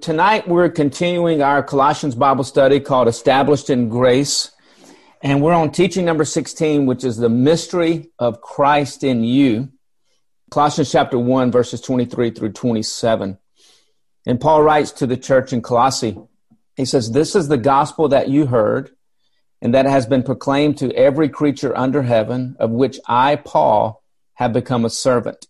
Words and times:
Tonight 0.00 0.46
we're 0.46 0.68
continuing 0.68 1.42
our 1.42 1.62
Colossians 1.62 2.14
Bible 2.14 2.44
study 2.44 2.78
called 2.78 3.08
Established 3.08 3.70
in 3.70 3.88
Grace. 3.88 4.52
And 5.22 5.42
we're 5.42 5.54
on 5.54 5.72
teaching 5.72 6.04
number 6.04 6.24
16, 6.24 6.86
which 6.86 7.04
is 7.04 7.16
the 7.16 7.28
mystery 7.28 8.10
of 8.18 8.40
Christ 8.40 9.02
in 9.02 9.24
you. 9.24 9.70
Colossians 10.50 10.92
chapter 10.92 11.18
1, 11.18 11.50
verses 11.50 11.80
23 11.80 12.30
through 12.30 12.52
27. 12.52 13.38
And 14.26 14.40
Paul 14.40 14.62
writes 14.62 14.92
to 14.92 15.06
the 15.06 15.16
church 15.16 15.52
in 15.52 15.62
Colossae, 15.62 16.18
he 16.76 16.84
says, 16.84 17.10
This 17.10 17.34
is 17.34 17.48
the 17.48 17.58
gospel 17.58 18.08
that 18.08 18.28
you 18.28 18.46
heard, 18.46 18.90
and 19.60 19.74
that 19.74 19.86
has 19.86 20.06
been 20.06 20.22
proclaimed 20.22 20.78
to 20.78 20.94
every 20.94 21.28
creature 21.28 21.76
under 21.76 22.02
heaven, 22.02 22.56
of 22.60 22.70
which 22.70 23.00
I, 23.08 23.36
Paul, 23.36 24.02
have 24.34 24.52
become 24.52 24.84
a 24.84 24.90
servant. 24.90 25.46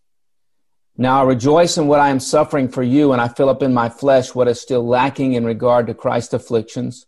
Now 1.00 1.20
I 1.20 1.26
rejoice 1.26 1.78
in 1.78 1.86
what 1.86 2.00
I 2.00 2.08
am 2.08 2.18
suffering 2.18 2.68
for 2.68 2.82
you, 2.82 3.12
and 3.12 3.22
I 3.22 3.28
fill 3.28 3.48
up 3.48 3.62
in 3.62 3.72
my 3.72 3.88
flesh 3.88 4.34
what 4.34 4.48
is 4.48 4.60
still 4.60 4.84
lacking 4.84 5.34
in 5.34 5.44
regard 5.44 5.86
to 5.86 5.94
Christ's 5.94 6.34
afflictions, 6.34 7.06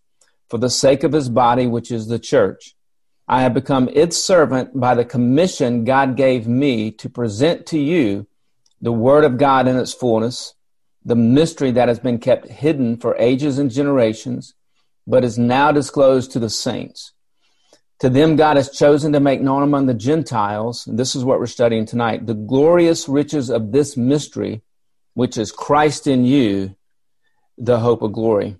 for 0.49 0.59
the 0.59 0.71
sake 0.71 1.03
of 1.03 1.13
his 1.13 1.29
body, 1.29 1.67
which 1.67 1.91
is 1.91 2.07
the 2.07 2.21
church. 2.21 2.77
I 3.27 3.43
have 3.43 3.53
become 3.53 3.89
its 3.93 4.17
servant 4.17 4.79
by 4.79 4.95
the 4.95 5.05
commission 5.05 5.85
God 5.85 6.17
gave 6.17 6.47
me 6.47 6.93
to 6.93 7.11
present 7.11 7.67
to 7.67 7.79
you 7.81 8.29
the 8.81 8.93
word 8.93 9.25
of 9.25 9.39
God 9.39 9.67
in 9.67 9.77
its 9.77 9.93
fullness, 9.93 10.55
the 11.05 11.17
mystery 11.17 11.73
that 11.73 11.89
has 11.89 11.99
been 11.99 12.19
kept 12.19 12.47
hidden 12.47 12.97
for 12.97 13.17
ages 13.19 13.59
and 13.59 13.73
generations, 13.73 14.55
but 15.05 15.25
is 15.25 15.37
now 15.37 15.73
disclosed 15.73 16.31
to 16.31 16.39
the 16.39 16.51
saints. 16.51 17.13
To 18.01 18.09
them, 18.09 18.37
God 18.37 18.57
has 18.57 18.71
chosen 18.71 19.13
to 19.13 19.21
make 19.21 19.43
known 19.43 19.63
among 19.63 19.85
the 19.85 19.95
Gentiles, 19.95 20.87
and 20.87 20.99
this 20.99 21.15
is 21.15 21.23
what 21.23 21.39
we're 21.39 21.47
studying 21.47 21.85
tonight, 21.85 22.27
the 22.27 22.35
glorious 22.35 23.09
riches 23.09 23.51
of 23.51 23.73
this 23.73 23.95
mystery, 23.95 24.63
which 25.13 25.37
is 25.37 25.53
Christ 25.53 26.07
in 26.07 26.25
you, 26.25 26.77
the 27.59 27.79
hope 27.79 28.01
of 28.01 28.13
glory. 28.13 28.57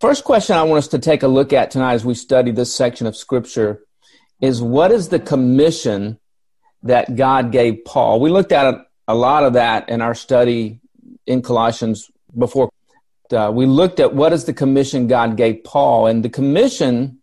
First 0.00 0.22
question 0.22 0.56
I 0.56 0.62
want 0.62 0.78
us 0.78 0.88
to 0.88 1.00
take 1.00 1.24
a 1.24 1.28
look 1.28 1.52
at 1.52 1.72
tonight 1.72 1.94
as 1.94 2.04
we 2.04 2.14
study 2.14 2.52
this 2.52 2.74
section 2.74 3.08
of 3.08 3.16
Scripture 3.16 3.82
is 4.40 4.62
what 4.62 4.92
is 4.92 5.08
the 5.08 5.18
commission 5.18 6.18
that 6.84 7.16
God 7.16 7.50
gave 7.50 7.84
Paul? 7.84 8.20
We 8.20 8.30
looked 8.30 8.52
at 8.52 8.86
a 9.08 9.14
lot 9.14 9.42
of 9.42 9.54
that 9.54 9.88
in 9.88 10.00
our 10.00 10.14
study 10.14 10.80
in 11.26 11.42
Colossians 11.42 12.08
before. 12.38 12.70
Uh, 13.32 13.50
we 13.52 13.66
looked 13.66 13.98
at 13.98 14.14
what 14.14 14.32
is 14.32 14.44
the 14.44 14.54
commission 14.54 15.08
God 15.08 15.36
gave 15.36 15.64
Paul, 15.64 16.06
and 16.06 16.24
the 16.24 16.28
commission 16.28 17.19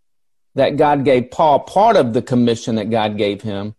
that 0.58 0.76
God 0.76 1.06
gave 1.06 1.30
Paul, 1.30 1.60
part 1.60 1.96
of 1.96 2.14
the 2.14 2.22
commission 2.22 2.76
that 2.76 2.90
God 2.90 3.16
gave 3.16 3.44
him 3.44 3.76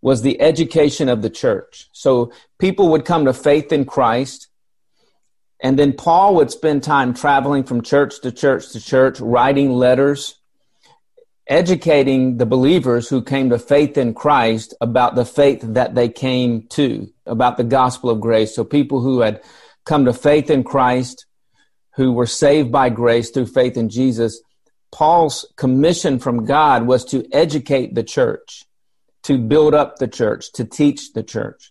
was 0.00 0.22
the 0.22 0.40
education 0.40 1.10
of 1.10 1.20
the 1.20 1.28
church. 1.28 1.88
So 1.92 2.32
people 2.58 2.88
would 2.88 3.04
come 3.04 3.26
to 3.26 3.34
faith 3.34 3.70
in 3.70 3.84
Christ. 3.84 4.48
And 5.60 5.78
then 5.78 5.92
Paul 5.92 6.34
would 6.36 6.50
spend 6.50 6.82
time 6.82 7.12
traveling 7.12 7.64
from 7.64 7.82
church 7.82 8.20
to 8.22 8.32
church 8.32 8.70
to 8.72 8.80
church, 8.80 9.20
writing 9.20 9.72
letters, 9.72 10.36
educating 11.46 12.38
the 12.38 12.46
believers 12.46 13.10
who 13.10 13.20
came 13.22 13.50
to 13.50 13.58
faith 13.58 13.98
in 13.98 14.14
Christ 14.14 14.72
about 14.80 15.16
the 15.16 15.24
faith 15.26 15.60
that 15.62 15.94
they 15.94 16.08
came 16.08 16.66
to, 16.68 17.12
about 17.26 17.58
the 17.58 17.64
gospel 17.64 18.08
of 18.08 18.22
grace. 18.22 18.54
So 18.54 18.64
people 18.64 19.02
who 19.02 19.20
had 19.20 19.42
come 19.84 20.06
to 20.06 20.14
faith 20.14 20.48
in 20.48 20.64
Christ, 20.64 21.26
who 21.96 22.12
were 22.12 22.26
saved 22.26 22.72
by 22.72 22.88
grace 22.88 23.30
through 23.30 23.46
faith 23.46 23.76
in 23.76 23.90
Jesus, 23.90 24.40
Paul's 24.96 25.44
commission 25.56 26.18
from 26.18 26.46
God 26.46 26.86
was 26.86 27.04
to 27.06 27.28
educate 27.30 27.94
the 27.94 28.02
church, 28.02 28.64
to 29.24 29.36
build 29.36 29.74
up 29.74 29.98
the 29.98 30.08
church, 30.08 30.50
to 30.52 30.64
teach 30.64 31.12
the 31.12 31.22
church. 31.22 31.70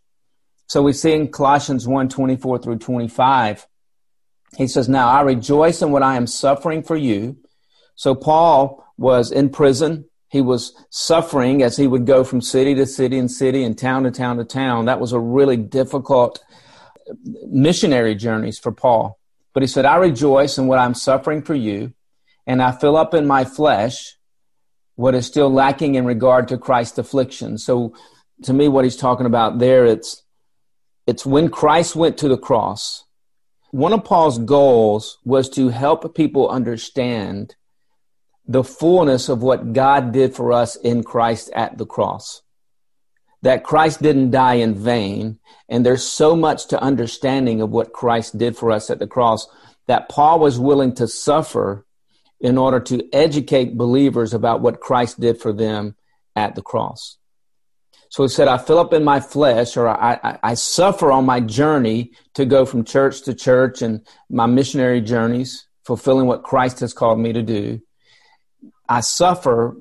So 0.67 0.83
we 0.83 0.93
see 0.93 1.13
in 1.13 1.31
Colossians 1.31 1.87
1 1.87 2.09
24 2.09 2.59
through 2.59 2.77
25, 2.77 3.65
he 4.57 4.67
says, 4.67 4.87
Now 4.87 5.07
I 5.07 5.21
rejoice 5.21 5.81
in 5.81 5.89
what 5.89 6.03
I 6.03 6.17
am 6.17 6.27
suffering 6.27 6.83
for 6.83 6.95
you. 6.95 7.37
So 7.95 8.13
Paul 8.13 8.85
was 8.95 9.31
in 9.31 9.49
prison. 9.49 10.05
He 10.29 10.41
was 10.41 10.75
suffering 10.91 11.63
as 11.63 11.77
he 11.77 11.87
would 11.87 12.05
go 12.05 12.23
from 12.23 12.41
city 12.41 12.75
to 12.75 12.85
city 12.85 13.17
and 13.17 13.31
city 13.31 13.63
and 13.63 13.75
town 13.75 14.03
to 14.03 14.11
town 14.11 14.37
to 14.37 14.45
town. 14.45 14.85
That 14.85 14.99
was 14.99 15.13
a 15.13 15.19
really 15.19 15.57
difficult 15.57 16.43
missionary 17.47 18.13
journeys 18.13 18.59
for 18.59 18.71
Paul. 18.71 19.17
But 19.51 19.63
he 19.63 19.67
said, 19.67 19.85
I 19.85 19.95
rejoice 19.95 20.59
in 20.59 20.67
what 20.67 20.77
I'm 20.77 20.93
suffering 20.93 21.41
for 21.41 21.55
you 21.55 21.95
and 22.47 22.61
I 22.61 22.71
fill 22.71 22.95
up 22.97 23.13
in 23.13 23.25
my 23.25 23.43
flesh 23.45 24.17
what 24.95 25.15
is 25.15 25.25
still 25.25 25.51
lacking 25.51 25.95
in 25.95 26.05
regard 26.05 26.47
to 26.47 26.57
Christ's 26.57 26.97
affliction. 26.97 27.57
So 27.57 27.93
to 28.43 28.53
me, 28.53 28.67
what 28.67 28.85
he's 28.85 28.95
talking 28.95 29.25
about 29.25 29.59
there, 29.59 29.85
it's, 29.85 30.23
it's 31.05 31.25
when 31.25 31.49
Christ 31.49 31.95
went 31.95 32.17
to 32.19 32.29
the 32.29 32.37
cross. 32.37 33.03
One 33.71 33.93
of 33.93 34.05
Paul's 34.05 34.39
goals 34.39 35.17
was 35.25 35.49
to 35.49 35.69
help 35.69 36.15
people 36.15 36.49
understand 36.49 37.55
the 38.47 38.63
fullness 38.63 39.27
of 39.27 39.41
what 39.41 39.73
God 39.73 40.11
did 40.11 40.35
for 40.35 40.53
us 40.53 40.75
in 40.75 41.03
Christ 41.03 41.49
at 41.53 41.77
the 41.77 41.85
cross. 41.85 42.41
That 43.41 43.63
Christ 43.63 44.01
didn't 44.01 44.31
die 44.31 44.55
in 44.55 44.75
vain. 44.75 45.39
And 45.67 45.85
there's 45.85 46.03
so 46.05 46.35
much 46.35 46.67
to 46.67 46.81
understanding 46.81 47.61
of 47.61 47.69
what 47.69 47.91
Christ 47.91 48.37
did 48.37 48.55
for 48.55 48.71
us 48.71 48.89
at 48.89 48.99
the 48.99 49.07
cross 49.07 49.47
that 49.87 50.09
Paul 50.09 50.39
was 50.39 50.59
willing 50.59 50.95
to 50.95 51.07
suffer 51.07 51.84
in 52.39 52.57
order 52.57 52.79
to 52.79 53.07
educate 53.13 53.77
believers 53.77 54.33
about 54.33 54.61
what 54.61 54.79
Christ 54.79 55.19
did 55.19 55.39
for 55.39 55.53
them 55.53 55.95
at 56.35 56.55
the 56.55 56.61
cross. 56.61 57.17
So 58.09 58.23
he 58.23 58.29
said, 58.29 58.47
I 58.47 58.57
fill 58.57 58.79
up 58.79 58.93
in 58.93 59.03
my 59.03 59.19
flesh, 59.19 59.77
or 59.77 59.87
I, 59.87 60.19
I, 60.23 60.39
I, 60.43 60.53
suffer 60.53 61.11
on 61.11 61.25
my 61.25 61.39
journey 61.39 62.11
to 62.35 62.45
go 62.45 62.65
from 62.65 62.83
church 62.83 63.23
to 63.23 63.33
church 63.33 63.81
and 63.81 64.05
my 64.29 64.45
missionary 64.45 65.01
journeys, 65.01 65.67
fulfilling 65.83 66.27
what 66.27 66.43
Christ 66.43 66.79
has 66.81 66.93
called 66.93 67.19
me 67.19 67.33
to 67.33 67.41
do. 67.41 67.81
I 68.87 69.01
suffer, 69.01 69.75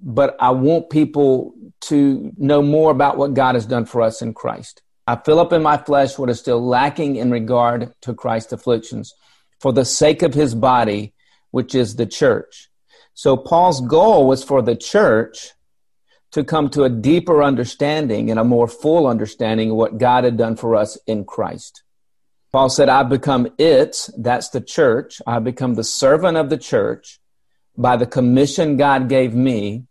but 0.00 0.36
I 0.40 0.50
want 0.50 0.90
people 0.90 1.54
to 1.82 2.32
know 2.36 2.62
more 2.62 2.90
about 2.90 3.18
what 3.18 3.34
God 3.34 3.54
has 3.54 3.66
done 3.66 3.84
for 3.84 4.02
us 4.02 4.22
in 4.22 4.34
Christ. 4.34 4.82
I 5.06 5.16
fill 5.16 5.38
up 5.38 5.52
in 5.52 5.62
my 5.62 5.76
flesh 5.76 6.16
what 6.16 6.30
is 6.30 6.38
still 6.38 6.64
lacking 6.64 7.16
in 7.16 7.30
regard 7.30 7.92
to 8.02 8.14
Christ's 8.14 8.52
afflictions 8.52 9.12
for 9.60 9.72
the 9.72 9.84
sake 9.84 10.22
of 10.22 10.32
his 10.32 10.54
body 10.54 11.13
which 11.54 11.72
is 11.72 11.94
the 11.94 12.04
church. 12.04 12.68
So 13.14 13.36
Paul's 13.36 13.80
goal 13.80 14.26
was 14.26 14.42
for 14.42 14.60
the 14.60 14.74
church 14.74 15.52
to 16.32 16.42
come 16.42 16.68
to 16.70 16.82
a 16.82 16.88
deeper 16.90 17.44
understanding 17.44 18.28
and 18.28 18.40
a 18.40 18.50
more 18.54 18.66
full 18.66 19.06
understanding 19.06 19.70
of 19.70 19.76
what 19.76 19.96
God 19.96 20.24
had 20.24 20.36
done 20.36 20.56
for 20.56 20.74
us 20.74 20.98
in 21.06 21.24
Christ. 21.24 21.84
Paul 22.50 22.70
said, 22.70 22.88
I've 22.88 23.08
become 23.08 23.46
it, 23.56 24.08
that's 24.18 24.48
the 24.48 24.60
church. 24.60 25.22
I've 25.28 25.44
become 25.44 25.76
the 25.76 25.84
servant 25.84 26.36
of 26.36 26.50
the 26.50 26.58
church 26.58 27.20
by 27.76 27.96
the 27.96 28.06
commission 28.06 28.76
God 28.76 29.08
gave 29.08 29.32
me 29.32 29.84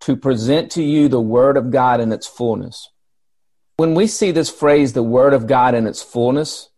to 0.00 0.16
present 0.16 0.72
to 0.72 0.82
you 0.82 1.06
the 1.06 1.20
word 1.20 1.56
of 1.56 1.70
God 1.70 2.00
in 2.00 2.10
its 2.10 2.26
fullness. 2.26 2.90
When 3.76 3.94
we 3.94 4.08
see 4.08 4.32
this 4.32 4.50
phrase, 4.50 4.92
the 4.92 5.04
word 5.04 5.34
of 5.34 5.46
God 5.46 5.76
in 5.76 5.86
its 5.86 6.02
fullness, 6.02 6.68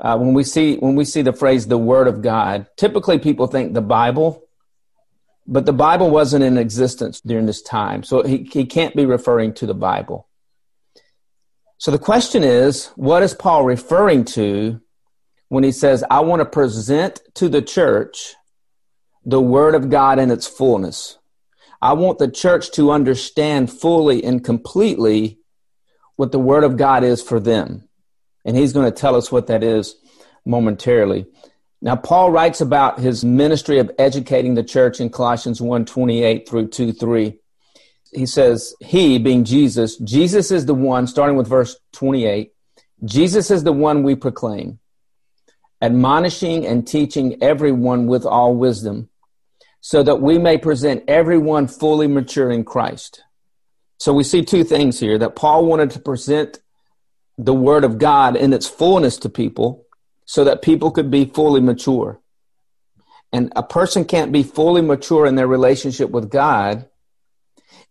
uh, 0.00 0.16
when 0.16 0.34
we 0.34 0.44
see 0.44 0.76
when 0.76 0.94
we 0.94 1.04
see 1.04 1.22
the 1.22 1.32
phrase 1.32 1.66
the 1.66 1.78
word 1.78 2.06
of 2.06 2.22
god 2.22 2.66
typically 2.76 3.18
people 3.18 3.46
think 3.46 3.74
the 3.74 3.82
bible 3.82 4.44
but 5.46 5.66
the 5.66 5.72
bible 5.72 6.10
wasn't 6.10 6.44
in 6.44 6.58
existence 6.58 7.20
during 7.20 7.46
this 7.46 7.62
time 7.62 8.02
so 8.02 8.22
he, 8.22 8.48
he 8.52 8.64
can't 8.64 8.94
be 8.94 9.06
referring 9.06 9.52
to 9.54 9.66
the 9.66 9.74
bible. 9.74 10.26
So 11.80 11.92
the 11.92 11.98
question 11.98 12.42
is 12.42 12.86
what 12.96 13.22
is 13.22 13.34
paul 13.34 13.64
referring 13.64 14.24
to 14.26 14.80
when 15.48 15.64
he 15.64 15.72
says 15.72 16.04
i 16.10 16.20
want 16.20 16.40
to 16.40 16.46
present 16.46 17.20
to 17.34 17.48
the 17.48 17.62
church 17.62 18.34
the 19.24 19.40
word 19.40 19.74
of 19.74 19.90
god 19.90 20.18
in 20.18 20.30
its 20.30 20.46
fullness 20.46 21.18
i 21.80 21.92
want 21.92 22.18
the 22.18 22.30
church 22.30 22.70
to 22.72 22.90
understand 22.90 23.72
fully 23.72 24.22
and 24.24 24.44
completely 24.44 25.38
what 26.16 26.32
the 26.32 26.38
word 26.38 26.64
of 26.64 26.76
god 26.76 27.04
is 27.04 27.22
for 27.22 27.38
them 27.38 27.87
and 28.44 28.56
he's 28.56 28.72
going 28.72 28.86
to 28.86 28.96
tell 28.96 29.16
us 29.16 29.30
what 29.30 29.46
that 29.48 29.62
is 29.62 29.96
momentarily. 30.44 31.26
Now, 31.80 31.96
Paul 31.96 32.30
writes 32.30 32.60
about 32.60 32.98
his 32.98 33.24
ministry 33.24 33.78
of 33.78 33.90
educating 33.98 34.54
the 34.54 34.64
church 34.64 35.00
in 35.00 35.10
Colossians 35.10 35.60
1 35.60 35.84
28 35.84 36.48
through 36.48 36.68
2 36.68 36.92
3. 36.92 37.38
He 38.12 38.26
says, 38.26 38.74
He, 38.80 39.18
being 39.18 39.44
Jesus, 39.44 39.96
Jesus 39.98 40.50
is 40.50 40.66
the 40.66 40.74
one, 40.74 41.06
starting 41.06 41.36
with 41.36 41.46
verse 41.46 41.76
28, 41.92 42.52
Jesus 43.04 43.50
is 43.50 43.62
the 43.62 43.72
one 43.72 44.02
we 44.02 44.16
proclaim, 44.16 44.80
admonishing 45.80 46.66
and 46.66 46.86
teaching 46.86 47.40
everyone 47.42 48.06
with 48.06 48.24
all 48.26 48.56
wisdom, 48.56 49.08
so 49.80 50.02
that 50.02 50.20
we 50.20 50.38
may 50.38 50.58
present 50.58 51.04
everyone 51.06 51.68
fully 51.68 52.08
mature 52.08 52.50
in 52.50 52.64
Christ. 52.64 53.22
So 53.98 54.12
we 54.12 54.24
see 54.24 54.44
two 54.44 54.64
things 54.64 54.98
here 54.98 55.18
that 55.18 55.36
Paul 55.36 55.66
wanted 55.66 55.90
to 55.92 56.00
present 56.00 56.58
the 57.38 57.54
word 57.54 57.84
of 57.84 57.98
God 57.98 58.36
in 58.36 58.52
its 58.52 58.68
fullness 58.68 59.16
to 59.18 59.28
people 59.28 59.86
so 60.24 60.44
that 60.44 60.60
people 60.60 60.90
could 60.90 61.10
be 61.10 61.24
fully 61.24 61.60
mature. 61.60 62.20
And 63.32 63.52
a 63.56 63.62
person 63.62 64.04
can't 64.04 64.32
be 64.32 64.42
fully 64.42 64.82
mature 64.82 65.24
in 65.24 65.36
their 65.36 65.46
relationship 65.46 66.10
with 66.10 66.30
God 66.30 66.88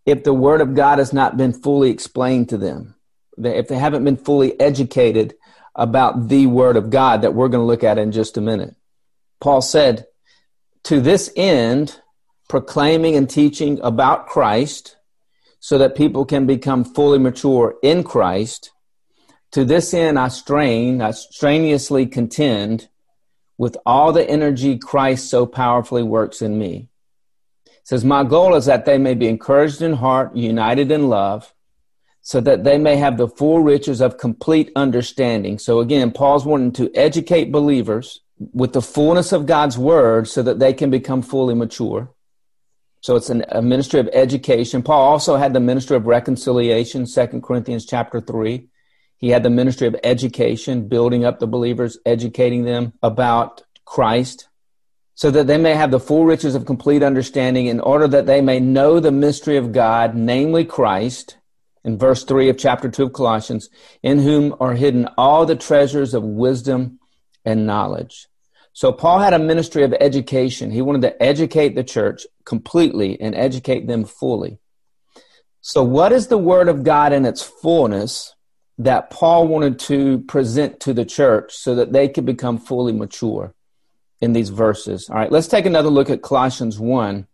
if 0.05 0.23
the 0.23 0.33
word 0.33 0.61
of 0.61 0.75
God 0.75 0.99
has 0.99 1.13
not 1.13 1.37
been 1.37 1.53
fully 1.53 1.89
explained 1.89 2.49
to 2.49 2.57
them, 2.57 2.95
if 3.37 3.67
they 3.67 3.77
haven't 3.77 4.03
been 4.03 4.17
fully 4.17 4.59
educated 4.59 5.35
about 5.77 6.27
the 6.27 6.47
Word 6.47 6.75
of 6.75 6.89
God 6.89 7.21
that 7.21 7.35
we're 7.35 7.47
going 7.47 7.61
to 7.61 7.67
look 7.67 7.83
at 7.83 7.99
in 7.99 8.11
just 8.11 8.35
a 8.35 8.41
minute. 8.41 8.75
Paul 9.39 9.61
said, 9.61 10.07
To 10.85 10.99
this 10.99 11.31
end, 11.35 12.01
proclaiming 12.49 13.15
and 13.15 13.29
teaching 13.29 13.79
about 13.83 14.27
Christ 14.27 14.97
so 15.59 15.77
that 15.77 15.95
people 15.95 16.25
can 16.25 16.47
become 16.47 16.83
fully 16.83 17.19
mature 17.19 17.75
in 17.83 18.03
Christ. 18.03 18.71
To 19.51 19.63
this 19.63 19.93
end, 19.93 20.19
I 20.19 20.27
strain, 20.27 21.01
I 21.01 21.11
strenuously 21.11 22.05
contend 22.05 22.89
with 23.57 23.77
all 23.85 24.11
the 24.11 24.29
energy 24.29 24.77
Christ 24.77 25.29
so 25.29 25.45
powerfully 25.45 26.03
works 26.03 26.41
in 26.41 26.59
me. 26.59 26.89
It 27.65 27.71
says, 27.83 28.03
My 28.03 28.23
goal 28.23 28.55
is 28.55 28.65
that 28.65 28.85
they 28.85 28.97
may 28.97 29.13
be 29.13 29.27
encouraged 29.27 29.81
in 29.81 29.93
heart, 29.93 30.35
united 30.35 30.91
in 30.91 31.09
love, 31.09 31.53
so 32.21 32.41
that 32.41 32.65
they 32.65 32.77
may 32.77 32.97
have 32.97 33.17
the 33.17 33.27
full 33.27 33.61
riches 33.61 34.01
of 34.01 34.17
complete 34.17 34.71
understanding. 34.75 35.57
So 35.57 35.79
again, 35.79 36.11
Paul's 36.11 36.45
wanting 36.45 36.73
to 36.73 36.93
educate 36.93 37.51
believers 37.51 38.19
with 38.37 38.73
the 38.73 38.81
fullness 38.81 39.31
of 39.31 39.45
God's 39.45 39.77
word 39.77 40.27
so 40.27 40.43
that 40.43 40.59
they 40.59 40.73
can 40.73 40.89
become 40.89 41.21
fully 41.21 41.55
mature. 41.55 42.11
So 43.01 43.15
it's 43.15 43.29
an, 43.29 43.45
a 43.49 43.61
ministry 43.61 43.99
of 43.99 44.09
education. 44.11 44.83
Paul 44.83 45.01
also 45.01 45.37
had 45.37 45.53
the 45.53 45.59
ministry 45.59 45.95
of 45.95 46.05
reconciliation, 46.05 47.05
Second 47.07 47.43
Corinthians 47.43 47.85
chapter 47.85 48.19
3. 48.19 48.67
He 49.17 49.29
had 49.29 49.43
the 49.43 49.49
ministry 49.49 49.87
of 49.87 49.95
education, 50.03 50.87
building 50.87 51.25
up 51.25 51.39
the 51.39 51.47
believers, 51.47 51.97
educating 52.05 52.63
them 52.63 52.93
about 53.01 53.63
Christ, 53.85 54.47
so 55.15 55.31
that 55.31 55.47
they 55.47 55.57
may 55.57 55.73
have 55.73 55.89
the 55.89 55.99
full 55.99 56.25
riches 56.25 56.53
of 56.53 56.65
complete 56.65 57.01
understanding, 57.01 57.65
in 57.65 57.79
order 57.79 58.07
that 58.07 58.27
they 58.27 58.41
may 58.41 58.59
know 58.59 58.99
the 58.99 59.11
mystery 59.11 59.57
of 59.57 59.71
God, 59.71 60.15
namely 60.15 60.63
Christ, 60.63 61.37
in 61.83 61.97
verse 61.97 62.23
3 62.23 62.49
of 62.49 62.57
chapter 62.57 62.89
2 62.89 63.05
of 63.05 63.13
Colossians, 63.13 63.69
in 64.03 64.19
whom 64.19 64.55
are 64.59 64.73
hidden 64.73 65.07
all 65.17 65.45
the 65.45 65.55
treasures 65.55 66.13
of 66.13 66.23
wisdom 66.23 66.99
and 67.43 67.65
knowledge. 67.65 68.27
So 68.73 68.91
Paul 68.91 69.17
had 69.17 69.33
a 69.33 69.39
ministry 69.39 69.81
of 69.83 69.95
education. 69.99 70.69
He 70.69 70.83
wanted 70.83 71.01
to 71.01 71.23
educate 71.23 71.73
the 71.73 71.83
church 71.83 72.27
completely 72.45 73.19
and 73.19 73.33
educate 73.33 73.87
them 73.87 74.05
fully. 74.05 74.59
So 75.61 75.81
what 75.81 76.11
is 76.11 76.27
the 76.27 76.37
word 76.37 76.69
of 76.69 76.83
God 76.83 77.11
in 77.11 77.25
its 77.25 77.41
fullness 77.41 78.35
that 78.77 79.09
Paul 79.09 79.47
wanted 79.47 79.79
to 79.79 80.19
present 80.19 80.79
to 80.81 80.93
the 80.93 81.05
church 81.05 81.53
so 81.55 81.75
that 81.75 81.93
they 81.93 82.07
could 82.07 82.25
become 82.25 82.57
fully 82.57 82.93
mature 82.93 83.53
in 84.21 84.33
these 84.33 84.49
verses? 84.49 85.09
All 85.09 85.15
right, 85.15 85.31
let's 85.31 85.47
take 85.47 85.65
another 85.65 85.89
look 85.89 86.09
at 86.09 86.21
Colossians 86.21 86.79
1 86.79 87.27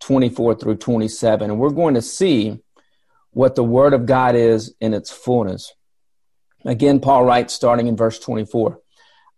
24 0.00 0.56
through 0.56 0.76
27, 0.76 1.50
and 1.50 1.58
we're 1.58 1.70
going 1.70 1.94
to 1.94 2.02
see 2.02 2.60
what 3.30 3.54
the 3.54 3.64
word 3.64 3.94
of 3.94 4.06
God 4.06 4.34
is 4.34 4.74
in 4.80 4.92
its 4.92 5.10
fullness. 5.10 5.72
Again, 6.64 7.00
Paul 7.00 7.24
writes 7.24 7.54
starting 7.54 7.86
in 7.86 7.96
verse 7.96 8.18
24 8.18 8.80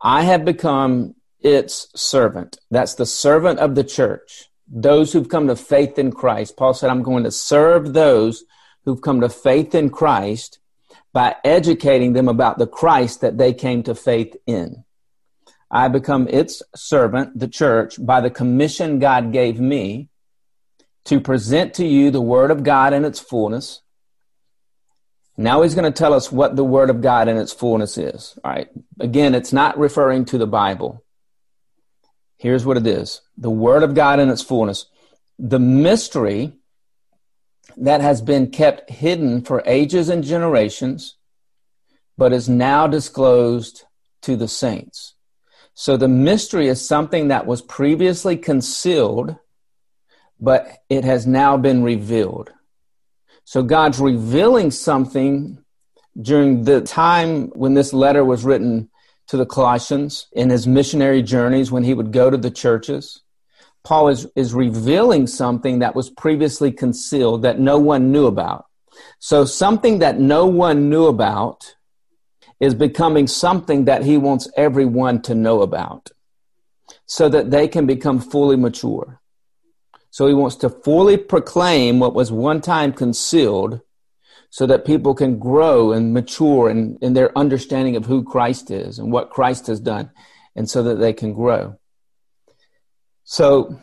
I 0.00 0.22
have 0.22 0.44
become 0.44 1.14
its 1.40 1.88
servant. 1.94 2.58
That's 2.70 2.94
the 2.94 3.06
servant 3.06 3.58
of 3.58 3.74
the 3.74 3.84
church. 3.84 4.48
Those 4.68 5.12
who've 5.12 5.28
come 5.28 5.46
to 5.46 5.56
faith 5.56 5.98
in 5.98 6.12
Christ. 6.12 6.56
Paul 6.56 6.74
said, 6.74 6.90
I'm 6.90 7.02
going 7.02 7.24
to 7.24 7.30
serve 7.30 7.92
those 7.92 8.44
who've 8.84 9.00
come 9.00 9.20
to 9.20 9.28
faith 9.28 9.74
in 9.74 9.90
Christ 9.90 10.58
by 11.16 11.34
educating 11.44 12.12
them 12.12 12.28
about 12.28 12.58
the 12.58 12.66
Christ 12.66 13.22
that 13.22 13.38
they 13.38 13.54
came 13.54 13.82
to 13.84 13.94
faith 13.94 14.36
in. 14.46 14.84
I 15.70 15.88
become 15.88 16.28
its 16.28 16.62
servant, 16.74 17.38
the 17.38 17.48
church, 17.48 17.96
by 17.98 18.20
the 18.20 18.28
commission 18.28 18.98
God 18.98 19.32
gave 19.32 19.58
me 19.58 20.10
to 21.06 21.18
present 21.18 21.72
to 21.76 21.86
you 21.86 22.10
the 22.10 22.20
Word 22.20 22.50
of 22.50 22.64
God 22.64 22.92
in 22.92 23.06
its 23.06 23.18
fullness. 23.18 23.80
Now 25.38 25.62
he's 25.62 25.74
going 25.74 25.90
to 25.90 25.98
tell 25.98 26.12
us 26.12 26.30
what 26.30 26.54
the 26.54 26.64
Word 26.64 26.90
of 26.90 27.00
God 27.00 27.28
in 27.28 27.38
its 27.38 27.54
fullness 27.54 27.96
is. 27.96 28.38
All 28.44 28.50
right. 28.50 28.68
Again, 29.00 29.34
it's 29.34 29.54
not 29.54 29.78
referring 29.78 30.26
to 30.26 30.36
the 30.36 30.46
Bible. 30.46 31.02
Here's 32.36 32.66
what 32.66 32.76
it 32.76 32.86
is 32.86 33.22
the 33.38 33.48
Word 33.48 33.82
of 33.82 33.94
God 33.94 34.20
in 34.20 34.28
its 34.28 34.42
fullness. 34.42 34.84
The 35.38 35.60
mystery 35.60 36.52
that 37.76 38.00
has 38.00 38.22
been 38.22 38.50
kept 38.50 38.90
hidden 38.90 39.42
for 39.42 39.62
ages 39.66 40.08
and 40.08 40.24
generations, 40.24 41.16
but 42.16 42.32
is 42.32 42.48
now 42.48 42.86
disclosed 42.86 43.84
to 44.22 44.36
the 44.36 44.48
saints. 44.48 45.14
So 45.74 45.96
the 45.96 46.08
mystery 46.08 46.68
is 46.68 46.86
something 46.86 47.28
that 47.28 47.46
was 47.46 47.60
previously 47.60 48.36
concealed, 48.36 49.36
but 50.40 50.66
it 50.88 51.04
has 51.04 51.26
now 51.26 51.56
been 51.56 51.82
revealed. 51.82 52.50
So 53.44 53.62
God's 53.62 54.00
revealing 54.00 54.70
something 54.70 55.62
during 56.20 56.64
the 56.64 56.80
time 56.80 57.48
when 57.50 57.74
this 57.74 57.92
letter 57.92 58.24
was 58.24 58.44
written 58.44 58.88
to 59.28 59.36
the 59.36 59.46
Colossians 59.46 60.28
in 60.32 60.50
his 60.50 60.66
missionary 60.66 61.22
journeys 61.22 61.70
when 61.70 61.84
he 61.84 61.94
would 61.94 62.12
go 62.12 62.30
to 62.30 62.36
the 62.36 62.50
churches. 62.50 63.22
Paul 63.86 64.08
is, 64.08 64.26
is 64.34 64.52
revealing 64.52 65.28
something 65.28 65.78
that 65.78 65.94
was 65.94 66.10
previously 66.10 66.72
concealed 66.72 67.42
that 67.42 67.60
no 67.60 67.78
one 67.78 68.10
knew 68.10 68.26
about. 68.26 68.66
So 69.20 69.44
something 69.44 70.00
that 70.00 70.18
no 70.18 70.44
one 70.44 70.90
knew 70.90 71.06
about 71.06 71.76
is 72.58 72.74
becoming 72.74 73.28
something 73.28 73.84
that 73.84 74.02
he 74.02 74.18
wants 74.18 74.50
everyone 74.56 75.22
to 75.22 75.36
know 75.36 75.62
about 75.62 76.10
so 77.06 77.28
that 77.28 77.52
they 77.52 77.68
can 77.68 77.86
become 77.86 78.18
fully 78.18 78.56
mature. 78.56 79.20
So 80.10 80.26
he 80.26 80.34
wants 80.34 80.56
to 80.56 80.68
fully 80.68 81.16
proclaim 81.16 82.00
what 82.00 82.12
was 82.12 82.32
one 82.32 82.60
time 82.60 82.92
concealed 82.92 83.82
so 84.50 84.66
that 84.66 84.84
people 84.84 85.14
can 85.14 85.38
grow 85.38 85.92
and 85.92 86.12
mature 86.12 86.70
in, 86.70 86.98
in 87.00 87.12
their 87.12 87.30
understanding 87.38 87.94
of 87.94 88.06
who 88.06 88.24
Christ 88.24 88.72
is 88.72 88.98
and 88.98 89.12
what 89.12 89.30
Christ 89.30 89.68
has 89.68 89.78
done, 89.78 90.10
and 90.56 90.68
so 90.68 90.82
that 90.82 90.96
they 90.96 91.12
can 91.12 91.32
grow. 91.32 91.78
So 93.26 93.80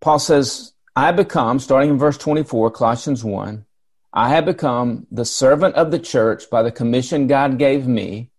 Paul 0.00 0.20
says, 0.20 0.72
I 0.94 1.10
become, 1.10 1.58
starting 1.58 1.90
in 1.90 1.98
verse 1.98 2.16
24, 2.16 2.70
Colossians 2.70 3.24
1, 3.24 3.66
I 4.12 4.28
have 4.28 4.44
become 4.44 5.08
the 5.10 5.24
servant 5.24 5.74
of 5.74 5.90
the 5.90 5.98
church 5.98 6.48
by 6.50 6.62
the 6.62 6.70
commission 6.70 7.26
God 7.26 7.58
gave 7.58 7.86
me 7.88 8.30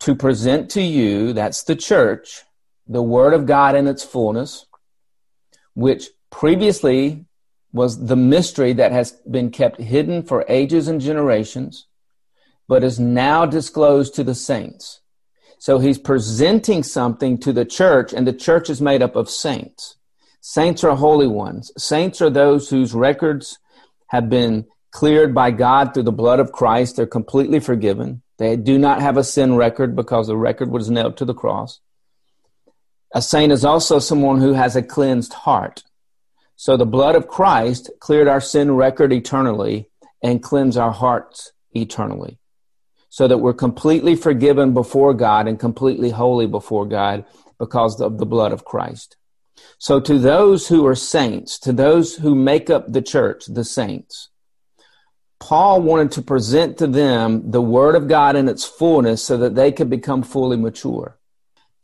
to 0.00 0.14
present 0.14 0.70
to 0.72 0.82
you, 0.82 1.32
that's 1.32 1.62
the 1.62 1.76
church, 1.76 2.42
the 2.86 3.02
word 3.02 3.32
of 3.32 3.46
God 3.46 3.74
in 3.74 3.86
its 3.86 4.04
fullness, 4.04 4.66
which 5.74 6.08
previously 6.30 7.24
was 7.72 8.06
the 8.06 8.16
mystery 8.16 8.74
that 8.74 8.92
has 8.92 9.12
been 9.12 9.50
kept 9.50 9.80
hidden 9.80 10.22
for 10.22 10.44
ages 10.46 10.88
and 10.88 11.00
generations, 11.00 11.86
but 12.68 12.84
is 12.84 13.00
now 13.00 13.46
disclosed 13.46 14.14
to 14.16 14.24
the 14.24 14.34
saints. 14.34 15.01
So 15.62 15.78
he's 15.78 15.96
presenting 15.96 16.82
something 16.82 17.38
to 17.38 17.52
the 17.52 17.64
church, 17.64 18.12
and 18.12 18.26
the 18.26 18.32
church 18.32 18.68
is 18.68 18.82
made 18.82 19.00
up 19.00 19.14
of 19.14 19.30
saints. 19.30 19.96
Saints 20.40 20.82
are 20.82 20.96
holy 20.96 21.28
ones. 21.28 21.70
Saints 21.78 22.20
are 22.20 22.30
those 22.30 22.68
whose 22.68 22.94
records 22.94 23.60
have 24.08 24.28
been 24.28 24.66
cleared 24.90 25.32
by 25.32 25.52
God 25.52 25.94
through 25.94 26.02
the 26.02 26.10
blood 26.10 26.40
of 26.40 26.50
Christ. 26.50 26.96
They're 26.96 27.06
completely 27.06 27.60
forgiven. 27.60 28.22
They 28.38 28.56
do 28.56 28.76
not 28.76 29.02
have 29.02 29.16
a 29.16 29.22
sin 29.22 29.54
record 29.54 29.94
because 29.94 30.26
the 30.26 30.36
record 30.36 30.68
was 30.68 30.90
nailed 30.90 31.16
to 31.18 31.24
the 31.24 31.32
cross. 31.32 31.78
A 33.14 33.22
saint 33.22 33.52
is 33.52 33.64
also 33.64 34.00
someone 34.00 34.40
who 34.40 34.54
has 34.54 34.74
a 34.74 34.82
cleansed 34.82 35.32
heart. 35.32 35.84
So 36.56 36.76
the 36.76 36.86
blood 36.86 37.14
of 37.14 37.28
Christ 37.28 37.88
cleared 38.00 38.26
our 38.26 38.40
sin 38.40 38.72
record 38.72 39.12
eternally 39.12 39.88
and 40.20 40.42
cleansed 40.42 40.76
our 40.76 40.90
hearts 40.90 41.52
eternally. 41.70 42.40
So 43.14 43.28
that 43.28 43.38
we're 43.38 43.52
completely 43.52 44.16
forgiven 44.16 44.72
before 44.72 45.12
God 45.12 45.46
and 45.46 45.60
completely 45.60 46.08
holy 46.08 46.46
before 46.46 46.86
God 46.86 47.26
because 47.58 48.00
of 48.00 48.16
the 48.16 48.24
blood 48.24 48.52
of 48.52 48.64
Christ. 48.64 49.18
So 49.76 50.00
to 50.00 50.18
those 50.18 50.68
who 50.68 50.86
are 50.86 50.94
saints, 50.94 51.58
to 51.58 51.74
those 51.74 52.16
who 52.16 52.34
make 52.34 52.70
up 52.70 52.90
the 52.90 53.02
church, 53.02 53.44
the 53.46 53.64
saints, 53.64 54.30
Paul 55.40 55.82
wanted 55.82 56.12
to 56.12 56.22
present 56.22 56.78
to 56.78 56.86
them 56.86 57.50
the 57.50 57.60
word 57.60 57.96
of 57.96 58.08
God 58.08 58.34
in 58.34 58.48
its 58.48 58.64
fullness 58.64 59.22
so 59.22 59.36
that 59.36 59.56
they 59.56 59.72
could 59.72 59.90
become 59.90 60.22
fully 60.22 60.56
mature. 60.56 61.18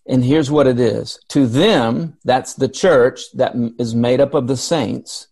And 0.07 0.25
here's 0.25 0.51
what 0.51 0.67
it 0.67 0.81
is 0.81 1.21
to 1.29 1.47
them, 1.47 2.17
that's 2.25 2.55
the 2.55 2.69
church 2.69 3.31
that 3.35 3.55
is 3.79 3.95
made 3.95 4.23
up 4.23 4.33
of 4.33 4.47
the 4.47 4.57
saints, 4.57 5.29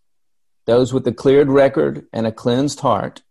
those 0.67 0.93
with 0.93 1.07
a 1.07 1.12
cleared 1.12 1.49
record 1.49 2.05
and 2.12 2.26
a 2.26 2.33
cleansed 2.33 2.81
heart. 2.81 3.23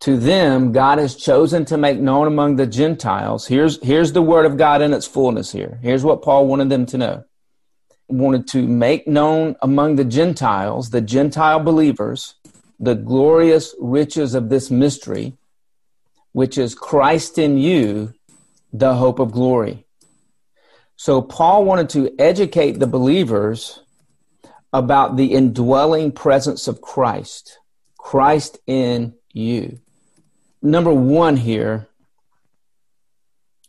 To 0.00 0.16
them, 0.16 0.70
God 0.70 0.98
has 0.98 1.16
chosen 1.16 1.64
to 1.66 1.76
make 1.76 1.98
known 1.98 2.28
among 2.28 2.56
the 2.56 2.66
Gentiles. 2.66 3.46
Here's, 3.46 3.82
here's 3.82 4.12
the 4.12 4.22
word 4.22 4.46
of 4.46 4.56
God 4.56 4.80
in 4.80 4.92
its 4.92 5.06
fullness 5.06 5.50
here. 5.50 5.80
Here's 5.82 6.04
what 6.04 6.22
Paul 6.22 6.46
wanted 6.46 6.70
them 6.70 6.86
to 6.86 6.98
know. 6.98 7.24
He 8.06 8.14
wanted 8.14 8.46
to 8.48 8.66
make 8.66 9.08
known 9.08 9.56
among 9.60 9.96
the 9.96 10.04
Gentiles, 10.04 10.90
the 10.90 11.00
Gentile 11.00 11.58
believers, 11.60 12.36
the 12.78 12.94
glorious 12.94 13.74
riches 13.80 14.34
of 14.34 14.48
this 14.48 14.70
mystery, 14.70 15.36
which 16.32 16.58
is 16.58 16.76
Christ 16.76 17.36
in 17.36 17.58
you, 17.58 18.14
the 18.72 18.94
hope 18.94 19.18
of 19.18 19.32
glory. 19.32 19.84
So 20.94 21.22
Paul 21.22 21.64
wanted 21.64 21.88
to 21.90 22.14
educate 22.20 22.78
the 22.78 22.86
believers 22.86 23.80
about 24.72 25.16
the 25.16 25.32
indwelling 25.34 26.12
presence 26.12 26.68
of 26.68 26.80
Christ, 26.80 27.58
Christ 27.98 28.58
in 28.66 29.14
you. 29.32 29.80
Number 30.60 30.92
one 30.92 31.36
here, 31.36 31.88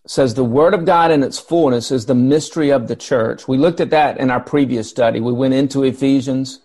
says 0.09 0.33
the 0.33 0.43
Word 0.43 0.73
of 0.73 0.85
God 0.85 1.11
in 1.11 1.21
its 1.21 1.37
fullness 1.37 1.91
is 1.91 2.07
the 2.07 2.15
mystery 2.15 2.71
of 2.71 2.87
the 2.87 2.95
church. 2.95 3.47
We 3.47 3.59
looked 3.59 3.79
at 3.79 3.91
that 3.91 4.17
in 4.17 4.31
our 4.31 4.39
previous 4.39 4.89
study. 4.89 5.19
We 5.19 5.33
went 5.33 5.53
into 5.53 5.83
Ephesians. 5.83 6.61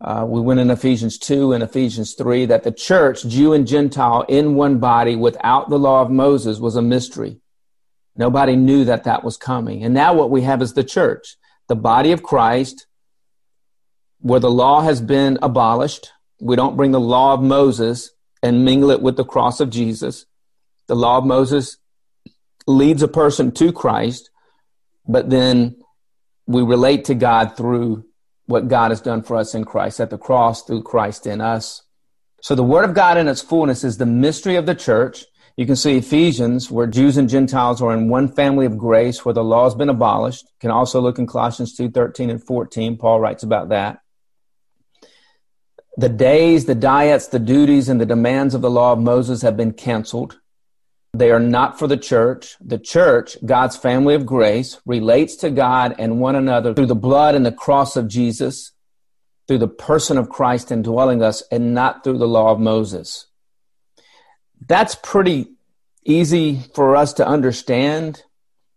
Uh, 0.00 0.26
we 0.28 0.40
went 0.40 0.58
in 0.58 0.72
Ephesians 0.72 1.16
2 1.18 1.52
and 1.52 1.62
Ephesians 1.62 2.14
3 2.14 2.46
that 2.46 2.64
the 2.64 2.72
church, 2.72 3.22
Jew 3.26 3.52
and 3.52 3.64
Gentile, 3.64 4.24
in 4.28 4.56
one 4.56 4.78
body 4.78 5.14
without 5.14 5.70
the 5.70 5.78
law 5.78 6.02
of 6.02 6.10
Moses 6.10 6.58
was 6.58 6.74
a 6.74 6.82
mystery. 6.82 7.38
Nobody 8.16 8.56
knew 8.56 8.84
that 8.86 9.04
that 9.04 9.22
was 9.22 9.36
coming. 9.36 9.84
And 9.84 9.94
now 9.94 10.12
what 10.14 10.30
we 10.30 10.42
have 10.42 10.60
is 10.60 10.72
the 10.72 10.82
church, 10.82 11.36
the 11.68 11.76
body 11.76 12.10
of 12.10 12.24
Christ, 12.24 12.86
where 14.18 14.40
the 14.40 14.50
law 14.50 14.80
has 14.80 15.00
been 15.00 15.38
abolished. 15.42 16.10
We 16.40 16.56
don't 16.56 16.76
bring 16.76 16.90
the 16.90 16.98
law 16.98 17.34
of 17.34 17.40
Moses 17.40 18.10
and 18.44 18.62
mingle 18.62 18.90
it 18.90 19.00
with 19.00 19.16
the 19.16 19.24
cross 19.24 19.58
of 19.58 19.70
Jesus. 19.70 20.26
The 20.86 20.94
law 20.94 21.16
of 21.16 21.24
Moses 21.24 21.78
leads 22.66 23.02
a 23.02 23.08
person 23.08 23.50
to 23.52 23.72
Christ, 23.72 24.28
but 25.08 25.30
then 25.30 25.76
we 26.46 26.62
relate 26.62 27.06
to 27.06 27.14
God 27.14 27.56
through 27.56 28.04
what 28.44 28.68
God 28.68 28.90
has 28.90 29.00
done 29.00 29.22
for 29.22 29.38
us 29.38 29.54
in 29.54 29.64
Christ 29.64 29.98
at 29.98 30.10
the 30.10 30.18
cross 30.18 30.62
through 30.62 30.82
Christ 30.82 31.26
in 31.26 31.40
us. 31.40 31.84
So 32.42 32.54
the 32.54 32.62
Word 32.62 32.84
of 32.84 32.92
God 32.92 33.16
in 33.16 33.28
its 33.28 33.40
fullness 33.40 33.82
is 33.82 33.96
the 33.96 34.04
mystery 34.04 34.56
of 34.56 34.66
the 34.66 34.74
church. 34.74 35.24
You 35.56 35.64
can 35.64 35.76
see 35.76 35.96
Ephesians, 35.96 36.70
where 36.70 36.86
Jews 36.86 37.16
and 37.16 37.30
Gentiles 37.30 37.80
are 37.80 37.94
in 37.94 38.10
one 38.10 38.28
family 38.28 38.66
of 38.66 38.76
grace, 38.76 39.24
where 39.24 39.32
the 39.32 39.42
law 39.42 39.64
has 39.64 39.74
been 39.74 39.88
abolished. 39.88 40.42
You 40.42 40.58
can 40.60 40.70
also 40.70 41.00
look 41.00 41.18
in 41.18 41.26
Colossians 41.26 41.74
2 41.74 41.92
13 41.92 42.28
and 42.28 42.44
14. 42.44 42.98
Paul 42.98 43.20
writes 43.20 43.42
about 43.42 43.70
that. 43.70 44.00
The 45.96 46.08
days, 46.08 46.64
the 46.64 46.74
diets, 46.74 47.28
the 47.28 47.38
duties, 47.38 47.88
and 47.88 48.00
the 48.00 48.06
demands 48.06 48.54
of 48.54 48.62
the 48.62 48.70
law 48.70 48.92
of 48.92 48.98
Moses 48.98 49.42
have 49.42 49.56
been 49.56 49.72
canceled. 49.72 50.40
They 51.12 51.30
are 51.30 51.38
not 51.38 51.78
for 51.78 51.86
the 51.86 51.96
church. 51.96 52.56
The 52.60 52.78
church, 52.78 53.36
God's 53.46 53.76
family 53.76 54.14
of 54.14 54.26
grace, 54.26 54.80
relates 54.84 55.36
to 55.36 55.50
God 55.50 55.94
and 55.96 56.18
one 56.18 56.34
another 56.34 56.74
through 56.74 56.86
the 56.86 56.96
blood 56.96 57.36
and 57.36 57.46
the 57.46 57.52
cross 57.52 57.94
of 57.94 58.08
Jesus, 58.08 58.72
through 59.46 59.58
the 59.58 59.68
person 59.68 60.18
of 60.18 60.28
Christ 60.28 60.72
indwelling 60.72 61.22
us, 61.22 61.44
and 61.52 61.72
not 61.72 62.02
through 62.02 62.18
the 62.18 62.26
law 62.26 62.50
of 62.50 62.58
Moses. 62.58 63.28
That's 64.66 64.96
pretty 64.96 65.52
easy 66.04 66.62
for 66.74 66.96
us 66.96 67.12
to 67.14 67.26
understand. 67.26 68.24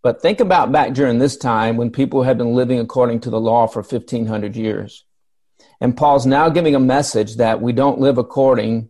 But 0.03 0.21
think 0.21 0.39
about 0.39 0.71
back 0.71 0.93
during 0.93 1.17
this 1.17 1.35
time 1.35 1.77
when 1.77 1.89
people 1.89 2.21
had 2.21 2.37
been 2.37 2.53
living 2.53 2.79
according 2.79 3.21
to 3.21 3.31
the 3.31 3.39
law 3.39 3.65
for 3.65 3.81
1500 3.81 4.55
years. 4.55 5.06
And 5.79 5.95
Paul's 5.95 6.25
now 6.25 6.49
giving 6.49 6.75
a 6.75 6.79
message 6.79 7.37
that 7.37 7.61
we 7.61 7.71
don't 7.71 7.99
live 7.99 8.17
according 8.17 8.89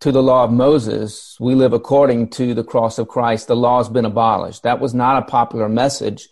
to 0.00 0.12
the 0.12 0.22
law 0.22 0.44
of 0.44 0.52
Moses, 0.52 1.36
we 1.40 1.54
live 1.54 1.72
according 1.72 2.28
to 2.28 2.52
the 2.52 2.64
cross 2.64 2.98
of 2.98 3.08
Christ. 3.08 3.48
The 3.48 3.56
law 3.56 3.78
has 3.78 3.88
been 3.88 4.04
abolished. 4.04 4.62
That 4.62 4.80
was 4.80 4.92
not 4.92 5.22
a 5.22 5.26
popular 5.26 5.68
message 5.68 6.28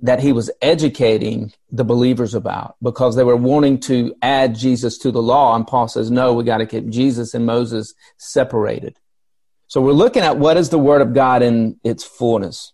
that 0.00 0.20
he 0.20 0.32
was 0.32 0.50
educating 0.60 1.52
the 1.70 1.84
believers 1.84 2.34
about 2.34 2.76
because 2.82 3.16
they 3.16 3.24
were 3.24 3.36
wanting 3.36 3.80
to 3.80 4.14
add 4.20 4.54
Jesus 4.54 4.98
to 4.98 5.10
the 5.10 5.22
law. 5.22 5.56
And 5.56 5.66
Paul 5.66 5.88
says, 5.88 6.10
no, 6.10 6.34
we 6.34 6.44
got 6.44 6.58
to 6.58 6.66
keep 6.66 6.88
Jesus 6.88 7.32
and 7.32 7.46
Moses 7.46 7.94
separated. 8.18 8.98
So 9.68 9.80
we're 9.80 9.92
looking 9.92 10.22
at 10.22 10.38
what 10.38 10.58
is 10.58 10.68
the 10.68 10.78
word 10.78 11.00
of 11.00 11.14
God 11.14 11.42
in 11.42 11.80
its 11.82 12.04
fullness. 12.04 12.72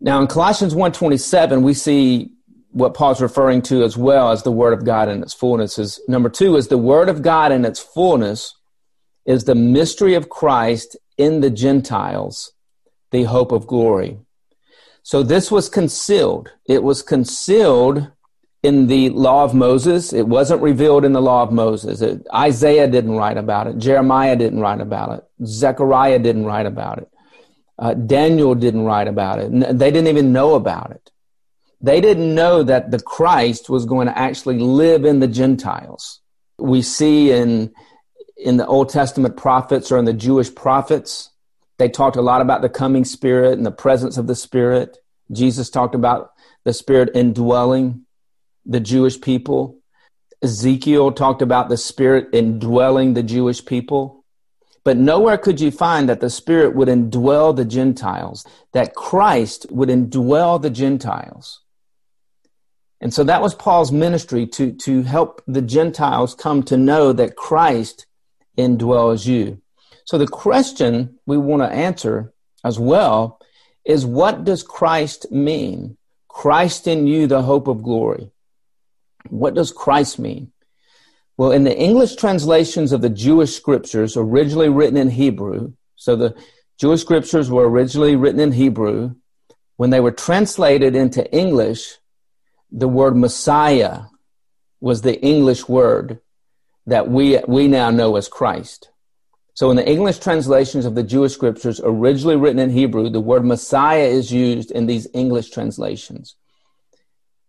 Now 0.00 0.20
in 0.20 0.26
Colossians 0.26 0.74
1.27, 0.74 1.62
we 1.62 1.74
see 1.74 2.30
what 2.70 2.94
Paul's 2.94 3.20
referring 3.20 3.62
to 3.62 3.82
as 3.82 3.96
well 3.96 4.30
as 4.30 4.42
the 4.42 4.52
word 4.52 4.72
of 4.72 4.84
God 4.84 5.08
in 5.08 5.22
its 5.22 5.34
fullness 5.34 5.78
is 5.78 6.00
number 6.08 6.28
two 6.28 6.56
is 6.56 6.68
the 6.68 6.78
word 6.78 7.08
of 7.08 7.22
God 7.22 7.50
in 7.52 7.64
its 7.64 7.80
fullness 7.80 8.54
is 9.24 9.44
the 9.44 9.54
mystery 9.54 10.14
of 10.14 10.28
Christ 10.28 10.96
in 11.16 11.40
the 11.40 11.50
Gentiles, 11.50 12.52
the 13.10 13.24
hope 13.24 13.52
of 13.52 13.66
glory. 13.66 14.18
So 15.02 15.22
this 15.22 15.50
was 15.50 15.68
concealed. 15.68 16.52
It 16.66 16.82
was 16.82 17.02
concealed 17.02 18.10
in 18.62 18.86
the 18.86 19.10
law 19.10 19.44
of 19.44 19.54
Moses. 19.54 20.12
It 20.12 20.26
wasn't 20.26 20.62
revealed 20.62 21.04
in 21.04 21.12
the 21.12 21.22
law 21.22 21.42
of 21.42 21.52
Moses. 21.52 22.00
It, 22.00 22.26
Isaiah 22.34 22.88
didn't 22.88 23.16
write 23.16 23.36
about 23.36 23.66
it. 23.66 23.78
Jeremiah 23.78 24.36
didn't 24.36 24.60
write 24.60 24.80
about 24.80 25.18
it. 25.18 25.46
Zechariah 25.46 26.18
didn't 26.18 26.44
write 26.44 26.66
about 26.66 26.98
it. 26.98 27.08
Uh, 27.78 27.94
Daniel 27.94 28.54
didn't 28.54 28.84
write 28.84 29.08
about 29.08 29.38
it. 29.38 29.50
They 29.78 29.90
didn't 29.90 30.08
even 30.08 30.32
know 30.32 30.54
about 30.54 30.90
it. 30.90 31.10
They 31.80 32.00
didn't 32.00 32.34
know 32.34 32.62
that 32.62 32.90
the 32.90 33.00
Christ 33.00 33.68
was 33.70 33.84
going 33.84 34.08
to 34.08 34.18
actually 34.18 34.58
live 34.58 35.04
in 35.04 35.20
the 35.20 35.28
Gentiles. 35.28 36.20
We 36.58 36.82
see 36.82 37.30
in 37.30 37.72
in 38.36 38.56
the 38.56 38.66
Old 38.66 38.88
Testament 38.88 39.36
prophets 39.36 39.90
or 39.90 39.98
in 39.98 40.04
the 40.04 40.12
Jewish 40.12 40.54
prophets, 40.54 41.30
they 41.78 41.88
talked 41.88 42.16
a 42.16 42.22
lot 42.22 42.40
about 42.40 42.62
the 42.62 42.68
coming 42.68 43.04
Spirit 43.04 43.54
and 43.54 43.66
the 43.66 43.72
presence 43.72 44.16
of 44.16 44.26
the 44.26 44.36
Spirit. 44.36 44.98
Jesus 45.32 45.70
talked 45.70 45.94
about 45.94 46.32
the 46.64 46.72
Spirit 46.72 47.10
indwelling 47.14 48.04
the 48.64 48.80
Jewish 48.80 49.20
people. 49.20 49.78
Ezekiel 50.42 51.12
talked 51.12 51.42
about 51.42 51.68
the 51.68 51.76
Spirit 51.76 52.28
indwelling 52.32 53.14
the 53.14 53.22
Jewish 53.22 53.64
people. 53.64 54.24
But 54.84 54.96
nowhere 54.96 55.36
could 55.36 55.60
you 55.60 55.70
find 55.70 56.08
that 56.08 56.20
the 56.20 56.30
Spirit 56.30 56.74
would 56.74 56.88
indwell 56.88 57.54
the 57.54 57.64
Gentiles, 57.64 58.46
that 58.72 58.94
Christ 58.94 59.66
would 59.70 59.88
indwell 59.88 60.62
the 60.62 60.70
Gentiles. 60.70 61.60
And 63.00 63.14
so 63.14 63.24
that 63.24 63.42
was 63.42 63.54
Paul's 63.54 63.92
ministry 63.92 64.46
to, 64.48 64.72
to 64.72 65.02
help 65.02 65.42
the 65.46 65.62
Gentiles 65.62 66.34
come 66.34 66.62
to 66.64 66.76
know 66.76 67.12
that 67.12 67.36
Christ 67.36 68.06
indwells 68.56 69.26
you. 69.26 69.60
So 70.04 70.18
the 70.18 70.26
question 70.26 71.18
we 71.26 71.36
want 71.36 71.62
to 71.62 71.68
answer 71.68 72.32
as 72.64 72.78
well 72.78 73.40
is 73.84 74.04
what 74.04 74.44
does 74.44 74.62
Christ 74.62 75.30
mean? 75.30 75.96
Christ 76.28 76.86
in 76.86 77.06
you, 77.06 77.26
the 77.26 77.42
hope 77.42 77.68
of 77.68 77.82
glory. 77.82 78.30
What 79.28 79.54
does 79.54 79.72
Christ 79.72 80.18
mean? 80.18 80.52
Well, 81.36 81.52
in 81.52 81.64
the 81.64 81.76
English 81.76 82.16
translations 82.16 82.92
of 82.92 83.00
the 83.00 83.10
Jewish 83.10 83.54
scriptures, 83.54 84.16
originally 84.16 84.68
written 84.68 84.96
in 84.96 85.10
Hebrew, 85.10 85.72
so 85.94 86.16
the 86.16 86.34
Jewish 86.78 87.00
scriptures 87.00 87.50
were 87.50 87.68
originally 87.68 88.16
written 88.16 88.40
in 88.40 88.52
Hebrew. 88.52 89.14
When 89.76 89.90
they 89.90 90.00
were 90.00 90.10
translated 90.10 90.96
into 90.96 91.30
English, 91.32 91.98
the 92.70 92.88
word 92.88 93.16
Messiah 93.16 94.02
was 94.80 95.02
the 95.02 95.20
English 95.20 95.68
word 95.68 96.20
that 96.86 97.08
we, 97.08 97.38
we 97.46 97.68
now 97.68 97.90
know 97.90 98.16
as 98.16 98.28
Christ. 98.28 98.90
So 99.54 99.70
in 99.70 99.76
the 99.76 99.88
English 99.88 100.18
translations 100.18 100.86
of 100.86 100.94
the 100.94 101.02
Jewish 101.02 101.34
scriptures, 101.34 101.80
originally 101.82 102.36
written 102.36 102.60
in 102.60 102.70
Hebrew, 102.70 103.10
the 103.10 103.20
word 103.20 103.44
Messiah 103.44 104.06
is 104.06 104.32
used 104.32 104.70
in 104.70 104.86
these 104.86 105.08
English 105.12 105.50
translations. 105.50 106.36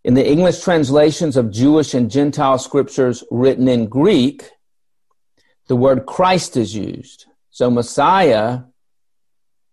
In 0.03 0.15
the 0.15 0.27
English 0.27 0.61
translations 0.61 1.37
of 1.37 1.51
Jewish 1.51 1.93
and 1.93 2.09
Gentile 2.09 2.57
scriptures 2.57 3.23
written 3.29 3.67
in 3.67 3.87
Greek, 3.87 4.49
the 5.67 5.75
word 5.75 6.05
Christ 6.05 6.57
is 6.57 6.73
used. 6.73 7.27
So 7.51 7.69
Messiah 7.69 8.61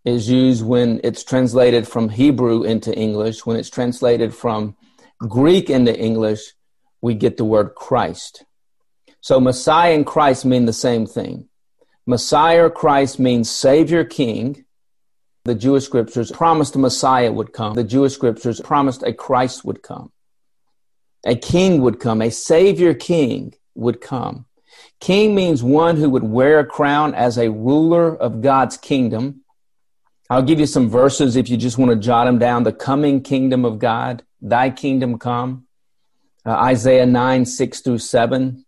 is 0.05 0.29
used 0.29 0.65
when 0.65 1.01
it's 1.03 1.25
translated 1.25 1.89
from 1.89 2.09
Hebrew 2.09 2.65
into 2.65 2.95
English. 2.95 3.47
When 3.47 3.57
it's 3.57 3.71
translated 3.71 4.35
from 4.35 4.77
Greek 5.19 5.71
into 5.71 5.99
English, 5.99 6.53
we 7.01 7.15
get 7.15 7.37
the 7.37 7.45
word 7.45 7.75
Christ. 7.75 8.45
So 9.21 9.41
Messiah 9.41 9.95
and 9.95 10.07
Christ 10.07 10.45
mean 10.45 10.67
the 10.67 10.73
same 10.73 11.07
thing. 11.07 11.49
Messiah 12.07 12.65
or 12.65 12.71
Christ 12.71 13.19
means 13.19 13.51
Savior 13.51 14.05
King. 14.05 14.65
The 15.45 15.55
Jewish 15.55 15.85
scriptures 15.85 16.31
promised 16.31 16.77
a 16.77 16.79
Messiah 16.79 17.33
would 17.33 17.53
come. 17.53 17.75
The 17.75 17.85
Jewish 17.85 18.15
scriptures 18.15 18.61
promised 18.61 19.03
a 19.03 19.13
Christ 19.13 19.65
would 19.65 19.83
come. 19.83 20.13
A 21.25 21.35
king 21.35 21.83
would 21.83 21.99
come. 21.99 22.23
A 22.23 22.31
Savior 22.31 22.95
King 22.95 23.55
would 23.75 24.01
come. 24.01 24.47
King 25.01 25.35
means 25.35 25.63
one 25.63 25.97
who 25.97 26.11
would 26.11 26.25
wear 26.25 26.61
a 26.61 26.65
crown 26.65 27.15
as 27.15 27.39
a 27.39 27.51
ruler 27.51 28.15
of 28.15 28.41
God's 28.43 28.77
kingdom. 28.77 29.43
I'll 30.31 30.43
give 30.43 30.61
you 30.61 30.67
some 30.67 30.89
verses 30.89 31.37
if 31.37 31.49
you 31.49 31.57
just 31.57 31.79
want 31.79 31.91
to 31.91 31.97
jot 31.97 32.27
them 32.27 32.39
down. 32.39 32.63
The 32.63 32.73
coming 32.73 33.23
kingdom 33.23 33.65
of 33.65 33.79
God, 33.79 34.25
thy 34.47 34.71
kingdom 34.71 35.19
come. 35.19 35.67
Uh, 36.45 36.51
Isaiah 36.51 37.07
9, 37.07 37.45
6 37.45 37.81
through 37.81 37.99
7 37.99 38.65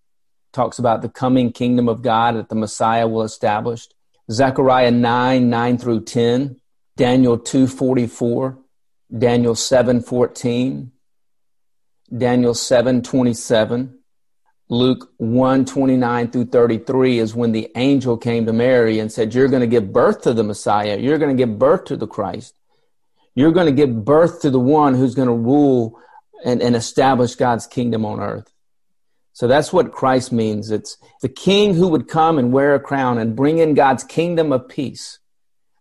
talks 0.52 0.78
about 0.78 1.02
the 1.02 1.08
coming 1.08 1.52
kingdom 1.52 1.88
of 1.88 2.02
God 2.02 2.34
that 2.34 2.48
the 2.48 2.56
Messiah 2.56 3.06
will 3.06 3.22
establish. 3.22 3.86
Zechariah 4.30 4.90
9, 4.90 5.48
9 5.48 5.78
through 5.78 6.04
10, 6.04 6.60
Daniel 6.96 7.38
2, 7.38 7.68
44, 7.68 8.58
Daniel 9.16 9.54
7, 9.54 10.02
14, 10.02 10.92
Daniel 12.16 12.54
7, 12.54 13.02
27, 13.02 13.98
Luke 14.68 15.12
1, 15.16 15.64
29 15.64 16.30
through 16.30 16.46
33 16.46 17.18
is 17.20 17.34
when 17.34 17.52
the 17.52 17.70
angel 17.76 18.18
came 18.18 18.44
to 18.44 18.52
Mary 18.52 18.98
and 18.98 19.10
said, 19.10 19.32
You're 19.32 19.48
going 19.48 19.60
to 19.60 19.66
give 19.66 19.92
birth 19.92 20.22
to 20.22 20.34
the 20.34 20.44
Messiah. 20.44 20.98
You're 20.98 21.18
going 21.18 21.34
to 21.34 21.40
give 21.40 21.58
birth 21.58 21.84
to 21.84 21.96
the 21.96 22.06
Christ. 22.06 22.57
You're 23.38 23.52
going 23.52 23.66
to 23.66 23.72
give 23.72 24.04
birth 24.04 24.42
to 24.42 24.50
the 24.50 24.58
one 24.58 24.94
who's 24.94 25.14
going 25.14 25.28
to 25.28 25.32
rule 25.32 25.96
and, 26.44 26.60
and 26.60 26.74
establish 26.74 27.36
God's 27.36 27.68
kingdom 27.68 28.04
on 28.04 28.18
earth. 28.18 28.52
So 29.32 29.46
that's 29.46 29.72
what 29.72 29.92
Christ 29.92 30.32
means. 30.32 30.72
It's 30.72 30.96
the 31.22 31.28
king 31.28 31.74
who 31.74 31.86
would 31.86 32.08
come 32.08 32.40
and 32.40 32.52
wear 32.52 32.74
a 32.74 32.80
crown 32.80 33.16
and 33.16 33.36
bring 33.36 33.58
in 33.58 33.74
God's 33.74 34.02
kingdom 34.02 34.50
of 34.50 34.68
peace. 34.68 35.20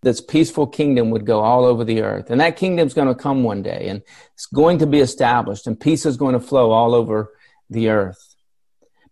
this 0.03 0.21
peaceful 0.21 0.67
kingdom 0.67 1.09
would 1.09 1.25
go 1.25 1.39
all 1.39 1.65
over 1.65 1.83
the 1.83 2.03
earth. 2.03 2.29
And 2.29 2.39
that 2.41 2.57
kingdom's 2.57 2.93
going 2.93 3.07
to 3.07 3.15
come 3.15 3.41
one 3.41 3.63
day 3.63 3.87
and 3.89 4.03
it's 4.35 4.45
going 4.45 4.77
to 4.77 4.85
be 4.85 4.99
established 4.99 5.65
and 5.65 5.79
peace 5.79 6.05
is 6.05 6.15
going 6.15 6.33
to 6.33 6.39
flow 6.39 6.69
all 6.69 6.93
over 6.93 7.33
the 7.71 7.89
earth. 7.89 8.35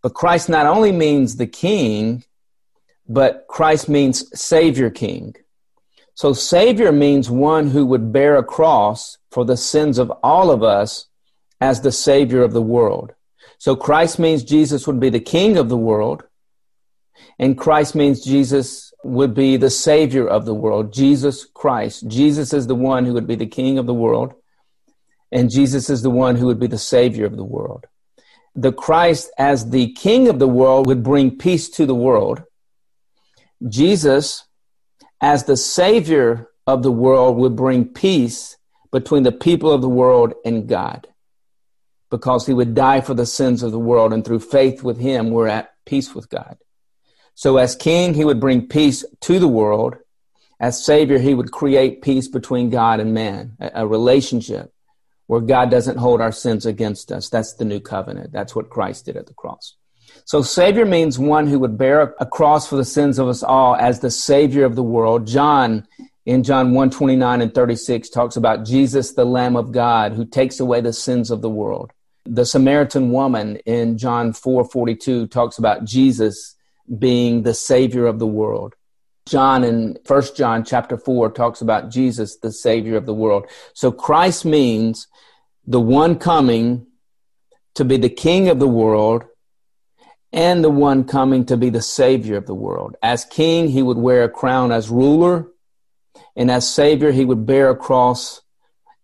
But 0.04 0.14
Christ 0.14 0.50
not 0.50 0.68
only 0.68 0.92
means 0.92 1.38
the 1.38 1.48
king, 1.48 2.24
but 3.10 3.46
Christ 3.50 3.90
means 3.90 4.40
Savior 4.40 4.92
King. 4.92 5.36
So 6.16 6.32
Savior 6.32 6.94
means 6.94 7.30
one 7.30 7.70
who 7.70 7.86
would 7.88 8.14
bear 8.14 8.38
a 8.38 8.44
cross 8.44 9.18
for 9.32 9.44
the 9.44 9.58
sins 9.58 9.98
of 9.98 10.12
all 10.24 10.50
of 10.50 10.64
us 10.64 11.08
as 11.60 11.82
the 11.82 11.92
Savior 11.92 12.42
of 12.42 12.54
the 12.54 12.62
world. 12.62 13.14
So 13.58 13.76
Christ 13.76 14.18
means 14.18 14.44
Jesus 14.44 14.88
would 14.88 15.00
be 15.00 15.10
the 15.10 15.20
King 15.20 15.58
of 15.58 15.68
the 15.68 15.78
world, 15.78 16.24
and 17.38 17.58
Christ 17.58 17.96
means 17.96 18.24
Jesus 18.24 18.94
would 19.04 19.34
be 19.34 19.58
the 19.58 19.70
Savior 19.70 20.26
of 20.26 20.46
the 20.46 20.54
world. 20.54 20.94
Jesus 20.94 21.46
Christ. 21.46 22.08
Jesus 22.08 22.54
is 22.54 22.66
the 22.66 22.76
one 22.76 23.06
who 23.06 23.14
would 23.14 23.28
be 23.28 23.36
the 23.36 23.46
King 23.46 23.78
of 23.78 23.86
the 23.86 23.94
world, 23.94 24.34
and 25.34 25.52
Jesus 25.52 25.90
is 25.90 26.02
the 26.02 26.10
one 26.10 26.38
who 26.38 26.46
would 26.46 26.60
be 26.60 26.68
the 26.68 26.78
Savior 26.78 27.26
of 27.26 27.36
the 27.36 27.44
world. 27.44 27.88
The 28.56 28.72
Christ 28.72 29.32
as 29.38 29.70
the 29.70 29.92
King 29.92 30.30
of 30.30 30.40
the 30.40 30.48
world 30.48 30.88
would 30.88 31.04
bring 31.04 31.38
peace 31.38 31.68
to 31.72 31.86
the 31.86 31.96
world. 31.96 32.44
Jesus 33.68 34.46
as 35.22 35.44
the 35.44 35.58
Savior 35.58 36.50
of 36.68 36.84
the 36.84 36.92
world 36.92 37.38
would 37.38 37.56
bring 37.56 37.86
peace 37.86 38.58
between 38.92 39.24
the 39.24 39.32
people 39.32 39.72
of 39.72 39.82
the 39.82 39.90
world 39.90 40.34
and 40.46 40.68
God 40.68 41.08
because 42.10 42.46
he 42.46 42.54
would 42.54 42.76
die 42.76 43.02
for 43.02 43.14
the 43.14 43.26
sins 43.26 43.64
of 43.64 43.72
the 43.72 43.80
world, 43.80 44.14
and 44.14 44.24
through 44.24 44.40
faith 44.40 44.84
with 44.84 44.98
him, 44.98 45.32
we're 45.32 45.48
at 45.48 45.74
peace 45.86 46.16
with 46.16 46.30
God. 46.30 46.58
So, 47.34 47.58
as 47.58 47.76
king, 47.76 48.14
he 48.14 48.24
would 48.24 48.40
bring 48.40 48.68
peace 48.68 49.04
to 49.22 49.40
the 49.40 49.48
world. 49.48 49.98
As 50.60 50.86
Savior, 50.86 51.20
he 51.20 51.34
would 51.34 51.52
create 51.52 52.02
peace 52.02 52.30
between 52.30 52.70
God 52.70 53.02
and 53.02 53.14
man, 53.14 53.58
a, 53.60 53.86
relationship 53.86 54.74
where 55.28 55.42
God 55.42 55.70
doesn't 55.70 55.98
hold 55.98 56.22
our 56.22 56.32
sins 56.32 56.66
against 56.66 57.12
us. 57.12 57.30
That's 57.30 57.56
the 57.56 57.66
new 57.66 57.82
covenant. 57.82 58.32
That's 58.32 58.56
what 58.56 58.70
Christ 58.70 59.06
did 59.06 59.18
at 59.18 59.28
the 59.28 59.34
cross. 59.34 59.76
So, 60.26 60.42
Savior 60.42 60.86
means 60.86 61.20
one 61.20 61.46
who 61.46 61.60
would 61.60 61.78
bear 61.78 62.16
a 62.20 62.26
cross 62.26 62.68
for 62.68 62.78
the 62.78 62.86
sins 62.86 63.20
of 63.20 63.28
us 63.28 63.44
all 63.44 63.76
as 63.76 64.00
the 64.00 64.10
Savior 64.10 64.66
of 64.66 64.76
the 64.76 64.84
world. 64.84 65.28
John 65.28 65.88
in 66.26 66.42
John 66.42 66.74
1 66.74 66.90
29 66.90 67.42
and 67.42 67.54
36 67.54 68.10
talks 68.10 68.36
about 68.36 68.66
Jesus, 68.66 69.14
the 69.14 69.24
Lamb 69.26 69.56
of 69.56 69.72
God, 69.72 70.14
who 70.14 70.26
takes 70.26 70.60
away 70.60 70.82
the 70.82 70.94
sins 70.94 71.30
of 71.30 71.44
the 71.44 71.50
world. 71.50 71.92
The 72.26 72.46
Samaritan 72.46 73.12
woman 73.12 73.58
in 73.68 74.00
John 74.00 74.34
4 74.34 74.66
42 74.66 75.28
talks 75.28 75.60
about 75.60 75.86
Jesus 75.86 76.56
being 76.98 77.44
the 77.44 77.54
Savior 77.54 78.08
of 78.08 78.18
the 78.18 78.28
world. 78.28 78.74
John 79.28 79.64
in 79.64 79.98
First 80.06 80.36
John 80.36 80.64
chapter 80.64 80.98
4 80.98 81.32
talks 81.32 81.62
about 81.62 81.92
Jesus, 81.92 82.38
the 82.38 82.52
Savior 82.52 82.96
of 82.96 83.06
the 83.06 83.14
world. 83.14 83.46
So 83.74 83.92
Christ 83.92 84.44
means 84.46 85.08
the 85.68 85.80
one 85.80 86.18
coming 86.18 86.88
to 87.76 87.86
be 87.86 87.98
the 87.98 88.10
King 88.10 88.50
of 88.50 88.60
the 88.60 88.68
world 88.68 89.26
and 90.36 90.64
the 90.64 90.70
one 90.70 91.06
coming 91.06 91.46
to 91.46 91.58
be 91.58 91.72
the 91.72 91.82
Savior 91.82 92.38
of 92.38 92.46
the 92.46 92.54
world. 92.54 92.96
As 93.02 93.26
King, 93.26 93.70
he 93.70 93.82
would 93.82 93.98
wear 93.98 94.24
a 94.24 94.30
crown 94.30 94.72
as 94.72 94.90
ruler 94.90 95.48
and 96.36 96.52
as 96.52 96.72
Savior, 96.72 97.12
he 97.12 97.26
would 97.26 97.46
bear 97.46 97.70
a 97.70 97.76
cross 97.76 98.42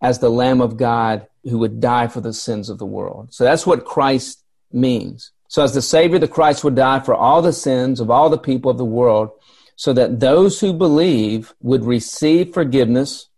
as 0.02 0.20
the 0.20 0.30
Lamb 0.30 0.62
of 0.62 0.78
God 0.78 1.28
who 1.44 1.60
would 1.60 1.80
die 1.80 2.08
for 2.08 2.22
the 2.22 2.34
sins 2.34 2.70
of 2.70 2.78
the 2.78 2.86
world. 2.86 3.34
So 3.34 3.44
that's 3.44 3.66
what 3.66 3.86
Christ 3.86 4.44
means. 4.72 5.32
So 5.48 5.64
as 5.64 5.74
the 5.74 5.82
Savior, 5.82 6.20
the 6.20 6.28
Christ 6.28 6.64
would 6.64 6.76
die 6.76 7.00
for 7.00 7.16
all 7.16 7.42
the 7.42 7.54
sins 7.54 8.00
of 8.00 8.10
all 8.10 8.30
the 8.30 8.38
people 8.38 8.70
of 8.70 8.78
the 8.78 8.86
world 8.86 9.32
so 9.76 9.94
that 9.94 10.20
those 10.20 10.60
who 10.60 10.74
believe 10.74 11.54
would 11.62 11.84
receive 11.86 12.54
forgiveness 12.54 13.30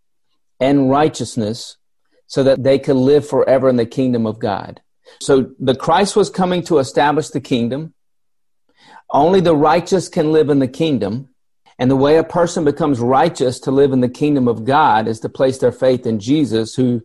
and 0.60 0.90
righteousness 0.90 1.78
so 2.28 2.44
that 2.44 2.64
they 2.64 2.80
could 2.80 2.96
live 2.96 3.28
forever 3.28 3.70
in 3.70 3.76
the 3.76 3.86
kingdom 3.86 4.26
of 4.26 4.40
God. 4.40 4.82
So 5.20 5.52
the 5.60 5.76
Christ 5.76 6.16
was 6.16 6.30
coming 6.30 6.64
to 6.64 6.80
establish 6.80 7.30
the 7.30 7.42
kingdom. 7.42 7.94
Only 9.10 9.42
the 9.42 9.56
righteous 9.56 10.10
can 10.10 10.32
live 10.32 10.50
in 10.50 10.60
the 10.60 10.68
kingdom. 10.68 11.30
And 11.80 11.90
the 11.90 11.96
way 11.96 12.18
a 12.18 12.24
person 12.24 12.64
becomes 12.64 13.00
righteous 13.00 13.60
to 13.62 13.72
live 13.72 13.92
in 13.92 14.02
the 14.02 14.10
kingdom 14.10 14.48
of 14.48 14.66
God 14.66 15.08
is 15.08 15.20
to 15.22 15.30
place 15.30 15.58
their 15.58 15.72
faith 15.72 16.06
in 16.06 16.20
Jesus, 16.20 16.76
who 16.76 17.02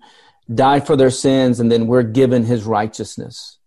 died 0.52 0.86
for 0.86 0.96
their 0.96 1.10
sins, 1.10 1.60
and 1.60 1.70
then 1.72 1.86
we're 1.86 2.02
given 2.02 2.44
his 2.44 2.64
righteousness. 2.64 3.58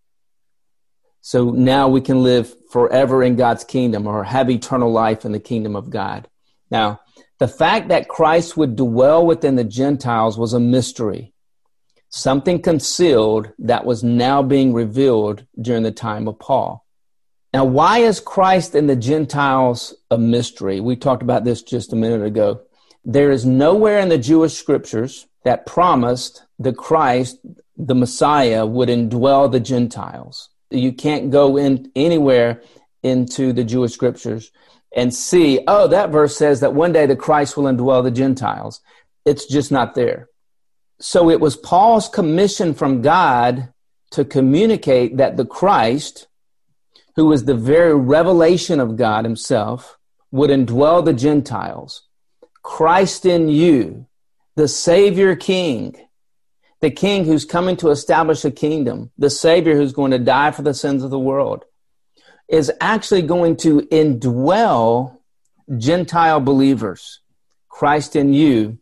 So 1.21 1.51
now 1.51 1.87
we 1.87 2.01
can 2.01 2.23
live 2.23 2.53
forever 2.71 3.23
in 3.23 3.35
God's 3.35 3.63
kingdom 3.63 4.07
or 4.07 4.23
have 4.23 4.49
eternal 4.49 4.91
life 4.91 5.23
in 5.23 5.31
the 5.31 5.39
kingdom 5.39 5.75
of 5.75 5.89
God. 5.89 6.27
Now, 6.71 7.01
the 7.37 7.47
fact 7.47 7.89
that 7.89 8.07
Christ 8.07 8.57
would 8.57 8.75
dwell 8.75 9.25
within 9.25 9.55
the 9.55 9.63
Gentiles 9.63 10.37
was 10.37 10.53
a 10.53 10.59
mystery, 10.59 11.30
something 12.11 12.61
concealed 12.61 13.51
that 13.57 13.85
was 13.85 14.03
now 14.03 14.43
being 14.43 14.73
revealed 14.73 15.45
during 15.59 15.83
the 15.83 15.91
time 15.91 16.27
of 16.27 16.37
Paul. 16.37 16.85
Now, 17.53 17.65
why 17.65 17.99
is 17.99 18.19
Christ 18.19 18.75
in 18.75 18.87
the 18.87 18.95
Gentiles 18.95 19.95
a 20.09 20.17
mystery? 20.17 20.79
We 20.79 20.95
talked 20.95 21.23
about 21.23 21.43
this 21.43 21.63
just 21.63 21.91
a 21.91 21.95
minute 21.95 22.23
ago. 22.23 22.61
There 23.03 23.31
is 23.31 23.45
nowhere 23.45 23.99
in 23.99 24.09
the 24.09 24.17
Jewish 24.17 24.53
scriptures 24.53 25.27
that 25.43 25.65
promised 25.65 26.45
the 26.59 26.73
Christ, 26.73 27.39
the 27.75 27.95
Messiah, 27.95 28.65
would 28.65 28.89
indwell 28.89 29.51
the 29.51 29.59
Gentiles. 29.59 30.49
You 30.69 30.93
can't 30.93 31.31
go 31.31 31.57
in 31.57 31.91
anywhere 31.95 32.61
into 33.03 33.51
the 33.53 33.63
Jewish 33.63 33.93
scriptures 33.93 34.51
and 34.95 35.13
see, 35.13 35.61
oh, 35.67 35.87
that 35.87 36.11
verse 36.11 36.37
says 36.37 36.59
that 36.59 36.73
one 36.73 36.91
day 36.91 37.05
the 37.05 37.15
Christ 37.15 37.57
will 37.57 37.63
indwell 37.63 38.03
the 38.03 38.11
Gentiles. 38.11 38.81
It's 39.25 39.45
just 39.45 39.71
not 39.71 39.95
there. 39.95 40.29
So 41.01 41.31
it 41.31 41.39
was 41.39 41.55
Paul's 41.55 42.07
commission 42.07 42.75
from 42.75 43.01
God 43.01 43.73
to 44.11 44.23
communicate 44.23 45.17
that 45.17 45.35
the 45.35 45.45
Christ, 45.45 46.27
who 47.15 47.25
was 47.25 47.45
the 47.45 47.55
very 47.55 47.95
revelation 47.95 48.79
of 48.79 48.97
God 48.97 49.25
himself, 49.25 49.97
would 50.29 50.51
indwell 50.51 51.03
the 51.03 51.13
Gentiles. 51.13 52.03
Christ 52.61 53.25
in 53.25 53.49
you, 53.49 54.05
the 54.55 54.67
Savior 54.67 55.35
King, 55.35 55.95
the 56.81 56.91
King 56.91 57.25
who's 57.25 57.45
coming 57.45 57.77
to 57.77 57.89
establish 57.89 58.45
a 58.45 58.51
kingdom, 58.51 59.09
the 59.17 59.31
Savior 59.31 59.75
who's 59.75 59.93
going 59.93 60.11
to 60.11 60.19
die 60.19 60.51
for 60.51 60.61
the 60.61 60.73
sins 60.73 61.03
of 61.03 61.09
the 61.09 61.17
world, 61.17 61.65
is 62.47 62.71
actually 62.79 63.23
going 63.23 63.55
to 63.57 63.81
indwell 63.91 65.17
Gentile 65.77 66.39
believers. 66.39 67.21
Christ 67.69 68.15
in 68.15 68.33
you, 68.33 68.77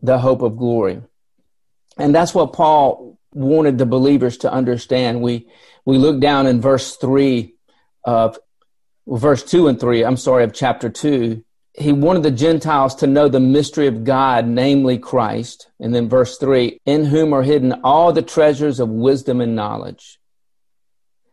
the 0.00 0.18
hope 0.18 0.42
of 0.42 0.56
glory. 0.56 1.02
And 1.98 2.14
that's 2.14 2.34
what 2.34 2.52
Paul 2.52 3.18
wanted 3.32 3.78
the 3.78 3.86
believers 3.86 4.38
to 4.38 4.52
understand. 4.52 5.20
We 5.20 5.48
we 5.84 5.98
look 5.98 6.20
down 6.20 6.46
in 6.46 6.60
verse 6.60 6.96
3 6.96 7.54
of 8.04 8.38
well, 9.06 9.20
verse 9.20 9.42
2 9.42 9.68
and 9.68 9.78
3, 9.78 10.04
I'm 10.04 10.16
sorry, 10.16 10.44
of 10.44 10.54
chapter 10.54 10.88
2. 10.88 11.44
He 11.76 11.92
wanted 11.92 12.22
the 12.22 12.30
Gentiles 12.30 12.94
to 12.96 13.06
know 13.06 13.28
the 13.28 13.40
mystery 13.40 13.86
of 13.86 14.04
God, 14.04 14.46
namely 14.46 14.96
Christ. 14.98 15.68
And 15.80 15.94
then 15.94 16.08
verse 16.08 16.38
3, 16.38 16.80
in 16.86 17.04
whom 17.04 17.32
are 17.32 17.42
hidden 17.42 17.80
all 17.84 18.12
the 18.12 18.22
treasures 18.22 18.80
of 18.80 18.88
wisdom 18.88 19.40
and 19.40 19.56
knowledge. 19.56 20.18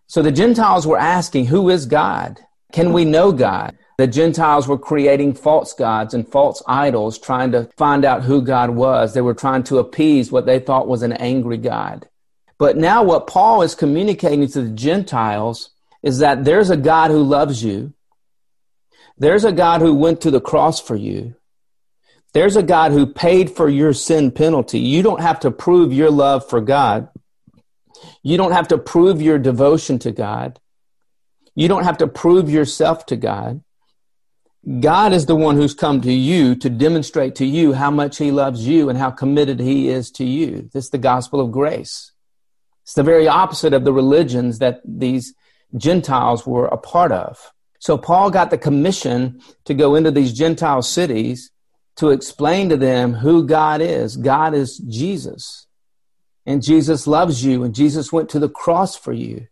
So 0.07 0.21
the 0.21 0.31
Gentiles 0.31 0.85
were 0.85 0.97
asking, 0.97 1.45
who 1.45 1.69
is 1.69 1.85
God? 1.85 2.39
Can 2.73 2.91
we 2.91 3.05
know 3.05 3.31
God? 3.31 3.77
The 4.01 4.07
Gentiles 4.07 4.67
were 4.67 4.79
creating 4.79 5.35
false 5.35 5.73
gods 5.73 6.15
and 6.15 6.27
false 6.27 6.63
idols, 6.65 7.19
trying 7.19 7.51
to 7.51 7.69
find 7.77 8.03
out 8.03 8.23
who 8.23 8.41
God 8.41 8.71
was. 8.71 9.13
They 9.13 9.21
were 9.21 9.35
trying 9.35 9.61
to 9.65 9.77
appease 9.77 10.31
what 10.31 10.47
they 10.47 10.57
thought 10.57 10.87
was 10.87 11.03
an 11.03 11.13
angry 11.13 11.57
God. 11.57 12.09
But 12.57 12.77
now, 12.77 13.03
what 13.03 13.27
Paul 13.27 13.61
is 13.61 13.75
communicating 13.75 14.47
to 14.47 14.63
the 14.63 14.71
Gentiles 14.71 15.69
is 16.01 16.17
that 16.17 16.45
there's 16.45 16.71
a 16.71 16.77
God 16.77 17.11
who 17.11 17.21
loves 17.21 17.63
you. 17.63 17.93
There's 19.19 19.45
a 19.45 19.51
God 19.51 19.81
who 19.81 19.93
went 19.93 20.21
to 20.21 20.31
the 20.31 20.41
cross 20.41 20.81
for 20.81 20.95
you. 20.95 21.35
There's 22.33 22.55
a 22.55 22.63
God 22.63 22.93
who 22.93 23.05
paid 23.05 23.51
for 23.51 23.69
your 23.69 23.93
sin 23.93 24.31
penalty. 24.31 24.79
You 24.79 25.03
don't 25.03 25.21
have 25.21 25.41
to 25.41 25.51
prove 25.51 25.93
your 25.93 26.09
love 26.09 26.49
for 26.49 26.59
God. 26.59 27.09
You 28.23 28.37
don't 28.37 28.53
have 28.53 28.69
to 28.69 28.79
prove 28.79 29.21
your 29.21 29.37
devotion 29.37 29.99
to 29.99 30.11
God. 30.11 30.59
You 31.53 31.67
don't 31.67 31.83
have 31.83 31.99
to 31.99 32.07
prove 32.07 32.49
yourself 32.49 33.05
to 33.05 33.15
God. 33.15 33.61
God 34.79 35.11
is 35.11 35.25
the 35.25 35.35
one 35.35 35.55
who's 35.55 35.73
come 35.73 36.01
to 36.01 36.11
you 36.11 36.55
to 36.55 36.69
demonstrate 36.69 37.35
to 37.35 37.45
you 37.45 37.73
how 37.73 37.89
much 37.89 38.19
He 38.19 38.31
loves 38.31 38.67
you 38.67 38.89
and 38.89 38.97
how 38.97 39.09
committed 39.09 39.59
He 39.59 39.89
is 39.89 40.11
to 40.11 40.23
you. 40.23 40.69
This 40.71 40.85
is 40.85 40.89
the 40.91 40.99
gospel 40.99 41.39
of 41.39 41.51
grace. 41.51 42.11
It's 42.83 42.93
the 42.93 43.01
very 43.01 43.27
opposite 43.27 43.73
of 43.73 43.85
the 43.85 43.93
religions 43.93 44.59
that 44.59 44.81
these 44.85 45.33
Gentiles 45.75 46.45
were 46.45 46.67
a 46.67 46.77
part 46.77 47.11
of. 47.11 47.51
So 47.79 47.97
Paul 47.97 48.29
got 48.29 48.51
the 48.51 48.57
commission 48.57 49.41
to 49.65 49.73
go 49.73 49.95
into 49.95 50.11
these 50.11 50.33
Gentile 50.33 50.83
cities 50.83 51.49
to 51.95 52.11
explain 52.11 52.69
to 52.69 52.77
them 52.77 53.13
who 53.13 53.47
God 53.47 53.81
is. 53.81 54.15
God 54.15 54.53
is 54.53 54.77
Jesus. 54.77 55.65
And 56.45 56.61
Jesus 56.61 57.07
loves 57.07 57.43
you, 57.43 57.63
and 57.63 57.73
Jesus 57.73 58.13
went 58.13 58.29
to 58.29 58.39
the 58.39 58.49
cross 58.49 58.95
for 58.95 59.13
you. 59.13 59.47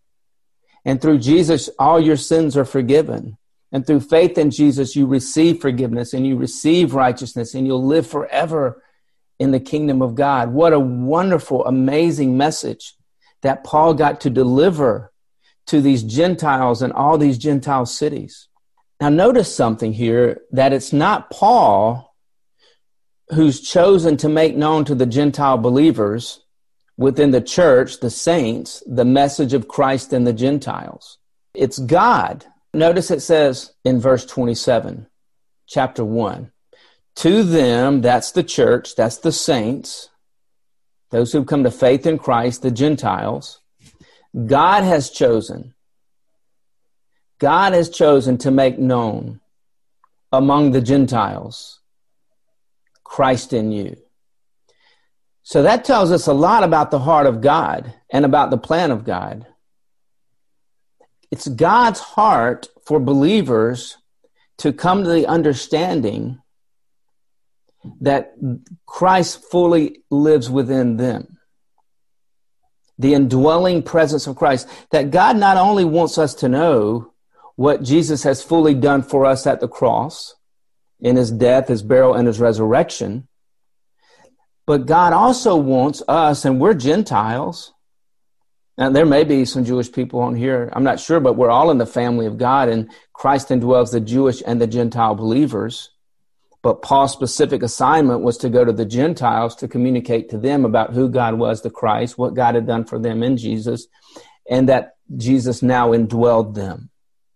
And 0.85 1.01
through 1.01 1.19
Jesus, 1.19 1.67
all 1.79 1.99
your 1.99 2.17
sins 2.17 2.55
are 2.55 2.65
forgiven. 2.65 3.38
And 3.71 3.85
through 3.85 4.01
faith 4.01 4.37
in 4.37 4.51
Jesus, 4.51 4.95
you 4.95 5.05
receive 5.05 5.61
forgiveness 5.61 6.13
and 6.13 6.25
you 6.25 6.35
receive 6.35 6.95
righteousness 6.95 7.53
and 7.53 7.67
you'll 7.67 7.85
live 7.85 8.07
forever 8.07 8.83
in 9.37 9.51
the 9.51 9.59
kingdom 9.59 10.01
of 10.01 10.15
God. 10.15 10.51
What 10.51 10.73
a 10.73 10.79
wonderful, 10.79 11.65
amazing 11.65 12.35
message 12.35 12.95
that 13.41 13.63
Paul 13.63 13.93
got 13.93 14.21
to 14.21 14.29
deliver 14.29 15.11
to 15.67 15.81
these 15.81 16.03
Gentiles 16.03 16.81
and 16.81 16.91
all 16.91 17.17
these 17.17 17.37
Gentile 17.37 17.85
cities. 17.85 18.47
Now, 18.99 19.09
notice 19.09 19.55
something 19.55 19.93
here 19.93 20.41
that 20.51 20.73
it's 20.73 20.91
not 20.91 21.29
Paul 21.29 22.15
who's 23.29 23.61
chosen 23.61 24.17
to 24.17 24.27
make 24.27 24.57
known 24.57 24.83
to 24.85 24.95
the 24.95 25.05
Gentile 25.05 25.57
believers 25.57 26.41
within 26.97 27.31
the 27.31 27.39
church, 27.39 27.99
the 27.99 28.09
saints, 28.09 28.83
the 28.85 29.05
message 29.05 29.53
of 29.53 29.67
Christ 29.67 30.11
and 30.11 30.27
the 30.27 30.33
Gentiles. 30.33 31.17
It's 31.53 31.79
God. 31.79 32.45
Notice 32.73 33.09
it 33.11 33.21
says 33.21 33.73
in 33.83 33.99
verse 33.99 34.25
27, 34.25 35.07
chapter 35.67 36.05
1 36.05 36.51
To 37.15 37.43
them, 37.43 38.01
that's 38.01 38.31
the 38.31 38.43
church, 38.43 38.95
that's 38.95 39.17
the 39.17 39.31
saints, 39.31 40.09
those 41.09 41.31
who've 41.31 41.47
come 41.47 41.63
to 41.63 41.71
faith 41.71 42.05
in 42.05 42.19
Christ, 42.19 42.61
the 42.61 42.71
Gentiles, 42.71 43.61
God 44.45 44.83
has 44.83 45.09
chosen. 45.09 45.73
God 47.39 47.73
has 47.73 47.89
chosen 47.89 48.37
to 48.39 48.51
make 48.51 48.77
known 48.77 49.39
among 50.31 50.71
the 50.71 50.81
Gentiles 50.81 51.79
Christ 53.03 53.53
in 53.53 53.71
you. 53.71 53.97
So 55.41 55.63
that 55.63 55.83
tells 55.83 56.11
us 56.11 56.27
a 56.27 56.33
lot 56.33 56.63
about 56.63 56.91
the 56.91 56.99
heart 56.99 57.25
of 57.25 57.41
God 57.41 57.91
and 58.11 58.23
about 58.23 58.51
the 58.51 58.57
plan 58.57 58.91
of 58.91 59.03
God. 59.03 59.47
It's 61.31 61.47
God's 61.47 61.99
heart 61.99 62.67
for 62.85 62.99
believers 62.99 63.97
to 64.59 64.73
come 64.73 65.03
to 65.03 65.09
the 65.09 65.27
understanding 65.27 66.41
that 68.01 68.33
Christ 68.85 69.43
fully 69.49 70.03
lives 70.09 70.49
within 70.49 70.97
them. 70.97 71.37
The 72.97 73.13
indwelling 73.13 73.83
presence 73.83 74.27
of 74.27 74.35
Christ. 74.35 74.67
That 74.91 75.11
God 75.11 75.37
not 75.37 75.55
only 75.55 75.85
wants 75.85 76.17
us 76.17 76.35
to 76.35 76.49
know 76.49 77.13
what 77.55 77.83
Jesus 77.83 78.23
has 78.23 78.43
fully 78.43 78.73
done 78.73 79.03
for 79.03 79.25
us 79.25 79.47
at 79.47 79.59
the 79.59 79.67
cross 79.67 80.35
in 80.99 81.15
his 81.15 81.31
death, 81.31 81.69
his 81.69 81.81
burial, 81.81 82.13
and 82.13 82.27
his 82.27 82.39
resurrection, 82.39 83.27
but 84.65 84.85
God 84.85 85.13
also 85.13 85.55
wants 85.55 86.03
us, 86.07 86.45
and 86.45 86.59
we're 86.59 86.73
Gentiles. 86.73 87.73
Now, 88.79 88.89
there 88.89 89.05
may 89.05 89.25
be 89.25 89.43
some 89.43 89.65
Jewish 89.65 89.91
people 89.91 90.21
on 90.21 90.35
here. 90.35 90.69
I'm 90.71 90.85
not 90.85 91.01
sure, 91.01 91.19
but 91.19 91.35
we're 91.35 91.49
all 91.49 91.69
in 91.69 91.79
the 91.79 91.85
family 91.85 92.25
of 92.25 92.37
God, 92.37 92.69
and 92.69 92.89
Christ 93.11 93.49
indwells 93.49 93.91
the 93.91 93.99
Jewish 93.99 94.41
and 94.47 94.61
the 94.61 94.67
Gentile 94.67 95.15
believers. 95.15 95.89
But 96.61 96.81
Paul's 96.81 97.11
specific 97.11 97.61
assignment 97.61 98.21
was 98.21 98.37
to 98.37 98.49
go 98.49 98.63
to 98.63 98.71
the 98.71 98.85
Gentiles 98.85 99.53
to 99.57 99.67
communicate 99.67 100.29
to 100.29 100.37
them 100.37 100.63
about 100.63 100.93
who 100.93 101.09
God 101.09 101.33
was, 101.33 101.61
the 101.61 101.69
Christ, 101.69 102.17
what 102.17 102.35
God 102.35 102.55
had 102.55 102.67
done 102.67 102.85
for 102.85 102.97
them 102.97 103.21
in 103.21 103.35
Jesus, 103.35 103.85
and 104.49 104.69
that 104.69 104.95
Jesus 105.17 105.61
now 105.61 105.89
indwelled 105.89 106.55
them. 106.55 106.89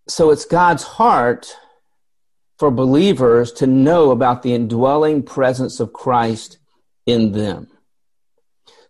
So 0.07 0.31
it's 0.31 0.45
God's 0.45 0.83
heart 0.83 1.57
for 2.57 2.71
believers 2.71 3.51
to 3.53 3.67
know 3.67 4.11
about 4.11 4.43
the 4.43 4.53
indwelling 4.53 5.23
presence 5.23 5.81
of 5.81 5.91
Christ 5.91 6.57
in 7.05 7.33
them. 7.33 7.67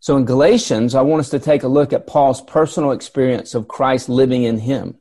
So 0.03 0.17
in 0.17 0.25
Galatians, 0.25 0.95
I 0.95 1.01
want 1.01 1.21
us 1.21 1.29
to 1.29 1.39
take 1.39 1.63
a 1.63 1.69
look 1.69 1.93
at 1.93 2.07
Paul's 2.07 2.41
personal 2.41 2.91
experience 2.91 3.55
of 3.55 3.69
Christ 3.69 4.09
living 4.09 4.43
in 4.43 4.59
him. 4.59 4.97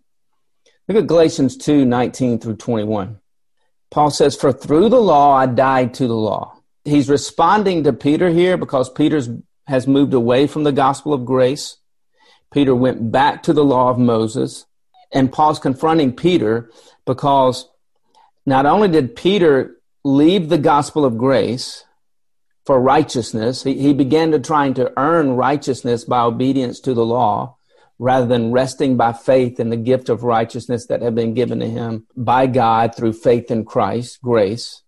Look 0.86 0.96
at 0.96 1.08
Galatians 1.08 1.56
2 1.56 1.84
19 1.84 2.38
through 2.38 2.54
21. 2.54 3.18
Paul 3.90 4.10
says, 4.12 4.36
For 4.36 4.52
through 4.52 4.90
the 4.90 5.00
law 5.00 5.34
I 5.34 5.46
died 5.46 5.94
to 5.94 6.06
the 6.06 6.14
law. 6.14 6.56
He's 6.84 7.08
responding 7.08 7.82
to 7.82 7.92
Peter 7.92 8.30
here 8.30 8.56
because 8.56 8.88
Peter 8.90 9.20
has 9.66 9.88
moved 9.88 10.14
away 10.14 10.46
from 10.46 10.62
the 10.62 10.70
gospel 10.70 11.12
of 11.12 11.24
grace. 11.24 11.78
Peter 12.52 12.72
went 12.72 13.10
back 13.10 13.42
to 13.42 13.52
the 13.52 13.64
law 13.64 13.90
of 13.90 13.98
Moses. 13.98 14.66
And 15.12 15.32
Paul's 15.32 15.58
confronting 15.58 16.14
Peter 16.14 16.70
because 17.06 17.68
not 18.46 18.66
only 18.66 18.86
did 18.86 19.16
Peter 19.16 19.78
leave 20.04 20.48
the 20.48 20.58
gospel 20.58 21.04
of 21.04 21.18
grace, 21.18 21.82
for 22.64 22.80
righteousness. 22.80 23.62
He, 23.62 23.74
he 23.74 23.92
began 23.92 24.30
to 24.32 24.38
trying 24.38 24.74
to 24.74 24.92
earn 24.96 25.32
righteousness 25.32 26.04
by 26.04 26.22
obedience 26.22 26.80
to 26.80 26.94
the 26.94 27.04
law 27.04 27.56
rather 27.98 28.26
than 28.26 28.52
resting 28.52 28.96
by 28.96 29.12
faith 29.12 29.60
in 29.60 29.70
the 29.70 29.76
gift 29.76 30.08
of 30.08 30.24
righteousness 30.24 30.86
that 30.86 31.02
had 31.02 31.14
been 31.14 31.34
given 31.34 31.60
to 31.60 31.68
him 31.68 32.06
by 32.16 32.46
God 32.46 32.94
through 32.94 33.12
faith 33.12 33.50
in 33.50 33.64
Christ, 33.64 34.20
grace. 34.22 34.82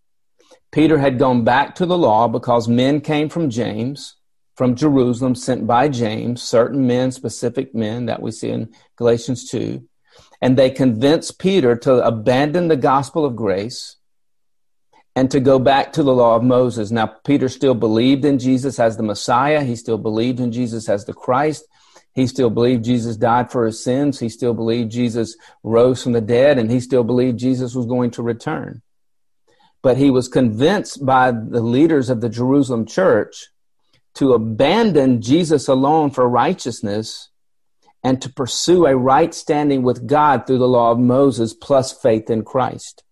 Peter 0.73 0.99
had 0.99 1.19
gone 1.19 1.45
back 1.45 1.77
to 1.77 1.87
the 1.87 1.97
law 1.97 2.27
because 2.27 2.67
men 2.67 3.01
came 3.01 3.29
from 3.29 3.51
James, 3.51 4.17
from 4.57 4.75
Jerusalem, 4.75 5.37
sent 5.37 5.67
by 5.67 5.89
James, 5.89 6.43
certain 6.43 6.87
men, 6.89 7.13
specific 7.13 7.73
men 7.75 8.07
that 8.07 8.21
we 8.21 8.33
see 8.33 8.51
in 8.51 8.75
Galatians 8.97 9.49
2. 9.49 9.85
And 10.41 10.57
they 10.57 10.71
convinced 10.71 11.39
Peter 11.39 11.77
to 11.77 12.05
abandon 12.05 12.67
the 12.67 12.77
gospel 12.77 13.25
of 13.25 13.37
grace 13.37 13.97
and 15.17 15.31
to 15.31 15.41
go 15.41 15.59
back 15.59 15.93
to 15.93 16.03
the 16.03 16.15
law 16.15 16.37
of 16.37 16.43
Moses. 16.43 16.91
Now, 16.91 17.07
Peter 17.07 17.49
still 17.49 17.75
believed 17.75 18.25
in 18.25 18.39
Jesus 18.39 18.81
as 18.81 18.97
the 18.97 19.03
Messiah. 19.03 19.63
He 19.63 19.77
still 19.77 19.99
believed 19.99 20.41
in 20.41 20.51
Jesus 20.51 20.89
as 20.89 21.05
the 21.05 21.13
Christ. 21.13 21.65
He 22.15 22.27
still 22.27 22.51
believed 22.51 22.85
Jesus 22.85 23.17
died 23.17 23.51
for 23.51 23.67
his 23.67 23.83
sins. 23.83 24.21
He 24.21 24.29
still 24.29 24.55
believed 24.55 24.91
Jesus 24.91 25.37
rose 25.63 26.03
from 26.03 26.13
the 26.13 26.21
dead, 26.21 26.59
and 26.59 26.71
he 26.71 26.81
still 26.81 27.05
believed 27.05 27.39
Jesus 27.39 27.75
was 27.75 27.87
going 27.87 28.13
to 28.13 28.23
return. 28.23 28.83
But 29.83 29.97
he 29.97 30.11
was 30.11 30.29
convinced 30.29 31.05
by 31.05 31.31
the 31.31 31.61
leaders 31.61 32.11
of 32.11 32.21
the 32.21 32.29
Jerusalem 32.29 32.87
church 32.87 33.49
to 34.15 34.33
abandon 34.33 35.21
Jesus 35.21 35.69
alone 35.69 36.11
for 36.11 36.29
righteousness 36.29 37.31
and 38.03 38.21
to 38.23 38.33
pursue 38.33 38.87
a 38.87 38.97
right 38.97 39.35
standing 39.35 39.83
with 39.83 40.07
God 40.07 40.47
through 40.47 40.59
the 40.59 40.69
law 40.69 40.91
of 40.91 40.99
Moses 40.99 41.55
plus 41.55 41.93
faith 41.93 42.31
in 42.31 42.45
Christ. 42.45 43.04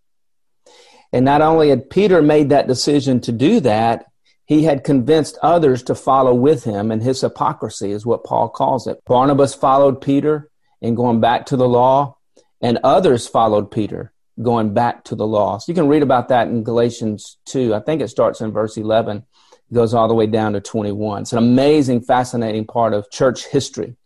And 1.12 1.24
not 1.24 1.42
only 1.42 1.68
had 1.68 1.90
Peter 1.90 2.22
made 2.22 2.48
that 2.48 2.66
decision 2.66 3.20
to 3.20 3.32
do 3.32 3.60
that, 3.60 4.06
he 4.46 4.64
had 4.64 4.84
convinced 4.84 5.38
others 5.42 5.82
to 5.84 5.94
follow 5.94 6.34
with 6.34 6.64
him, 6.64 6.90
and 6.90 7.02
his 7.02 7.20
hypocrisy 7.20 7.92
is 7.92 8.04
what 8.04 8.24
Paul 8.24 8.48
calls 8.48 8.86
it. 8.86 9.02
Barnabas 9.06 9.54
followed 9.54 10.00
Peter 10.00 10.50
in 10.80 10.94
going 10.94 11.20
back 11.20 11.46
to 11.46 11.56
the 11.56 11.68
law, 11.68 12.16
and 12.60 12.78
others 12.82 13.28
followed 13.28 13.70
Peter 13.70 14.12
going 14.40 14.72
back 14.74 15.04
to 15.04 15.14
the 15.14 15.26
law. 15.26 15.58
So 15.58 15.70
you 15.70 15.74
can 15.74 15.88
read 15.88 16.02
about 16.02 16.28
that 16.28 16.48
in 16.48 16.64
Galatians 16.64 17.36
2. 17.46 17.74
I 17.74 17.80
think 17.80 18.00
it 18.00 18.08
starts 18.08 18.40
in 18.40 18.50
verse 18.50 18.76
11, 18.76 19.24
goes 19.72 19.94
all 19.94 20.08
the 20.08 20.14
way 20.14 20.26
down 20.26 20.54
to 20.54 20.60
21. 20.60 21.22
It's 21.22 21.32
an 21.32 21.38
amazing, 21.38 22.02
fascinating 22.02 22.66
part 22.66 22.94
of 22.94 23.10
church 23.10 23.46
history. 23.46 23.96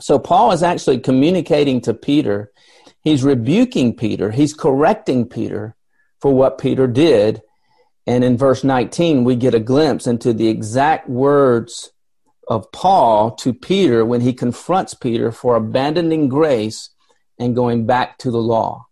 So 0.00 0.18
Paul 0.18 0.52
is 0.52 0.62
actually 0.62 0.98
communicating 0.98 1.80
to 1.82 1.94
Peter. 1.94 2.50
He's 3.02 3.22
rebuking 3.22 3.94
Peter. 3.94 4.30
He's 4.30 4.54
correcting 4.54 5.28
Peter 5.28 5.76
for 6.22 6.32
what 6.32 6.56
Peter 6.56 6.86
did. 6.86 7.42
And 8.06 8.22
in 8.22 8.38
verse 8.38 8.62
19, 8.62 9.24
we 9.24 9.34
get 9.34 9.54
a 9.54 9.60
glimpse 9.60 10.06
into 10.06 10.32
the 10.32 10.48
exact 10.48 11.08
words 11.08 11.92
of 12.48 12.70
Paul 12.72 13.32
to 13.36 13.52
Peter 13.52 14.04
when 14.04 14.20
he 14.20 14.32
confronts 14.32 14.94
Peter 14.94 15.32
for 15.32 15.56
abandoning 15.56 16.28
grace 16.28 16.90
and 17.38 17.56
going 17.56 17.86
back 17.86 18.18
to 18.18 18.30
the 18.30 18.40
law. 18.40 18.86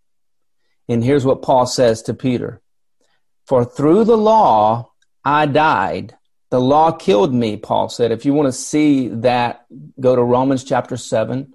And 0.88 1.05
here's 1.05 1.25
what 1.25 1.43
Paul 1.43 1.66
says 1.66 2.03
to 2.03 2.14
Peter 2.14 2.61
For 3.47 3.64
through 3.64 4.05
the 4.05 4.19
law 4.19 4.90
I 5.25 5.47
died. 5.47 6.16
The 6.51 6.61
law 6.61 6.90
killed 6.90 7.33
me, 7.33 7.57
Paul 7.57 7.88
said. 7.88 8.11
If 8.11 8.25
you 8.25 8.35
want 8.35 8.49
to 8.49 8.53
see 8.53 9.07
that, 9.07 9.66
go 10.01 10.16
to 10.16 10.23
Romans 10.23 10.64
chapter 10.64 10.97
7, 10.97 11.55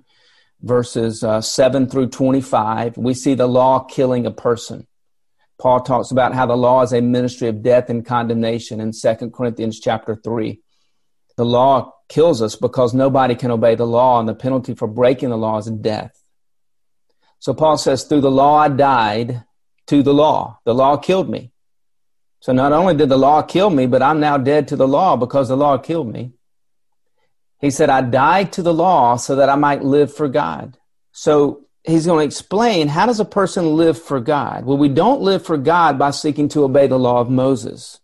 verses 0.62 1.22
uh, 1.22 1.42
7 1.42 1.90
through 1.90 2.08
25. 2.08 2.96
We 2.96 3.14
see 3.14 3.34
the 3.34 3.48
law 3.48 3.80
killing 3.84 4.26
a 4.26 4.32
person. 4.32 4.88
Paul 5.60 5.82
talks 5.82 6.12
about 6.12 6.34
how 6.34 6.46
the 6.46 6.58
law 6.58 6.82
is 6.82 6.94
a 6.94 7.02
ministry 7.02 7.48
of 7.48 7.64
death 7.64 7.90
and 7.90 8.06
condemnation 8.06 8.82
in 8.82 8.92
2 8.92 9.32
Corinthians 9.32 9.80
chapter 9.80 10.16
3. 10.16 10.60
The 11.38 11.46
law 11.46 11.94
kills 12.10 12.42
us 12.42 12.56
because 12.56 12.94
nobody 12.94 13.36
can 13.36 13.52
obey 13.52 13.76
the 13.76 13.88
law, 13.88 14.20
and 14.20 14.28
the 14.28 14.36
penalty 14.36 14.74
for 14.74 14.88
breaking 14.88 15.30
the 15.30 15.38
law 15.38 15.58
is 15.58 15.70
death. 15.70 16.22
So 17.40 17.54
Paul 17.54 17.78
says, 17.78 18.04
Through 18.04 18.22
the 18.22 18.32
law 18.32 18.58
I 18.58 18.70
died 18.70 19.44
to 19.88 20.04
the 20.04 20.14
law. 20.14 20.60
The 20.66 20.74
law 20.74 20.98
killed 20.98 21.30
me. 21.30 21.52
So 22.40 22.54
not 22.54 22.74
only 22.74 22.96
did 22.96 23.10
the 23.10 23.18
law 23.18 23.42
kill 23.42 23.70
me, 23.70 23.86
but 23.86 24.02
I'm 24.02 24.20
now 24.20 24.38
dead 24.38 24.68
to 24.70 24.76
the 24.76 24.88
law 24.88 25.16
because 25.16 25.48
the 25.48 25.58
law 25.58 25.78
killed 25.78 26.12
me. 26.12 26.34
He 27.60 27.72
said, 27.72 27.90
I 27.90 28.02
died 28.02 28.52
to 28.54 28.62
the 28.62 28.74
law 28.74 29.16
so 29.16 29.36
that 29.38 29.50
I 29.50 29.56
might 29.56 29.84
live 29.84 30.14
for 30.14 30.28
God. 30.28 30.78
So 31.12 31.65
he's 31.86 32.06
going 32.06 32.20
to 32.20 32.26
explain 32.26 32.88
how 32.88 33.06
does 33.06 33.20
a 33.20 33.26
person 33.26 33.76
live 33.76 34.02
for 34.02 34.20
God? 34.20 34.66
Well, 34.66 34.78
we 34.78 34.90
don't 34.90 35.22
live 35.22 35.46
for 35.46 35.58
God 35.58 35.98
by 36.00 36.12
seeking 36.12 36.48
to 36.50 36.64
obey 36.64 36.88
the 36.88 37.00
law 37.00 37.20
of 37.20 37.30
Moses. 37.30 38.00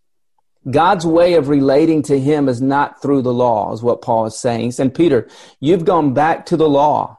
God's 0.70 1.08
way 1.08 1.34
of 1.34 1.50
relating 1.50 2.04
to 2.04 2.20
him 2.20 2.48
is 2.48 2.62
not 2.62 3.02
through 3.02 3.24
the 3.24 3.34
law, 3.34 3.74
is 3.74 3.82
what 3.82 4.02
Paul 4.02 4.28
is 4.28 4.40
saying. 4.40 4.74
Said, 4.74 4.94
Peter, 4.94 5.28
you've 5.60 5.86
gone 5.86 6.14
back 6.14 6.46
to 6.48 6.58
the 6.58 6.70
law. 6.70 7.18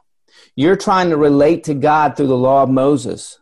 You're 0.55 0.77
trying 0.77 1.09
to 1.09 1.17
relate 1.17 1.65
to 1.65 1.73
God 1.73 2.15
through 2.15 2.27
the 2.27 2.37
law 2.37 2.63
of 2.63 2.69
Moses. 2.69 3.39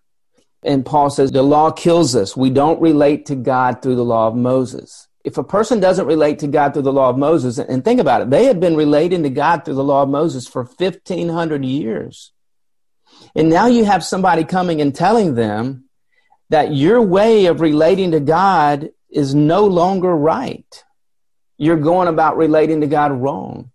And 0.63 0.85
Paul 0.85 1.09
says 1.09 1.31
the 1.31 1.43
law 1.43 1.71
kills 1.71 2.15
us. 2.15 2.37
We 2.37 2.49
don't 2.49 2.81
relate 2.81 3.25
to 3.27 3.35
God 3.35 3.81
through 3.81 3.95
the 3.95 4.05
law 4.05 4.27
of 4.27 4.35
Moses. 4.35 5.07
If 5.23 5.37
a 5.37 5.43
person 5.43 5.79
doesn't 5.79 6.07
relate 6.07 6.39
to 6.39 6.47
God 6.47 6.73
through 6.73 6.83
the 6.83 6.93
law 6.93 7.09
of 7.09 7.17
Moses, 7.17 7.59
and 7.59 7.83
think 7.83 7.99
about 7.99 8.21
it, 8.21 8.29
they 8.31 8.45
had 8.45 8.59
been 8.59 8.75
relating 8.75 9.21
to 9.21 9.29
God 9.29 9.63
through 9.63 9.75
the 9.75 9.83
law 9.83 10.01
of 10.01 10.09
Moses 10.09 10.47
for 10.47 10.63
1500 10.63 11.63
years. 11.63 12.31
And 13.35 13.49
now 13.49 13.67
you 13.67 13.85
have 13.85 14.03
somebody 14.03 14.43
coming 14.43 14.81
and 14.81 14.93
telling 14.93 15.35
them 15.35 15.85
that 16.49 16.73
your 16.73 17.01
way 17.01 17.45
of 17.45 17.61
relating 17.61 18.11
to 18.11 18.19
God 18.19 18.89
is 19.09 19.33
no 19.33 19.65
longer 19.65 20.13
right. 20.15 20.83
You're 21.57 21.77
going 21.77 22.07
about 22.07 22.37
relating 22.37 22.81
to 22.81 22.87
God 22.87 23.11
wrong. 23.11 23.71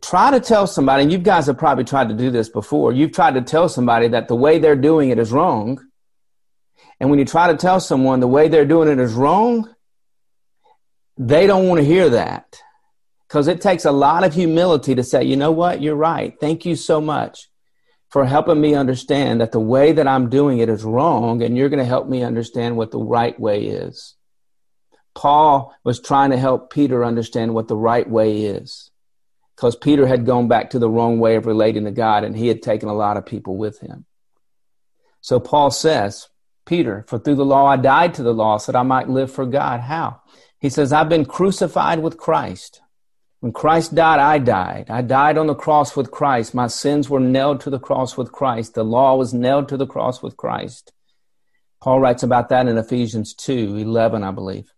Try 0.00 0.30
to 0.30 0.40
tell 0.40 0.66
somebody, 0.66 1.02
and 1.02 1.10
you 1.10 1.18
guys 1.18 1.46
have 1.46 1.58
probably 1.58 1.84
tried 1.84 2.10
to 2.10 2.14
do 2.14 2.30
this 2.30 2.48
before, 2.48 2.92
you've 2.92 3.12
tried 3.12 3.34
to 3.34 3.42
tell 3.42 3.68
somebody 3.68 4.08
that 4.08 4.28
the 4.28 4.36
way 4.36 4.58
they're 4.58 4.76
doing 4.76 5.10
it 5.10 5.18
is 5.18 5.32
wrong. 5.32 5.80
And 7.00 7.10
when 7.10 7.18
you 7.18 7.24
try 7.24 7.50
to 7.50 7.56
tell 7.56 7.80
someone 7.80 8.20
the 8.20 8.28
way 8.28 8.48
they're 8.48 8.64
doing 8.64 8.88
it 8.88 9.00
is 9.00 9.14
wrong, 9.14 9.74
they 11.16 11.46
don't 11.48 11.66
want 11.66 11.80
to 11.80 11.84
hear 11.84 12.10
that. 12.10 12.60
Because 13.26 13.48
it 13.48 13.60
takes 13.60 13.84
a 13.84 13.92
lot 13.92 14.24
of 14.24 14.34
humility 14.34 14.94
to 14.94 15.02
say, 15.02 15.24
you 15.24 15.36
know 15.36 15.50
what, 15.50 15.82
you're 15.82 15.96
right. 15.96 16.38
Thank 16.38 16.64
you 16.64 16.76
so 16.76 17.00
much 17.00 17.47
for 18.08 18.24
helping 18.24 18.60
me 18.60 18.74
understand 18.74 19.40
that 19.40 19.52
the 19.52 19.60
way 19.60 19.92
that 19.92 20.06
I'm 20.06 20.30
doing 20.30 20.58
it 20.58 20.68
is 20.68 20.84
wrong, 20.84 21.42
and 21.42 21.56
you're 21.56 21.68
going 21.68 21.78
to 21.78 21.84
help 21.84 22.08
me 22.08 22.22
understand 22.22 22.76
what 22.76 22.90
the 22.90 22.98
right 22.98 23.38
way 23.38 23.66
is. 23.66 24.14
Paul 25.14 25.74
was 25.84 26.00
trying 26.00 26.30
to 26.30 26.38
help 26.38 26.72
Peter 26.72 27.04
understand 27.04 27.52
what 27.52 27.68
the 27.68 27.76
right 27.76 28.08
way 28.08 28.42
is 28.42 28.90
because 29.56 29.74
Peter 29.74 30.06
had 30.06 30.24
gone 30.24 30.46
back 30.46 30.70
to 30.70 30.78
the 30.78 30.88
wrong 30.88 31.18
way 31.18 31.34
of 31.34 31.44
relating 31.44 31.84
to 31.84 31.90
God 31.90 32.22
and 32.22 32.36
he 32.36 32.46
had 32.46 32.62
taken 32.62 32.88
a 32.88 32.94
lot 32.94 33.16
of 33.16 33.26
people 33.26 33.56
with 33.56 33.80
him. 33.80 34.04
So 35.20 35.40
Paul 35.40 35.72
says, 35.72 36.28
Peter, 36.64 37.04
for 37.08 37.18
through 37.18 37.34
the 37.34 37.44
law 37.44 37.66
I 37.66 37.76
died 37.76 38.14
to 38.14 38.22
the 38.22 38.32
law 38.32 38.58
so 38.58 38.70
that 38.70 38.78
I 38.78 38.84
might 38.84 39.08
live 39.08 39.32
for 39.32 39.44
God. 39.44 39.80
How? 39.80 40.22
He 40.60 40.68
says, 40.68 40.92
I've 40.92 41.08
been 41.08 41.24
crucified 41.24 41.98
with 41.98 42.16
Christ. 42.16 42.80
When 43.40 43.52
Christ 43.52 43.94
died, 43.94 44.18
I 44.18 44.38
died. 44.38 44.86
I 44.88 45.02
died 45.02 45.38
on 45.38 45.46
the 45.46 45.54
cross 45.54 45.96
with 45.96 46.10
Christ. 46.10 46.54
My 46.54 46.66
sins 46.66 47.08
were 47.08 47.20
nailed 47.20 47.60
to 47.60 47.70
the 47.70 47.78
cross 47.78 48.16
with 48.16 48.32
Christ. 48.32 48.74
The 48.74 48.84
law 48.84 49.16
was 49.16 49.32
nailed 49.32 49.68
to 49.68 49.76
the 49.76 49.86
cross 49.86 50.22
with 50.22 50.36
Christ. 50.36 50.92
Paul 51.80 52.00
writes 52.00 52.24
about 52.24 52.48
that 52.48 52.66
in 52.66 52.76
Ephesians 52.76 53.34
2 53.34 53.76
11, 53.76 54.24
I 54.24 54.32
believe. 54.32 54.72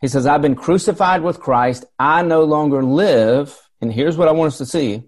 He 0.00 0.08
says, 0.08 0.26
I've 0.26 0.42
been 0.42 0.56
crucified 0.56 1.22
with 1.22 1.40
Christ. 1.40 1.84
I 1.98 2.22
no 2.22 2.44
longer 2.44 2.82
live. 2.82 3.56
And 3.80 3.92
here's 3.92 4.16
what 4.16 4.28
I 4.28 4.32
want 4.32 4.48
us 4.48 4.58
to 4.58 4.66
see. 4.66 5.04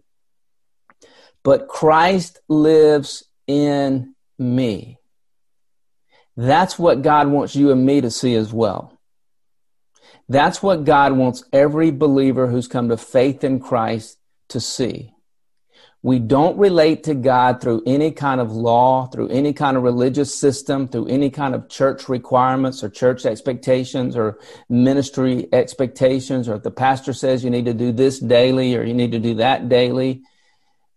But 1.42 1.68
Christ 1.68 2.38
lives 2.48 3.24
in 3.46 4.14
me. 4.38 4.98
That's 6.37 6.78
what 6.78 7.02
God 7.02 7.28
wants 7.28 7.56
you 7.56 7.72
and 7.72 7.85
me 7.85 8.00
to 8.00 8.11
see 8.11 8.35
as 8.35 8.52
well. 8.52 8.99
That's 10.30 10.62
what 10.62 10.84
God 10.84 11.14
wants 11.14 11.42
every 11.52 11.90
believer 11.90 12.46
who's 12.46 12.68
come 12.68 12.88
to 12.90 12.96
faith 12.96 13.42
in 13.42 13.58
Christ 13.58 14.16
to 14.50 14.60
see. 14.60 15.12
We 16.02 16.20
don't 16.20 16.56
relate 16.56 17.02
to 17.04 17.16
God 17.16 17.60
through 17.60 17.82
any 17.84 18.12
kind 18.12 18.40
of 18.40 18.52
law, 18.52 19.08
through 19.08 19.28
any 19.30 19.52
kind 19.52 19.76
of 19.76 19.82
religious 19.82 20.32
system, 20.32 20.86
through 20.86 21.08
any 21.08 21.30
kind 21.30 21.52
of 21.52 21.68
church 21.68 22.08
requirements 22.08 22.84
or 22.84 22.88
church 22.88 23.26
expectations 23.26 24.16
or 24.16 24.38
ministry 24.68 25.48
expectations, 25.52 26.48
or 26.48 26.54
if 26.54 26.62
the 26.62 26.70
pastor 26.70 27.12
says 27.12 27.42
you 27.42 27.50
need 27.50 27.64
to 27.64 27.74
do 27.74 27.90
this 27.90 28.20
daily 28.20 28.76
or 28.76 28.84
you 28.84 28.94
need 28.94 29.10
to 29.10 29.18
do 29.18 29.34
that 29.34 29.68
daily. 29.68 30.22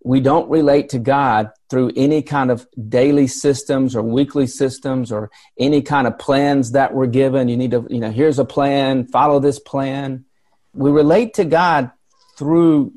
We 0.04 0.20
don't 0.20 0.50
relate 0.50 0.90
to 0.90 1.00
God 1.00 1.52
through 1.70 1.94
any 1.96 2.22
kind 2.22 2.52
of 2.52 2.68
daily 2.90 3.28
systems 3.28 3.96
or 3.96 4.04
weekly 4.04 4.48
systems 4.48 5.12
or 5.12 5.32
any 5.58 5.82
kind 5.82 6.08
of 6.08 6.20
plans 6.20 6.74
that 6.74 6.94
we're 6.94 7.08
given. 7.08 7.48
You 7.48 7.58
need 7.58 7.72
to, 7.72 7.88
you 7.90 8.00
know, 8.00 8.12
here's 8.12 8.38
a 8.38 8.46
plan, 8.46 9.08
follow 9.08 9.40
this 9.40 9.60
plan. 9.60 10.26
We 10.74 10.92
relate 10.92 11.36
to 11.36 11.46
God 11.46 11.92
through 12.38 12.94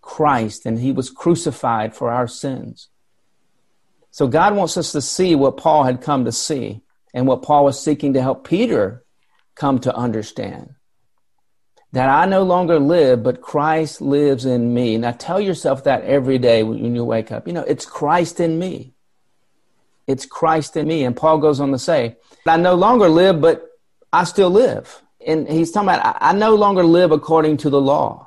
Christ 0.00 0.66
and 0.66 0.78
he 0.78 0.92
was 0.92 1.10
crucified 1.10 1.96
for 1.96 2.10
our 2.12 2.28
sins. 2.28 2.88
So 4.12 4.28
God 4.28 4.54
wants 4.54 4.76
us 4.76 4.92
to 4.92 5.02
see 5.02 5.34
what 5.34 5.56
Paul 5.56 5.82
had 5.84 6.00
come 6.00 6.24
to 6.26 6.32
see 6.32 6.80
and 7.12 7.26
what 7.26 7.42
Paul 7.42 7.64
was 7.64 7.82
seeking 7.82 8.14
to 8.14 8.22
help 8.22 8.46
Peter 8.46 9.04
come 9.56 9.80
to 9.80 9.94
understand. 9.94 10.75
That 11.96 12.10
I 12.10 12.26
no 12.26 12.42
longer 12.42 12.78
live, 12.78 13.22
but 13.22 13.40
Christ 13.40 14.02
lives 14.02 14.44
in 14.44 14.74
me. 14.74 14.98
Now 14.98 15.12
tell 15.12 15.40
yourself 15.40 15.84
that 15.84 16.04
every 16.04 16.36
day 16.36 16.62
when 16.62 16.94
you 16.94 17.04
wake 17.04 17.32
up. 17.32 17.46
You 17.46 17.54
know, 17.54 17.62
it's 17.62 17.86
Christ 17.86 18.38
in 18.38 18.58
me. 18.58 18.92
It's 20.06 20.26
Christ 20.26 20.76
in 20.76 20.86
me. 20.86 21.04
And 21.04 21.16
Paul 21.16 21.38
goes 21.38 21.58
on 21.58 21.72
to 21.72 21.78
say, 21.78 22.16
I 22.46 22.58
no 22.58 22.74
longer 22.74 23.08
live, 23.08 23.40
but 23.40 23.66
I 24.12 24.24
still 24.24 24.50
live. 24.50 25.02
And 25.26 25.48
he's 25.48 25.72
talking 25.72 25.88
about, 25.88 26.18
I 26.20 26.34
no 26.34 26.54
longer 26.54 26.84
live 26.84 27.12
according 27.12 27.56
to 27.58 27.70
the 27.70 27.80
law 27.80 28.26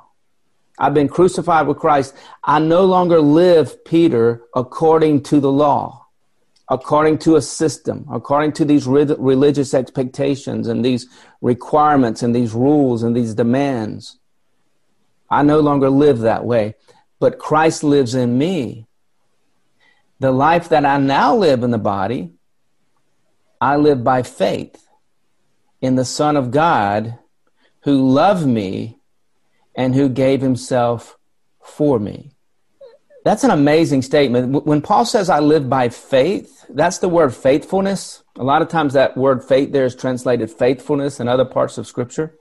I've 0.80 0.94
been 0.94 1.08
crucified 1.08 1.66
with 1.66 1.78
Christ. 1.78 2.16
I 2.42 2.58
no 2.58 2.86
longer 2.86 3.20
live, 3.20 3.84
Peter, 3.84 4.42
according 4.56 5.24
to 5.24 5.38
the 5.38 5.52
law, 5.52 5.99
according 6.70 7.18
to 7.18 7.34
a 7.34 7.42
system, 7.42 8.06
according 8.10 8.52
to 8.52 8.64
these 8.64 8.86
re- 8.86 9.16
religious 9.18 9.74
expectations 9.74 10.68
and 10.68 10.84
these 10.84 11.06
requirements 11.40 12.22
and 12.22 12.34
these 12.34 12.54
rules 12.54 13.02
and 13.02 13.14
these 13.14 13.34
demands. 13.34 14.18
I 15.28 15.42
no 15.42 15.58
longer 15.60 15.90
live 15.90 16.20
that 16.20 16.44
way, 16.44 16.76
but 17.18 17.40
Christ 17.40 17.82
lives 17.82 18.14
in 18.14 18.38
me. 18.38 18.86
The 20.20 20.30
life 20.30 20.68
that 20.68 20.86
I 20.86 20.98
now 20.98 21.34
live 21.34 21.64
in 21.64 21.72
the 21.72 21.78
body, 21.78 22.34
I 23.60 23.76
live 23.76 24.04
by 24.04 24.22
faith 24.22 24.86
in 25.80 25.96
the 25.96 26.04
Son 26.04 26.36
of 26.36 26.50
God 26.50 27.18
who 27.82 28.10
loved 28.10 28.46
me 28.46 29.00
and 29.74 29.94
who 29.94 30.08
gave 30.08 30.40
himself 30.40 31.16
for 31.62 31.98
me. 31.98 32.32
That's 33.24 33.44
an 33.44 33.50
amazing 33.50 34.02
statement. 34.02 34.64
When 34.64 34.80
Paul 34.80 35.04
says, 35.04 35.28
I 35.28 35.40
live 35.40 35.68
by 35.68 35.90
faith, 35.90 36.64
that's 36.70 36.98
the 36.98 37.08
word 37.08 37.34
faithfulness. 37.34 38.22
A 38.36 38.44
lot 38.44 38.62
of 38.62 38.68
times 38.68 38.94
that 38.94 39.16
word 39.16 39.44
faith 39.44 39.72
there 39.72 39.84
is 39.84 39.94
translated 39.94 40.50
faithfulness 40.50 41.20
in 41.20 41.28
other 41.28 41.44
parts 41.44 41.76
of 41.76 41.86
Scripture. 41.86 42.34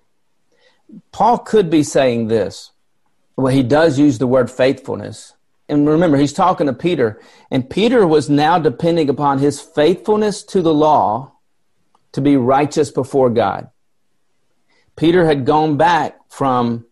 Paul 1.11 1.39
could 1.39 1.69
be 1.69 1.83
saying 1.83 2.27
this. 2.27 2.71
Well, 3.35 3.53
he 3.53 3.63
does 3.63 3.99
use 3.99 4.17
the 4.17 4.27
word 4.27 4.49
faithfulness. 4.49 5.33
And 5.67 5.87
remember, 5.87 6.17
he's 6.17 6.33
talking 6.33 6.65
to 6.65 6.73
Peter, 6.73 7.21
and 7.51 7.69
Peter 7.69 8.07
was 8.07 8.27
now 8.27 8.57
depending 8.57 9.07
upon 9.07 9.37
his 9.37 9.61
faithfulness 9.61 10.41
to 10.43 10.63
the 10.63 10.73
law 10.73 11.33
to 12.13 12.21
be 12.21 12.35
righteous 12.35 12.89
before 12.89 13.29
God. 13.29 13.69
Peter 14.95 15.25
had 15.27 15.45
gone 15.45 15.77
back 15.77 16.17
from 16.27 16.85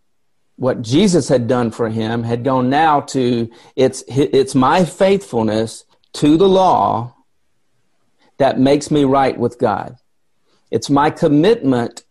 what 0.57 0.81
Jesus 0.81 1.29
had 1.29 1.47
done 1.47 1.71
for 1.71 1.87
him 1.87 2.23
had 2.23 2.43
gone 2.43 2.69
now 2.69 2.99
to 3.01 3.49
it's 3.75 4.03
it's 4.07 4.55
my 4.55 4.83
faithfulness 4.83 5.85
to 6.13 6.35
the 6.35 6.49
law 6.49 7.15
that 8.37 8.59
makes 8.59 8.91
me 8.91 9.03
right 9.03 9.37
with 9.37 9.57
God. 9.59 9.97
It's 10.69 10.89
my 10.89 11.09
commitment 11.09 12.03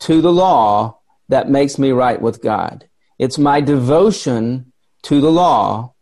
to 0.00 0.20
the 0.20 0.32
law 0.32 1.00
that 1.28 1.48
makes 1.50 1.78
me 1.78 1.90
right 1.90 2.20
with 2.20 2.42
God. 2.42 2.88
It's 3.18 3.38
my 3.38 3.60
devotion 3.60 4.72
to 5.02 5.20
the 5.20 5.32
law 5.32 5.94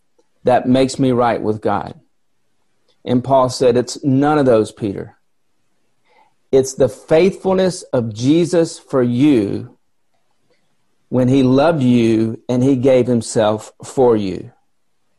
that 0.45 0.69
makes 0.69 0.99
me 0.99 1.13
right 1.13 1.41
with 1.41 1.61
God. 1.61 2.01
And 3.05 3.23
Paul 3.23 3.49
said, 3.49 3.77
It's 3.77 4.03
none 4.03 4.39
of 4.39 4.47
those, 4.47 4.73
Peter. 4.73 5.17
It's 6.51 6.75
the 6.75 6.89
faithfulness 6.89 7.83
of 7.85 8.13
Jesus 8.13 8.79
for 8.79 9.03
you 9.03 9.79
when 11.13 11.29
he 11.29 11.43
loved 11.43 11.83
you 11.83 12.43
and 12.49 12.63
he 12.63 12.75
gave 12.75 13.07
himself 13.07 13.71
for 13.85 14.17
you. 14.17 14.51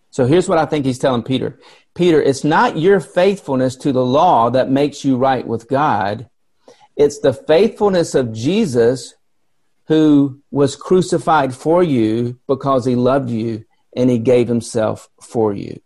So 0.10 0.26
here's 0.26 0.50
what 0.50 0.58
I 0.58 0.66
think 0.66 0.88
he's 0.88 0.98
telling 0.98 1.22
Peter 1.22 1.60
Peter, 1.94 2.20
it's 2.20 2.44
not 2.44 2.80
your 2.80 3.00
faithfulness 3.00 3.76
to 3.76 3.92
the 3.92 4.04
law 4.04 4.50
that 4.50 4.72
makes 4.72 5.06
you 5.06 5.18
right 5.18 5.46
with 5.46 5.70
God, 5.70 6.28
it's 6.96 7.20
the 7.20 7.32
faithfulness 7.32 8.16
of 8.16 8.34
Jesus 8.34 9.14
who 9.88 10.42
was 10.50 10.76
crucified 10.76 11.54
for 11.54 11.84
you 11.84 12.40
because 12.48 12.86
he 12.86 12.96
loved 12.96 13.30
you 13.30 13.64
and 13.96 14.10
he 14.10 14.18
gave 14.18 14.48
himself 14.48 15.10
for 15.22 15.54
you. 15.54 15.80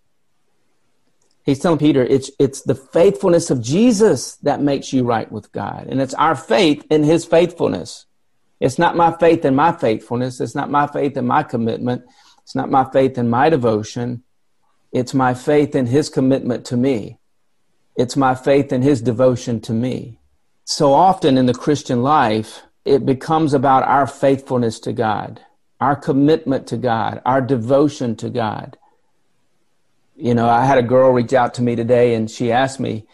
He's 1.44 1.60
telling 1.60 1.80
Peter, 1.80 2.06
it's, 2.06 2.32
it's 2.40 2.62
the 2.62 2.76
faithfulness 2.76 3.52
of 3.52 3.62
Jesus 3.62 4.38
that 4.38 4.62
makes 4.62 4.94
you 4.94 5.04
right 5.04 5.30
with 5.30 5.52
God. 5.52 5.88
And 5.90 6.00
it's 6.00 6.14
our 6.14 6.36
faith 6.36 6.86
in 6.90 7.04
his 7.04 7.26
faithfulness. 7.26 8.07
It's 8.60 8.80
not 8.80 8.96
my 8.96 9.16
faith 9.18 9.46
in 9.46 9.56
my 9.56 9.72
faithfulness. 9.72 10.40
It's 10.42 10.56
not 10.56 10.72
my 10.72 10.88
faith 10.88 11.16
in 11.18 11.28
my 11.28 11.44
commitment. 11.44 12.04
It's 12.44 12.56
not 12.56 12.72
my 12.72 12.90
faith 12.92 13.18
in 13.18 13.30
my 13.30 13.50
devotion. 13.50 14.24
It's 14.92 15.14
my 15.14 15.34
faith 15.34 15.76
in 15.76 15.86
his 15.86 16.10
commitment 16.10 16.66
to 16.68 16.78
me. 16.78 17.20
It's 17.96 18.16
my 18.16 18.36
faith 18.36 18.72
in 18.72 18.82
his 18.82 19.02
devotion 19.02 19.60
to 19.62 19.74
me. 19.74 20.20
So 20.64 20.94
often 20.94 21.38
in 21.38 21.46
the 21.46 21.54
Christian 21.54 22.04
life, 22.04 22.64
it 22.86 23.06
becomes 23.06 23.54
about 23.54 23.84
our 23.84 24.08
faithfulness 24.08 24.80
to 24.82 24.94
God, 24.94 25.42
our 25.80 25.96
commitment 25.96 26.68
to 26.68 26.78
God, 26.78 27.22
our 27.26 27.42
devotion 27.42 28.16
to 28.18 28.30
God. 28.30 28.78
You 30.16 30.34
know, 30.34 30.48
I 30.50 30.66
had 30.66 30.78
a 30.78 30.84
girl 30.84 31.12
reach 31.12 31.34
out 31.34 31.54
to 31.56 31.62
me 31.62 31.76
today 31.76 32.16
and 32.16 32.30
she 32.30 32.52
asked 32.52 32.80
me, 32.80 33.06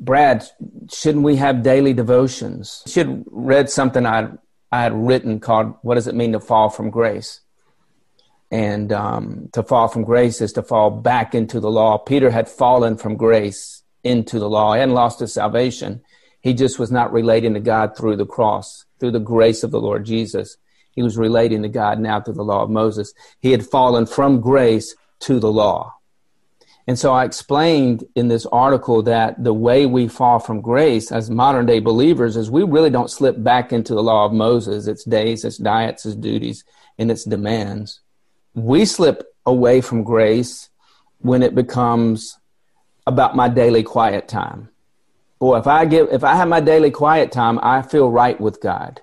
Brad, 0.00 0.44
shouldn't 0.92 1.24
we 1.24 1.36
have 1.36 1.62
daily 1.62 1.92
devotions? 1.92 2.82
She 2.86 3.00
had 3.00 3.24
read 3.26 3.70
something 3.70 4.06
I 4.06 4.28
I 4.70 4.82
had 4.82 4.92
written 4.94 5.40
called 5.40 5.74
"What 5.82 5.94
Does 5.94 6.06
It 6.06 6.14
Mean 6.14 6.32
to 6.32 6.40
Fall 6.40 6.68
from 6.68 6.90
Grace?" 6.90 7.40
And 8.50 8.92
um, 8.92 9.50
to 9.52 9.62
fall 9.62 9.88
from 9.88 10.04
grace 10.04 10.40
is 10.40 10.54
to 10.54 10.62
fall 10.62 10.90
back 10.90 11.34
into 11.34 11.60
the 11.60 11.70
law. 11.70 11.98
Peter 11.98 12.30
had 12.30 12.48
fallen 12.48 12.96
from 12.96 13.16
grace 13.16 13.82
into 14.02 14.38
the 14.38 14.48
law. 14.48 14.72
Hadn't 14.72 14.94
lost 14.94 15.20
his 15.20 15.34
salvation. 15.34 16.00
He 16.40 16.54
just 16.54 16.78
was 16.78 16.90
not 16.90 17.12
relating 17.12 17.54
to 17.54 17.60
God 17.60 17.96
through 17.96 18.16
the 18.16 18.26
cross, 18.26 18.86
through 19.00 19.10
the 19.10 19.18
grace 19.18 19.62
of 19.62 19.70
the 19.70 19.80
Lord 19.80 20.06
Jesus. 20.06 20.56
He 20.92 21.02
was 21.02 21.18
relating 21.18 21.62
to 21.62 21.68
God 21.68 21.98
now 21.98 22.20
through 22.20 22.34
the 22.34 22.44
law 22.44 22.62
of 22.62 22.70
Moses. 22.70 23.12
He 23.38 23.52
had 23.52 23.66
fallen 23.66 24.06
from 24.06 24.40
grace 24.40 24.94
to 25.20 25.38
the 25.38 25.52
law. 25.52 25.97
And 26.88 26.98
so 26.98 27.12
I 27.12 27.26
explained 27.26 28.04
in 28.14 28.28
this 28.28 28.46
article 28.46 29.02
that 29.02 29.44
the 29.44 29.52
way 29.52 29.84
we 29.84 30.08
fall 30.08 30.38
from 30.38 30.62
grace 30.62 31.12
as 31.12 31.28
modern 31.28 31.66
day 31.66 31.80
believers 31.80 32.34
is 32.34 32.50
we 32.50 32.62
really 32.62 32.88
don't 32.88 33.10
slip 33.10 33.42
back 33.42 33.74
into 33.74 33.94
the 33.94 34.02
law 34.02 34.24
of 34.24 34.32
Moses, 34.32 34.86
its 34.86 35.04
days, 35.04 35.44
its 35.44 35.58
diets, 35.58 36.06
its 36.06 36.16
duties, 36.16 36.64
and 36.98 37.10
its 37.10 37.24
demands. 37.24 38.00
We 38.54 38.86
slip 38.86 39.22
away 39.44 39.82
from 39.82 40.02
grace 40.02 40.70
when 41.18 41.42
it 41.42 41.54
becomes 41.54 42.38
about 43.06 43.36
my 43.36 43.50
daily 43.50 43.82
quiet 43.82 44.26
time. 44.26 44.70
Boy, 45.40 45.58
if 45.58 45.66
I 45.66 45.84
give 45.84 46.08
if 46.10 46.24
I 46.24 46.36
have 46.36 46.48
my 46.48 46.60
daily 46.60 46.90
quiet 46.90 47.30
time, 47.30 47.60
I 47.62 47.82
feel 47.82 48.10
right 48.10 48.40
with 48.40 48.62
God. 48.62 49.02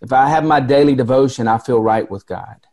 If 0.00 0.14
I 0.14 0.30
have 0.30 0.44
my 0.44 0.60
daily 0.60 0.94
devotion, 0.94 1.46
I 1.46 1.58
feel 1.58 1.82
right 1.82 2.10
with 2.10 2.26
God 2.26 2.65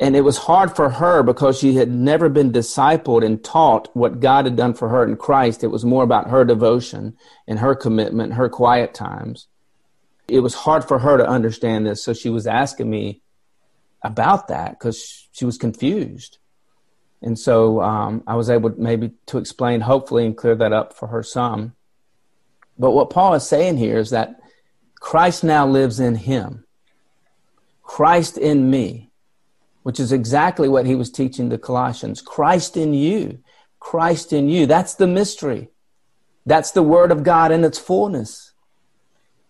and 0.00 0.16
it 0.16 0.22
was 0.22 0.38
hard 0.38 0.74
for 0.74 0.88
her 0.88 1.22
because 1.22 1.58
she 1.58 1.74
had 1.74 1.90
never 1.90 2.30
been 2.30 2.50
discipled 2.50 3.24
and 3.24 3.44
taught 3.44 3.94
what 3.94 4.18
God 4.18 4.46
had 4.46 4.56
done 4.56 4.72
for 4.72 4.88
her 4.88 5.04
in 5.04 5.16
Christ. 5.16 5.62
It 5.62 5.66
was 5.66 5.84
more 5.84 6.02
about 6.02 6.30
her 6.30 6.42
devotion 6.42 7.16
and 7.46 7.58
her 7.58 7.74
commitment, 7.74 8.32
her 8.32 8.48
quiet 8.48 8.94
times. 8.94 9.46
It 10.26 10.40
was 10.40 10.54
hard 10.54 10.88
for 10.88 11.00
her 11.00 11.18
to 11.18 11.28
understand 11.28 11.86
this, 11.86 12.02
so 12.02 12.14
she 12.14 12.30
was 12.30 12.46
asking 12.46 12.88
me 12.88 13.20
about 14.02 14.48
that 14.48 14.70
because 14.70 15.28
she 15.32 15.44
was 15.44 15.58
confused. 15.58 16.38
And 17.20 17.38
so 17.38 17.82
um, 17.82 18.22
I 18.26 18.36
was 18.36 18.48
able 18.48 18.72
maybe 18.78 19.12
to 19.26 19.36
explain, 19.36 19.82
hopefully, 19.82 20.24
and 20.24 20.34
clear 20.34 20.54
that 20.54 20.72
up 20.72 20.94
for 20.94 21.08
her 21.08 21.22
some. 21.22 21.74
But 22.78 22.92
what 22.92 23.10
Paul 23.10 23.34
is 23.34 23.46
saying 23.46 23.76
here 23.76 23.98
is 23.98 24.08
that 24.10 24.40
Christ 24.98 25.44
now 25.44 25.66
lives 25.66 26.00
in 26.00 26.14
him. 26.14 26.64
Christ 27.82 28.38
in 28.38 28.70
me 28.70 29.09
which 29.82 30.00
is 30.00 30.12
exactly 30.12 30.68
what 30.68 30.86
he 30.86 30.94
was 30.94 31.10
teaching 31.10 31.48
the 31.48 31.58
Colossians. 31.58 32.20
Christ 32.20 32.76
in 32.76 32.94
you. 32.94 33.38
Christ 33.78 34.32
in 34.32 34.48
you. 34.48 34.66
That's 34.66 34.94
the 34.94 35.06
mystery. 35.06 35.68
That's 36.46 36.70
the 36.70 36.82
word 36.82 37.12
of 37.12 37.22
God 37.22 37.52
in 37.52 37.64
its 37.64 37.78
fullness. 37.78 38.52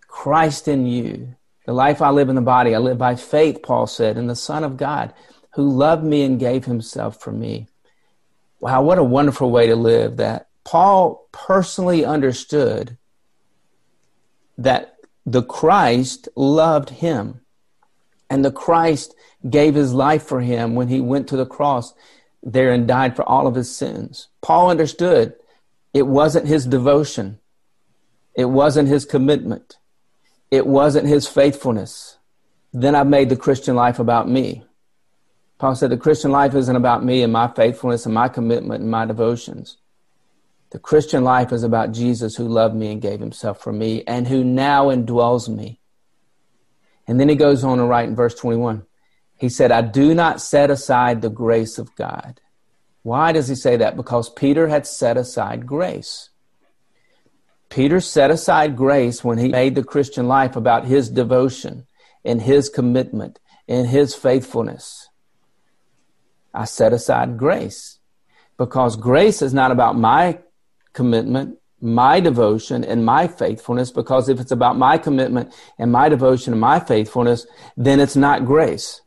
Christ 0.06 0.68
in 0.68 0.86
you. 0.86 1.36
The 1.66 1.72
life 1.72 2.02
I 2.02 2.10
live 2.10 2.28
in 2.28 2.34
the 2.34 2.40
body, 2.40 2.74
I 2.74 2.78
live 2.78 2.98
by 2.98 3.14
faith, 3.14 3.62
Paul 3.62 3.86
said, 3.86 4.16
in 4.16 4.26
the 4.26 4.36
Son 4.36 4.64
of 4.64 4.76
God 4.76 5.12
who 5.54 5.68
loved 5.68 6.04
me 6.04 6.22
and 6.22 6.38
gave 6.38 6.64
himself 6.64 7.20
for 7.20 7.32
me. 7.32 7.68
Wow, 8.60 8.82
what 8.82 8.98
a 8.98 9.04
wonderful 9.04 9.50
way 9.50 9.66
to 9.66 9.76
live 9.76 10.16
that. 10.18 10.48
Paul 10.62 11.26
personally 11.32 12.04
understood 12.04 12.96
that 14.58 14.96
the 15.24 15.42
Christ 15.42 16.28
loved 16.36 16.90
him 16.90 17.40
and 18.28 18.44
the 18.44 18.52
Christ 18.52 19.14
gave 19.48 19.74
his 19.74 19.94
life 19.94 20.22
for 20.22 20.40
him 20.40 20.74
when 20.74 20.88
he 20.88 21.00
went 21.00 21.28
to 21.28 21.36
the 21.36 21.46
cross 21.46 21.94
there 22.42 22.72
and 22.72 22.86
died 22.86 23.16
for 23.16 23.22
all 23.28 23.46
of 23.46 23.54
his 23.54 23.74
sins. 23.74 24.28
Paul 24.40 24.70
understood 24.70 25.34
it 25.92 26.06
wasn't 26.06 26.46
his 26.46 26.66
devotion, 26.66 27.38
it 28.34 28.46
wasn't 28.46 28.88
his 28.88 29.04
commitment, 29.04 29.78
it 30.50 30.66
wasn't 30.66 31.06
his 31.06 31.26
faithfulness. 31.26 32.18
Then 32.72 32.94
I 32.94 33.02
made 33.02 33.28
the 33.28 33.36
Christian 33.36 33.74
life 33.74 33.98
about 33.98 34.28
me. 34.28 34.62
Paul 35.58 35.74
said 35.74 35.90
the 35.90 35.96
Christian 35.96 36.30
life 36.30 36.54
isn't 36.54 36.76
about 36.76 37.04
me 37.04 37.22
and 37.22 37.32
my 37.32 37.48
faithfulness 37.48 38.06
and 38.06 38.14
my 38.14 38.28
commitment 38.28 38.82
and 38.82 38.90
my 38.90 39.04
devotions. 39.04 39.76
The 40.70 40.78
Christian 40.78 41.24
life 41.24 41.52
is 41.52 41.64
about 41.64 41.92
Jesus 41.92 42.36
who 42.36 42.46
loved 42.46 42.76
me 42.76 42.92
and 42.92 43.02
gave 43.02 43.18
himself 43.18 43.60
for 43.60 43.72
me 43.72 44.04
and 44.06 44.28
who 44.28 44.44
now 44.44 44.86
indwells 44.86 45.48
me. 45.48 45.80
And 47.08 47.18
then 47.18 47.28
he 47.28 47.34
goes 47.34 47.64
on 47.64 47.78
to 47.78 47.84
write 47.84 48.08
in 48.08 48.14
verse 48.14 48.36
21 48.36 48.86
he 49.40 49.48
said, 49.48 49.72
I 49.72 49.80
do 49.80 50.14
not 50.14 50.42
set 50.42 50.70
aside 50.70 51.22
the 51.22 51.30
grace 51.30 51.78
of 51.78 51.96
God. 51.96 52.42
Why 53.02 53.32
does 53.32 53.48
he 53.48 53.54
say 53.54 53.78
that? 53.78 53.96
Because 53.96 54.28
Peter 54.28 54.68
had 54.68 54.86
set 54.86 55.16
aside 55.16 55.66
grace. 55.66 56.28
Peter 57.70 58.00
set 58.00 58.30
aside 58.30 58.76
grace 58.76 59.24
when 59.24 59.38
he 59.38 59.48
made 59.48 59.76
the 59.76 59.82
Christian 59.82 60.28
life 60.28 60.56
about 60.56 60.84
his 60.84 61.08
devotion 61.08 61.86
and 62.22 62.42
his 62.42 62.68
commitment 62.68 63.40
and 63.66 63.86
his 63.86 64.14
faithfulness. 64.14 65.08
I 66.52 66.66
set 66.66 66.92
aside 66.92 67.38
grace 67.38 67.98
because 68.58 68.94
grace 68.94 69.40
is 69.40 69.54
not 69.54 69.70
about 69.70 69.96
my 69.96 70.40
commitment, 70.92 71.58
my 71.80 72.20
devotion, 72.20 72.84
and 72.84 73.06
my 73.06 73.26
faithfulness. 73.26 73.90
Because 73.90 74.28
if 74.28 74.38
it's 74.38 74.52
about 74.52 74.76
my 74.76 74.98
commitment 74.98 75.54
and 75.78 75.90
my 75.90 76.10
devotion 76.10 76.52
and 76.52 76.60
my 76.60 76.78
faithfulness, 76.78 77.46
then 77.74 78.00
it's 78.00 78.16
not 78.16 78.44
grace. 78.44 79.00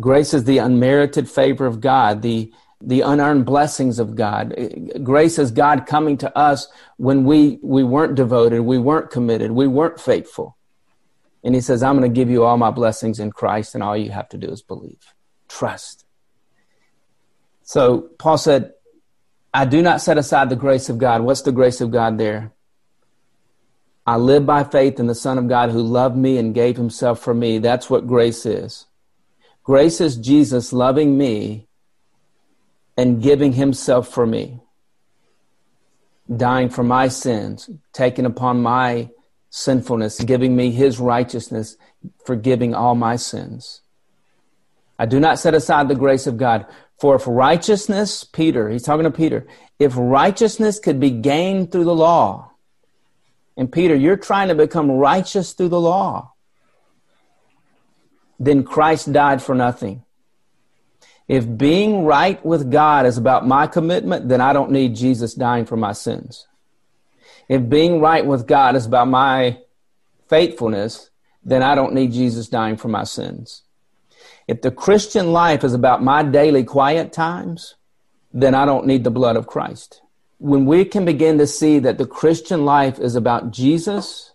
Grace 0.00 0.34
is 0.34 0.44
the 0.44 0.58
unmerited 0.58 1.30
favor 1.30 1.66
of 1.66 1.80
God, 1.80 2.22
the 2.22 2.52
the 2.80 3.00
unearned 3.00 3.46
blessings 3.46 3.98
of 3.98 4.14
God. 4.14 4.54
Grace 5.02 5.38
is 5.38 5.50
God 5.50 5.86
coming 5.86 6.18
to 6.18 6.36
us 6.36 6.68
when 6.96 7.24
we 7.24 7.58
we 7.62 7.82
weren't 7.82 8.14
devoted, 8.14 8.60
we 8.60 8.78
weren't 8.78 9.10
committed, 9.10 9.52
we 9.52 9.66
weren't 9.66 10.00
faithful. 10.00 10.56
And 11.42 11.54
he 11.54 11.60
says, 11.60 11.82
I'm 11.82 11.98
going 11.98 12.10
to 12.10 12.14
give 12.14 12.30
you 12.30 12.42
all 12.44 12.56
my 12.56 12.70
blessings 12.70 13.20
in 13.20 13.30
Christ, 13.30 13.74
and 13.74 13.82
all 13.82 13.96
you 13.96 14.10
have 14.10 14.28
to 14.30 14.38
do 14.38 14.48
is 14.48 14.62
believe. 14.62 15.14
Trust. 15.48 16.04
So 17.62 18.08
Paul 18.18 18.38
said, 18.38 18.72
I 19.52 19.66
do 19.66 19.82
not 19.82 20.00
set 20.00 20.18
aside 20.18 20.48
the 20.48 20.56
grace 20.56 20.88
of 20.88 20.98
God. 20.98 21.22
What's 21.22 21.42
the 21.42 21.52
grace 21.52 21.80
of 21.80 21.90
God 21.90 22.18
there? 22.18 22.52
I 24.06 24.16
live 24.16 24.44
by 24.44 24.64
faith 24.64 24.98
in 24.98 25.06
the 25.06 25.14
Son 25.14 25.38
of 25.38 25.48
God 25.48 25.70
who 25.70 25.80
loved 25.80 26.16
me 26.16 26.38
and 26.38 26.54
gave 26.54 26.76
himself 26.76 27.20
for 27.20 27.32
me. 27.32 27.58
That's 27.58 27.88
what 27.88 28.06
grace 28.06 28.44
is. 28.44 28.86
Grace 29.64 29.98
is 30.02 30.16
Jesus 30.16 30.74
loving 30.74 31.16
me 31.16 31.66
and 32.98 33.22
giving 33.22 33.54
himself 33.54 34.08
for 34.08 34.26
me, 34.26 34.60
dying 36.36 36.68
for 36.68 36.82
my 36.82 37.08
sins, 37.08 37.70
taking 37.94 38.26
upon 38.26 38.62
my 38.62 39.08
sinfulness, 39.48 40.20
giving 40.20 40.54
me 40.54 40.70
his 40.70 41.00
righteousness, 41.00 41.78
forgiving 42.26 42.74
all 42.74 42.94
my 42.94 43.16
sins. 43.16 43.80
I 44.98 45.06
do 45.06 45.18
not 45.18 45.38
set 45.38 45.54
aside 45.54 45.88
the 45.88 45.94
grace 45.94 46.26
of 46.26 46.36
God. 46.36 46.66
For 47.00 47.14
if 47.14 47.26
righteousness, 47.26 48.22
Peter, 48.22 48.68
he's 48.68 48.82
talking 48.82 49.04
to 49.04 49.10
Peter, 49.10 49.46
if 49.78 49.94
righteousness 49.96 50.78
could 50.78 51.00
be 51.00 51.10
gained 51.10 51.72
through 51.72 51.84
the 51.84 51.94
law, 51.94 52.50
and 53.56 53.72
Peter, 53.72 53.94
you're 53.94 54.18
trying 54.18 54.48
to 54.48 54.54
become 54.54 54.90
righteous 54.90 55.54
through 55.54 55.70
the 55.70 55.80
law 55.80 56.33
then 58.38 58.64
Christ 58.64 59.12
died 59.12 59.42
for 59.42 59.54
nothing. 59.54 60.02
If 61.26 61.56
being 61.56 62.04
right 62.04 62.44
with 62.44 62.70
God 62.70 63.06
is 63.06 63.16
about 63.16 63.46
my 63.46 63.66
commitment, 63.66 64.28
then 64.28 64.40
I 64.40 64.52
don't 64.52 64.70
need 64.70 64.94
Jesus 64.94 65.34
dying 65.34 65.64
for 65.64 65.76
my 65.76 65.92
sins. 65.92 66.46
If 67.48 67.68
being 67.68 68.00
right 68.00 68.24
with 68.24 68.46
God 68.46 68.76
is 68.76 68.86
about 68.86 69.08
my 69.08 69.58
faithfulness, 70.28 71.10
then 71.42 71.62
I 71.62 71.74
don't 71.74 71.94
need 71.94 72.12
Jesus 72.12 72.48
dying 72.48 72.76
for 72.76 72.88
my 72.88 73.04
sins. 73.04 73.62
If 74.46 74.60
the 74.60 74.70
Christian 74.70 75.32
life 75.32 75.64
is 75.64 75.72
about 75.72 76.02
my 76.02 76.22
daily 76.22 76.64
quiet 76.64 77.12
times, 77.12 77.74
then 78.32 78.54
I 78.54 78.66
don't 78.66 78.86
need 78.86 79.04
the 79.04 79.10
blood 79.10 79.36
of 79.36 79.46
Christ. 79.46 80.02
When 80.38 80.66
we 80.66 80.84
can 80.84 81.04
begin 81.04 81.38
to 81.38 81.46
see 81.46 81.78
that 81.78 81.96
the 81.96 82.06
Christian 82.06 82.64
life 82.64 82.98
is 82.98 83.14
about 83.14 83.50
Jesus 83.50 84.32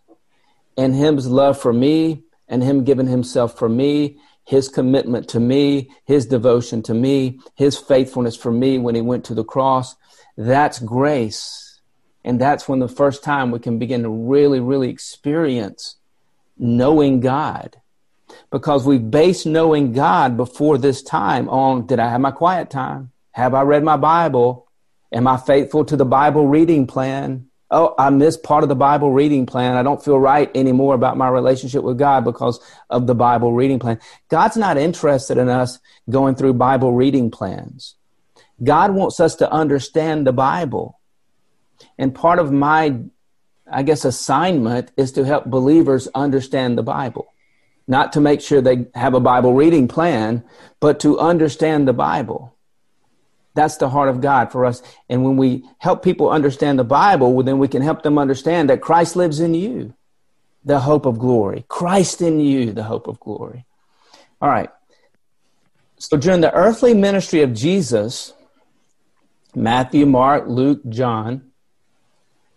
and 0.78 0.96
His 0.96 1.28
love 1.28 1.60
for 1.60 1.74
me 1.74 2.24
and 2.50 2.64
him 2.64 2.84
giving 2.84 3.08
himself 3.08 3.58
for 3.58 3.70
me, 3.70 4.18
his 4.44 4.68
commitment 4.68 5.30
to 5.30 5.40
me, 5.40 5.92
his 6.06 6.26
devotion 6.26 6.82
to 6.84 6.94
me, 6.94 7.40
his 7.56 7.78
faithfulness 7.78 8.36
for 8.36 8.52
me 8.52 8.80
when 8.80 8.96
he 8.96 9.02
went 9.02 9.24
to 9.26 9.36
the 9.36 9.44
cross. 9.44 9.96
That's 10.36 10.80
grace. 10.80 11.80
And 12.26 12.42
that's 12.42 12.68
when 12.68 12.80
the 12.80 12.88
first 12.88 13.24
time 13.24 13.52
we 13.52 13.60
can 13.60 13.78
begin 13.78 14.04
to 14.04 14.10
really, 14.10 14.60
really 14.60 14.90
experience 14.90 15.98
knowing 16.58 17.20
God. 17.20 17.78
Because 18.52 18.86
we 18.86 18.98
base 18.98 19.46
knowing 19.46 19.94
God 19.94 20.36
before 20.36 20.78
this 20.78 21.04
time 21.04 21.48
on 21.50 21.86
did 21.86 22.00
I 22.00 22.10
have 22.10 22.22
my 22.22 22.32
quiet 22.32 22.70
time? 22.70 23.12
Have 23.32 23.54
I 23.54 23.62
read 23.62 23.84
my 23.84 23.98
Bible? 23.98 24.68
Am 25.12 25.28
I 25.28 25.38
faithful 25.38 25.86
to 25.86 25.96
the 25.96 26.06
Bible 26.06 26.48
reading 26.48 26.88
plan? 26.88 27.49
Oh, 27.72 27.94
I 27.98 28.10
missed 28.10 28.44
part 28.44 28.64
of 28.64 28.70
the 28.70 28.76
Bible 28.76 29.12
reading 29.12 29.46
plan. 29.46 29.76
I 29.76 29.84
don't 29.84 30.04
feel 30.04 30.20
right 30.20 30.50
anymore 30.56 30.96
about 30.96 31.18
my 31.18 31.30
relationship 31.30 31.84
with 31.84 31.98
God 31.98 32.24
because 32.24 32.60
of 32.90 33.08
the 33.08 33.16
Bible 33.16 33.54
reading 33.54 33.80
plan. 33.80 34.00
God's 34.30 34.58
not 34.58 34.78
interested 34.78 35.38
in 35.38 35.50
us 35.50 35.80
going 36.10 36.36
through 36.36 36.54
Bible 36.54 36.94
reading 36.94 37.32
plans. 37.32 37.96
God 38.64 38.94
wants 38.94 39.20
us 39.20 39.36
to 39.36 39.52
understand 39.52 40.26
the 40.26 40.34
Bible. 40.34 41.00
And 41.98 42.14
part 42.14 42.40
of 42.40 42.52
my, 42.52 43.00
I 43.72 43.84
guess, 43.84 44.04
assignment 44.04 44.92
is 44.98 45.12
to 45.14 45.24
help 45.24 45.46
believers 45.46 46.08
understand 46.14 46.78
the 46.78 46.84
Bible. 46.84 47.34
Not 47.88 48.14
to 48.14 48.22
make 48.22 48.42
sure 48.42 48.62
they 48.62 48.88
have 48.94 49.14
a 49.14 49.20
Bible 49.20 49.54
reading 49.54 49.88
plan, 49.88 50.44
but 50.80 51.00
to 51.02 51.20
understand 51.20 51.88
the 51.88 51.94
Bible. 51.94 52.56
That's 53.56 53.78
the 53.78 53.90
heart 53.90 54.10
of 54.10 54.22
God 54.22 54.52
for 54.52 54.66
us. 54.66 54.82
And 55.10 55.24
when 55.24 55.38
we 55.38 55.66
help 55.80 56.04
people 56.04 56.30
understand 56.30 56.80
the 56.80 56.84
Bible, 56.84 57.34
well, 57.34 57.46
then 57.46 57.60
we 57.60 57.68
can 57.68 57.82
help 57.82 58.04
them 58.04 58.18
understand 58.18 58.70
that 58.70 58.82
Christ 58.82 59.16
lives 59.16 59.40
in 59.40 59.54
you, 59.54 59.94
the 60.64 60.80
hope 60.80 61.06
of 61.06 61.20
glory. 61.20 61.66
Christ 61.68 62.22
in 62.22 62.40
you, 62.40 62.72
the 62.72 62.84
hope 62.84 63.08
of 63.08 63.20
glory. 63.20 63.66
All 64.42 64.50
right. 64.50 64.70
So 65.98 66.16
during 66.16 66.42
the 66.42 66.54
earthly 66.54 66.94
ministry 66.94 67.42
of 67.42 67.54
Jesus, 67.54 68.34
Matthew, 69.56 70.06
Mark, 70.06 70.46
Luke, 70.48 70.82
John, 70.88 71.52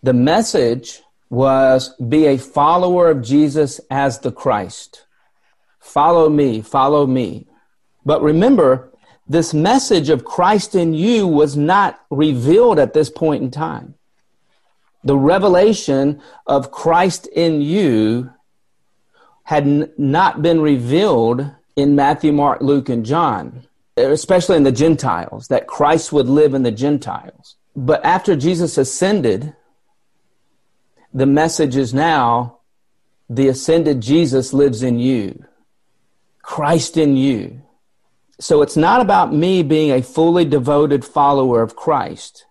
the 0.03 0.13
message 0.13 1.01
was 1.31 1.95
be 1.97 2.27
a 2.27 2.37
follower 2.37 3.09
of 3.09 3.23
Jesus 3.23 3.81
as 3.91 4.21
the 4.21 4.31
Christ. 4.31 5.07
Follow 5.81 6.29
me, 6.29 6.61
follow 6.61 7.07
me. 7.07 7.49
But 8.05 8.23
remember, 8.23 8.92
this 9.29 9.55
message 9.55 10.09
of 10.09 10.25
Christ 10.25 10.75
in 10.75 10.95
you 10.95 11.27
was 11.27 11.57
not 11.57 12.01
revealed 12.11 12.79
at 12.79 12.93
this 12.93 13.09
point 13.09 13.43
in 13.43 13.51
time. 13.51 13.95
The 15.05 15.17
revelation 15.17 16.21
of 16.47 16.71
Christ 16.71 17.27
in 17.29 17.61
you 17.63 18.33
had 19.45 19.65
n- 19.65 19.93
not 19.97 20.43
been 20.43 20.61
revealed 20.61 21.51
in 21.77 21.97
Matthew, 21.97 22.33
Mark, 22.33 22.61
Luke, 22.61 22.89
and 22.89 23.05
John, 23.05 23.67
especially 23.97 24.57
in 24.57 24.63
the 24.63 24.73
Gentiles, 24.73 25.49
that 25.49 25.67
Christ 25.67 26.13
would 26.13 26.29
live 26.29 26.55
in 26.55 26.63
the 26.63 26.71
Gentiles. 26.71 27.57
But 27.75 28.05
after 28.05 28.37
Jesus 28.37 28.77
ascended, 28.77 29.55
the 31.13 31.27
message 31.27 31.77
is 31.77 31.93
now 31.93 32.59
the 33.29 33.49
ascended 33.49 34.01
Jesus 34.01 34.53
lives 34.53 34.83
in 34.83 34.99
you, 34.99 35.45
Christ 36.43 36.97
in 36.97 37.17
you. 37.17 37.62
So 38.43 38.61
it's 38.61 38.77
not 38.77 39.01
about 39.01 39.33
me 39.33 39.63
being 39.63 39.93
a 39.93 40.03
fully 40.03 40.45
devoted 40.45 41.05
follower 41.05 41.63
of 41.63 41.77
Christ. 41.77 42.45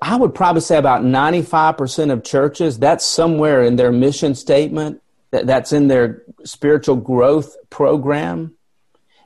I 0.00 0.16
would 0.16 0.34
probably 0.34 0.62
say 0.62 0.78
about 0.78 1.02
95% 1.02 2.10
of 2.10 2.24
churches, 2.24 2.78
that's 2.78 3.04
somewhere 3.04 3.62
in 3.62 3.76
their 3.76 3.92
mission 3.92 4.34
statement 4.34 5.02
that, 5.30 5.46
that's 5.46 5.74
in 5.74 5.88
their 5.88 6.22
spiritual 6.44 6.96
growth 6.96 7.54
program 7.68 8.54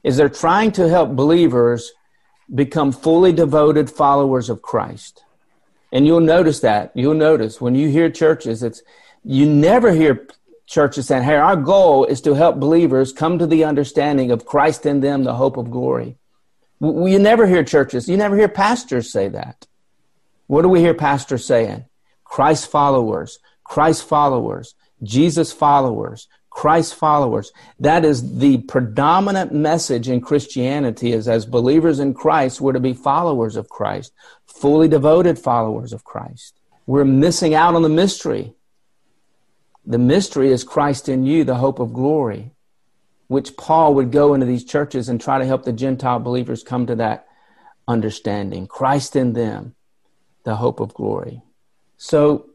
is 0.03 0.17
they're 0.17 0.29
trying 0.29 0.73
to 0.73 0.89
help 0.89 1.15
believers 1.15 1.93
become 2.53 2.91
fully 2.91 3.33
devoted 3.33 3.89
followers 3.89 4.51
of 4.51 4.63
Christ. 4.63 5.23
And 5.93 6.09
you'll 6.09 6.19
notice 6.19 6.59
that. 6.61 6.91
You'll 6.97 7.15
notice 7.15 7.61
when 7.61 7.77
you 7.77 7.89
hear 7.89 8.11
churches, 8.11 8.65
it's 8.65 8.83
you 9.23 9.47
never 9.47 9.93
hear 9.93 10.27
churches 10.69 11.07
saying, 11.07 11.25
Hey, 11.25 11.37
our 11.37 11.57
goal 11.57 12.05
is 12.05 12.21
to 12.23 12.35
help 12.35 12.61
believers 12.61 13.13
come 13.13 13.39
to 13.39 13.47
the 13.47 13.65
understanding 13.65 14.31
of 14.31 14.47
Christ 14.47 14.87
in 14.87 15.01
them, 15.01 15.25
the 15.25 15.35
hope 15.35 15.57
of 15.57 15.71
glory. 15.71 16.17
You 16.81 17.19
never 17.19 17.47
hear 17.47 17.65
churches, 17.65 18.09
you 18.09 18.17
never 18.17 18.37
hear 18.37 18.49
pastors 18.49 19.11
say 19.11 19.29
that. 19.29 19.67
What 20.47 20.63
do 20.63 20.69
we 20.69 20.81
hear 20.81 20.95
pastors 20.95 21.45
saying? 21.45 21.87
Christ 22.25 22.71
followers, 22.71 23.39
Christ 23.65 24.07
followers. 24.07 24.75
Jesus 25.03 25.53
followers, 25.53 26.29
Christ 26.51 26.95
followers. 26.95 27.53
That 27.79 28.05
is 28.05 28.39
the 28.39 28.59
predominant 28.59 29.53
message 29.53 30.09
in 30.09 30.21
Christianity 30.21 31.13
is 31.13 31.29
as 31.29 31.47
believers 31.47 32.01
in 32.01 32.15
Christ, 32.15 32.61
we're 32.61 32.73
to 32.73 32.81
be 32.81 32.95
followers 32.95 33.57
of 33.57 33.69
Christ, 33.69 34.13
fully 34.47 34.89
devoted 34.89 35.39
followers 35.39 35.93
of 35.93 36.05
Christ. 36.05 36.59
We're 36.87 37.05
missing 37.05 37.55
out 37.55 37.75
on 37.75 37.83
the 37.83 37.89
mystery. 37.89 38.55
The 39.89 39.99
mystery 39.99 40.53
is 40.53 40.65
Christ 40.65 41.09
in 41.09 41.25
you, 41.25 41.45
the 41.45 41.55
hope 41.55 41.79
of 41.79 41.95
glory, 41.95 42.51
which 43.29 43.57
Paul 43.57 43.95
would 43.95 44.13
go 44.13 44.35
into 44.35 44.45
these 44.45 44.63
churches 44.63 45.09
and 45.09 45.19
try 45.19 45.39
to 45.39 45.47
help 45.47 45.63
the 45.63 45.73
Gentile 45.73 46.19
believers 46.19 46.63
come 46.63 46.87
to 46.87 46.97
that 46.97 47.27
understanding. 47.89 48.67
Christ 48.67 49.17
in 49.17 49.33
them, 49.33 49.75
the 50.45 50.57
hope 50.57 50.81
of 50.81 50.93
glory. 50.93 51.41
So 51.97 52.51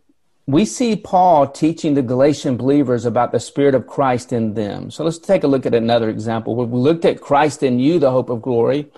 we 0.45 0.63
see 0.63 0.95
Paul 0.95 1.47
teaching 1.47 1.95
the 1.95 2.03
Galatian 2.03 2.55
believers 2.55 3.03
about 3.03 3.31
the 3.31 3.39
Spirit 3.39 3.73
of 3.73 3.87
Christ 3.87 4.31
in 4.31 4.53
them. 4.53 4.91
So 4.91 5.03
let's 5.03 5.17
take 5.17 5.43
a 5.43 5.47
look 5.47 5.65
at 5.65 5.73
another 5.73 6.11
example. 6.11 6.55
We 6.55 6.67
looked 6.67 7.03
at 7.03 7.19
Christ 7.19 7.63
in 7.63 7.79
you, 7.79 7.97
the 7.97 8.11
hope 8.11 8.29
of 8.29 8.43
glory, 8.43 8.91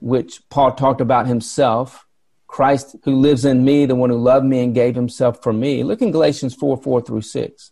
which 0.00 0.40
Paul 0.48 0.72
talked 0.72 1.00
about 1.00 1.28
himself. 1.28 2.04
Christ 2.48 2.96
who 3.04 3.14
lives 3.14 3.44
in 3.44 3.64
me, 3.64 3.86
the 3.86 3.94
one 3.94 4.10
who 4.10 4.18
loved 4.18 4.46
me 4.46 4.64
and 4.64 4.74
gave 4.74 4.96
himself 4.96 5.40
for 5.40 5.52
me. 5.52 5.84
Look 5.84 6.02
in 6.02 6.10
Galatians 6.10 6.52
4 6.52 6.78
4 6.78 7.00
through 7.02 7.20
6. 7.20 7.70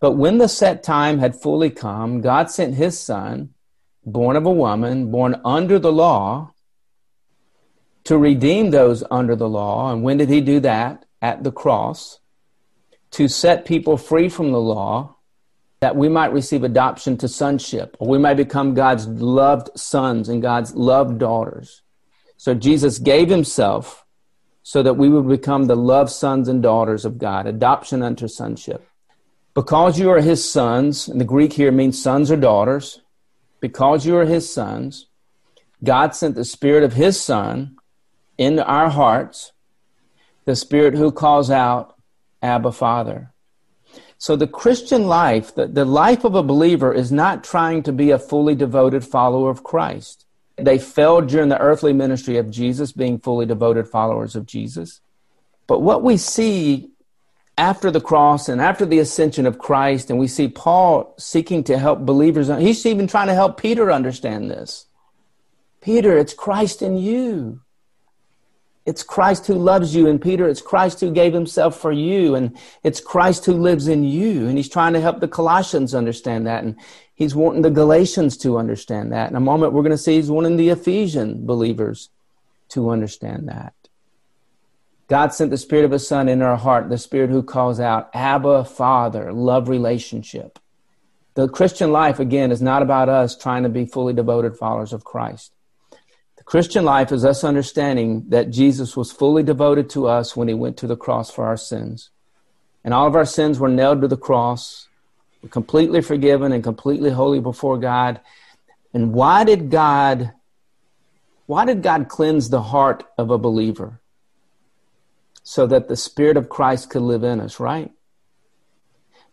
But 0.00 0.12
when 0.12 0.38
the 0.38 0.48
set 0.48 0.82
time 0.82 1.18
had 1.18 1.40
fully 1.40 1.70
come, 1.70 2.20
God 2.20 2.50
sent 2.50 2.74
his 2.74 2.98
son, 2.98 3.54
born 4.04 4.36
of 4.36 4.46
a 4.46 4.50
woman, 4.50 5.10
born 5.10 5.40
under 5.44 5.78
the 5.78 5.92
law, 5.92 6.52
to 8.04 8.18
redeem 8.18 8.70
those 8.70 9.02
under 9.10 9.34
the 9.34 9.48
law. 9.48 9.92
And 9.92 10.02
when 10.02 10.16
did 10.16 10.28
he 10.28 10.40
do 10.40 10.60
that? 10.60 11.04
At 11.22 11.42
the 11.42 11.50
cross 11.50 12.20
to 13.12 13.28
set 13.28 13.64
people 13.64 13.96
free 13.96 14.28
from 14.28 14.52
the 14.52 14.60
law 14.60 15.16
that 15.80 15.96
we 15.96 16.08
might 16.08 16.32
receive 16.32 16.64
adoption 16.64 17.16
to 17.18 17.28
sonship, 17.28 17.96
or 17.98 18.08
we 18.08 18.18
might 18.18 18.34
become 18.34 18.74
God's 18.74 19.06
loved 19.06 19.70
sons 19.74 20.28
and 20.28 20.42
God's 20.42 20.74
loved 20.74 21.18
daughters. 21.18 21.82
So 22.36 22.54
Jesus 22.54 22.98
gave 22.98 23.28
himself 23.28 24.04
so 24.62 24.82
that 24.82 24.94
we 24.94 25.08
would 25.08 25.28
become 25.28 25.64
the 25.64 25.76
loved 25.76 26.10
sons 26.10 26.48
and 26.48 26.62
daughters 26.62 27.04
of 27.04 27.18
God, 27.18 27.46
adoption 27.46 28.02
unto 28.02 28.28
sonship. 28.28 28.85
Because 29.56 29.98
you 29.98 30.10
are 30.10 30.20
his 30.20 30.46
sons, 30.46 31.08
and 31.08 31.18
the 31.18 31.24
Greek 31.24 31.54
here 31.54 31.72
means 31.72 32.00
sons 32.00 32.30
or 32.30 32.36
daughters, 32.36 33.00
because 33.58 34.04
you 34.04 34.14
are 34.18 34.26
his 34.26 34.52
sons, 34.52 35.06
God 35.82 36.14
sent 36.14 36.34
the 36.34 36.44
Spirit 36.44 36.84
of 36.84 36.92
his 36.92 37.18
Son 37.18 37.78
into 38.36 38.62
our 38.66 38.90
hearts, 38.90 39.52
the 40.44 40.54
Spirit 40.54 40.92
who 40.94 41.10
calls 41.10 41.50
out, 41.50 41.96
Abba 42.42 42.70
Father. 42.70 43.32
So 44.18 44.36
the 44.36 44.46
Christian 44.46 45.08
life, 45.08 45.54
the, 45.54 45.66
the 45.66 45.86
life 45.86 46.24
of 46.24 46.34
a 46.34 46.42
believer 46.42 46.92
is 46.92 47.10
not 47.10 47.42
trying 47.42 47.82
to 47.84 47.92
be 47.92 48.10
a 48.10 48.18
fully 48.18 48.54
devoted 48.54 49.06
follower 49.06 49.48
of 49.48 49.64
Christ. 49.64 50.26
They 50.56 50.78
failed 50.78 51.28
during 51.28 51.48
the 51.48 51.58
earthly 51.58 51.94
ministry 51.94 52.36
of 52.36 52.50
Jesus, 52.50 52.92
being 52.92 53.18
fully 53.18 53.46
devoted 53.46 53.88
followers 53.88 54.36
of 54.36 54.44
Jesus. 54.44 55.00
But 55.66 55.80
what 55.80 56.02
we 56.02 56.18
see 56.18 56.90
after 57.58 57.90
the 57.90 58.00
cross 58.00 58.48
and 58.48 58.60
after 58.60 58.84
the 58.84 58.98
ascension 58.98 59.46
of 59.46 59.58
Christ, 59.58 60.10
and 60.10 60.18
we 60.18 60.28
see 60.28 60.48
Paul 60.48 61.14
seeking 61.18 61.64
to 61.64 61.78
help 61.78 62.00
believers, 62.00 62.48
he's 62.48 62.84
even 62.86 63.06
trying 63.06 63.28
to 63.28 63.34
help 63.34 63.60
Peter 63.60 63.90
understand 63.90 64.50
this. 64.50 64.86
Peter, 65.80 66.18
it's 66.18 66.34
Christ 66.34 66.82
in 66.82 66.96
you 66.96 67.60
it's 68.86 69.02
Christ 69.02 69.48
who 69.48 69.54
loves 69.54 69.94
you. 69.94 70.06
And 70.08 70.22
Peter, 70.22 70.48
it's 70.48 70.62
Christ 70.62 71.00
who 71.00 71.10
gave 71.10 71.34
himself 71.34 71.78
for 71.78 71.90
you. 71.90 72.36
And 72.36 72.56
it's 72.84 73.00
Christ 73.00 73.44
who 73.44 73.52
lives 73.52 73.88
in 73.88 74.04
you. 74.04 74.46
And 74.46 74.56
he's 74.56 74.68
trying 74.68 74.92
to 74.92 75.00
help 75.00 75.18
the 75.18 75.28
Colossians 75.28 75.94
understand 75.94 76.46
that. 76.46 76.62
And 76.62 76.76
he's 77.14 77.34
wanting 77.34 77.62
the 77.62 77.70
Galatians 77.70 78.36
to 78.38 78.56
understand 78.56 79.12
that. 79.12 79.28
In 79.28 79.36
a 79.36 79.40
moment, 79.40 79.72
we're 79.72 79.82
going 79.82 79.90
to 79.90 79.98
see 79.98 80.14
he's 80.14 80.30
wanting 80.30 80.56
the 80.56 80.68
Ephesian 80.68 81.44
believers 81.44 82.10
to 82.70 82.90
understand 82.90 83.48
that. 83.48 83.74
God 85.08 85.32
sent 85.32 85.50
the 85.50 85.56
Spirit 85.56 85.84
of 85.84 85.92
His 85.92 86.06
Son 86.06 86.28
in 86.28 86.42
our 86.42 86.56
heart, 86.56 86.88
the 86.88 86.98
Spirit 86.98 87.30
who 87.30 87.42
calls 87.42 87.78
out, 87.78 88.10
Abba, 88.12 88.64
Father, 88.64 89.32
love 89.32 89.68
relationship. 89.68 90.58
The 91.34 91.48
Christian 91.48 91.92
life, 91.92 92.18
again, 92.18 92.50
is 92.50 92.62
not 92.62 92.82
about 92.82 93.08
us 93.08 93.36
trying 93.36 93.62
to 93.62 93.68
be 93.68 93.84
fully 93.84 94.14
devoted 94.14 94.56
followers 94.56 94.92
of 94.92 95.04
Christ. 95.04 95.52
The 96.36 96.44
Christian 96.44 96.84
life 96.84 97.12
is 97.12 97.24
us 97.24 97.44
understanding 97.44 98.24
that 98.28 98.50
Jesus 98.50 98.96
was 98.96 99.12
fully 99.12 99.42
devoted 99.42 99.90
to 99.90 100.08
us 100.08 100.34
when 100.34 100.48
he 100.48 100.54
went 100.54 100.76
to 100.78 100.86
the 100.86 100.96
cross 100.96 101.30
for 101.30 101.44
our 101.44 101.56
sins. 101.56 102.10
And 102.82 102.94
all 102.94 103.06
of 103.06 103.14
our 103.14 103.26
sins 103.26 103.58
were 103.58 103.68
nailed 103.68 104.00
to 104.00 104.08
the 104.08 104.16
cross, 104.16 104.88
we're 105.42 105.50
completely 105.50 106.00
forgiven 106.00 106.50
and 106.50 106.64
completely 106.64 107.10
holy 107.10 107.38
before 107.38 107.78
God. 107.78 108.20
And 108.92 109.12
why 109.12 109.44
did 109.44 109.70
God 109.70 110.32
why 111.46 111.64
did 111.64 111.82
God 111.82 112.08
cleanse 112.08 112.48
the 112.48 112.62
heart 112.62 113.04
of 113.16 113.30
a 113.30 113.38
believer? 113.38 114.00
So 115.48 115.64
that 115.68 115.86
the 115.86 115.94
Spirit 115.94 116.36
of 116.36 116.48
Christ 116.48 116.90
could 116.90 117.02
live 117.02 117.22
in 117.22 117.40
us, 117.40 117.60
right? 117.60 117.92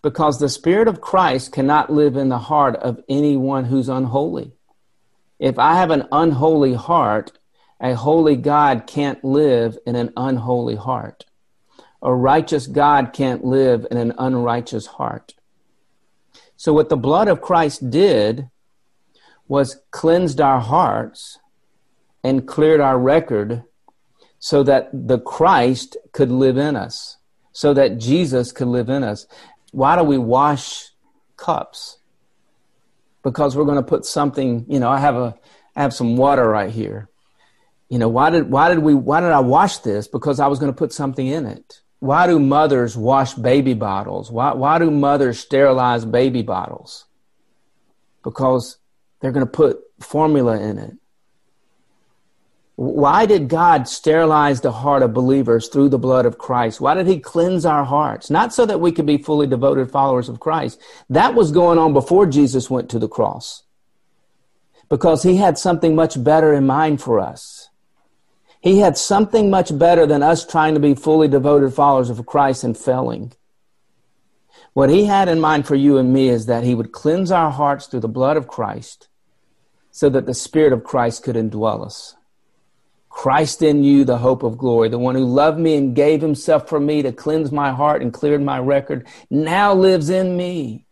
Because 0.03 0.37
the 0.37 0.47
Spirit 0.47 0.87
of 0.87 1.01
Christ 1.01 1.51
cannot 1.51 1.91
live 1.91 2.15
in 2.15 2.29
the 2.29 2.37
heart 2.37 2.75
of 2.75 2.99
anyone 3.09 3.65
who's 3.65 3.89
unholy. 3.89 4.51
If 5.39 5.57
I 5.57 5.73
have 5.73 5.89
an 5.89 6.07
unholy 6.11 6.75
heart, 6.75 7.31
a 7.81 7.95
holy 7.95 8.35
God 8.35 8.85
can't 8.85 9.25
live 9.25 9.75
in 9.87 9.95
an 9.95 10.13
unholy 10.15 10.75
heart. 10.75 11.25
A 12.03 12.13
righteous 12.13 12.67
God 12.67 13.11
can't 13.11 13.43
live 13.43 13.87
in 13.89 13.97
an 13.97 14.13
unrighteous 14.15 14.85
heart. 14.85 15.33
So, 16.55 16.73
what 16.73 16.89
the 16.89 16.95
blood 16.95 17.27
of 17.27 17.41
Christ 17.41 17.89
did 17.89 18.51
was 19.47 19.81
cleansed 19.89 20.39
our 20.39 20.59
hearts 20.59 21.39
and 22.23 22.47
cleared 22.47 22.81
our 22.81 22.99
record 22.99 23.63
so 24.43 24.61
that 24.61 24.89
the 24.91 25.19
Christ 25.19 25.95
could 26.11 26.29
live 26.29 26.57
in 26.57 26.75
us, 26.75 27.15
so 27.53 27.73
that 27.75 27.97
Jesus 27.97 28.51
could 28.51 28.67
live 28.67 28.89
in 28.89 29.01
us. 29.01 29.25
Why 29.71 29.95
do 29.95 30.03
we 30.03 30.17
wash 30.17 30.89
cups? 31.37 31.99
Because 33.23 33.55
we're 33.55 33.63
going 33.63 33.77
to 33.77 33.89
put 33.89 34.05
something, 34.05 34.65
you 34.67 34.81
know, 34.81 34.89
I 34.89 34.99
have 34.99 35.15
a 35.15 35.33
I 35.77 35.81
have 35.81 35.93
some 35.93 36.17
water 36.17 36.45
right 36.45 36.69
here. 36.69 37.07
You 37.87 37.99
know, 37.99 38.09
why 38.09 38.31
did 38.31 38.51
why 38.51 38.67
did 38.67 38.79
we 38.79 38.93
why 38.93 39.21
did 39.21 39.31
I 39.31 39.39
wash 39.39 39.77
this? 39.77 40.09
Because 40.09 40.41
I 40.41 40.47
was 40.47 40.59
going 40.59 40.73
to 40.73 40.77
put 40.77 40.91
something 40.91 41.25
in 41.25 41.45
it. 41.45 41.79
Why 41.99 42.27
do 42.27 42.37
mothers 42.37 42.97
wash 42.97 43.35
baby 43.35 43.73
bottles? 43.73 44.29
Why 44.29 44.51
why 44.51 44.77
do 44.77 44.91
mothers 44.91 45.39
sterilize 45.39 46.03
baby 46.03 46.41
bottles? 46.41 47.05
Because 48.25 48.77
they're 49.21 49.31
going 49.31 49.45
to 49.45 49.51
put 49.51 49.79
formula 50.01 50.59
in 50.59 50.79
it. 50.79 50.97
Why 52.83 53.25
did 53.25 53.47
God 53.47 53.87
sterilize 53.87 54.59
the 54.59 54.71
heart 54.71 55.03
of 55.03 55.13
believers 55.13 55.69
through 55.69 55.87
the 55.89 55.97
blood 55.97 56.25
of 56.25 56.37
Christ? 56.37 56.81
Why 56.81 56.95
did 56.95 57.07
he 57.07 57.17
cleanse 57.17 57.65
our 57.65 57.85
hearts? 57.85 58.29
Not 58.29 58.53
so 58.53 58.65
that 58.65 58.81
we 58.81 58.91
could 58.91 59.05
be 59.05 59.17
fully 59.17 59.47
devoted 59.47 59.89
followers 59.89 60.27
of 60.27 60.41
Christ. 60.41 60.81
That 61.09 61.33
was 61.33 61.51
going 61.53 61.79
on 61.79 61.93
before 61.93 62.25
Jesus 62.25 62.69
went 62.69 62.89
to 62.89 62.99
the 62.99 63.07
cross. 63.07 63.63
Because 64.89 65.23
he 65.23 65.37
had 65.37 65.57
something 65.57 65.95
much 65.95 66.21
better 66.21 66.53
in 66.53 66.67
mind 66.67 67.01
for 67.01 67.21
us. 67.21 67.69
He 68.59 68.79
had 68.79 68.97
something 68.97 69.49
much 69.49 69.77
better 69.77 70.05
than 70.05 70.21
us 70.21 70.45
trying 70.45 70.73
to 70.73 70.79
be 70.79 70.93
fully 70.93 71.29
devoted 71.29 71.73
followers 71.73 72.09
of 72.09 72.25
Christ 72.25 72.65
and 72.65 72.77
failing. 72.77 73.31
What 74.73 74.89
he 74.89 75.05
had 75.05 75.29
in 75.29 75.39
mind 75.39 75.67
for 75.67 75.75
you 75.75 75.97
and 75.97 76.11
me 76.11 76.27
is 76.27 76.47
that 76.47 76.65
he 76.65 76.75
would 76.75 76.91
cleanse 76.91 77.31
our 77.31 77.51
hearts 77.51 77.87
through 77.87 78.01
the 78.01 78.07
blood 78.09 78.35
of 78.35 78.47
Christ 78.47 79.07
so 79.91 80.09
that 80.09 80.25
the 80.25 80.33
Spirit 80.33 80.73
of 80.73 80.83
Christ 80.83 81.23
could 81.23 81.35
indwell 81.35 81.85
us. 81.85 82.15
Christ 83.13 83.61
in 83.61 83.83
you, 83.83 84.03
the 84.03 84.17
hope 84.17 84.41
of 84.41 84.57
glory, 84.57 84.89
the 84.89 84.97
one 84.97 85.13
who 85.13 85.23
loved 85.23 85.59
me 85.59 85.75
and 85.75 85.95
gave 85.95 86.19
himself 86.19 86.67
for 86.67 86.79
me 86.79 87.03
to 87.03 87.11
cleanse 87.11 87.51
my 87.51 87.71
heart 87.71 88.01
and 88.01 88.11
cleared 88.11 88.41
my 88.41 88.57
record, 88.57 89.07
now 89.29 89.71
lives 89.71 90.09
in 90.09 90.35
me. 90.35 90.87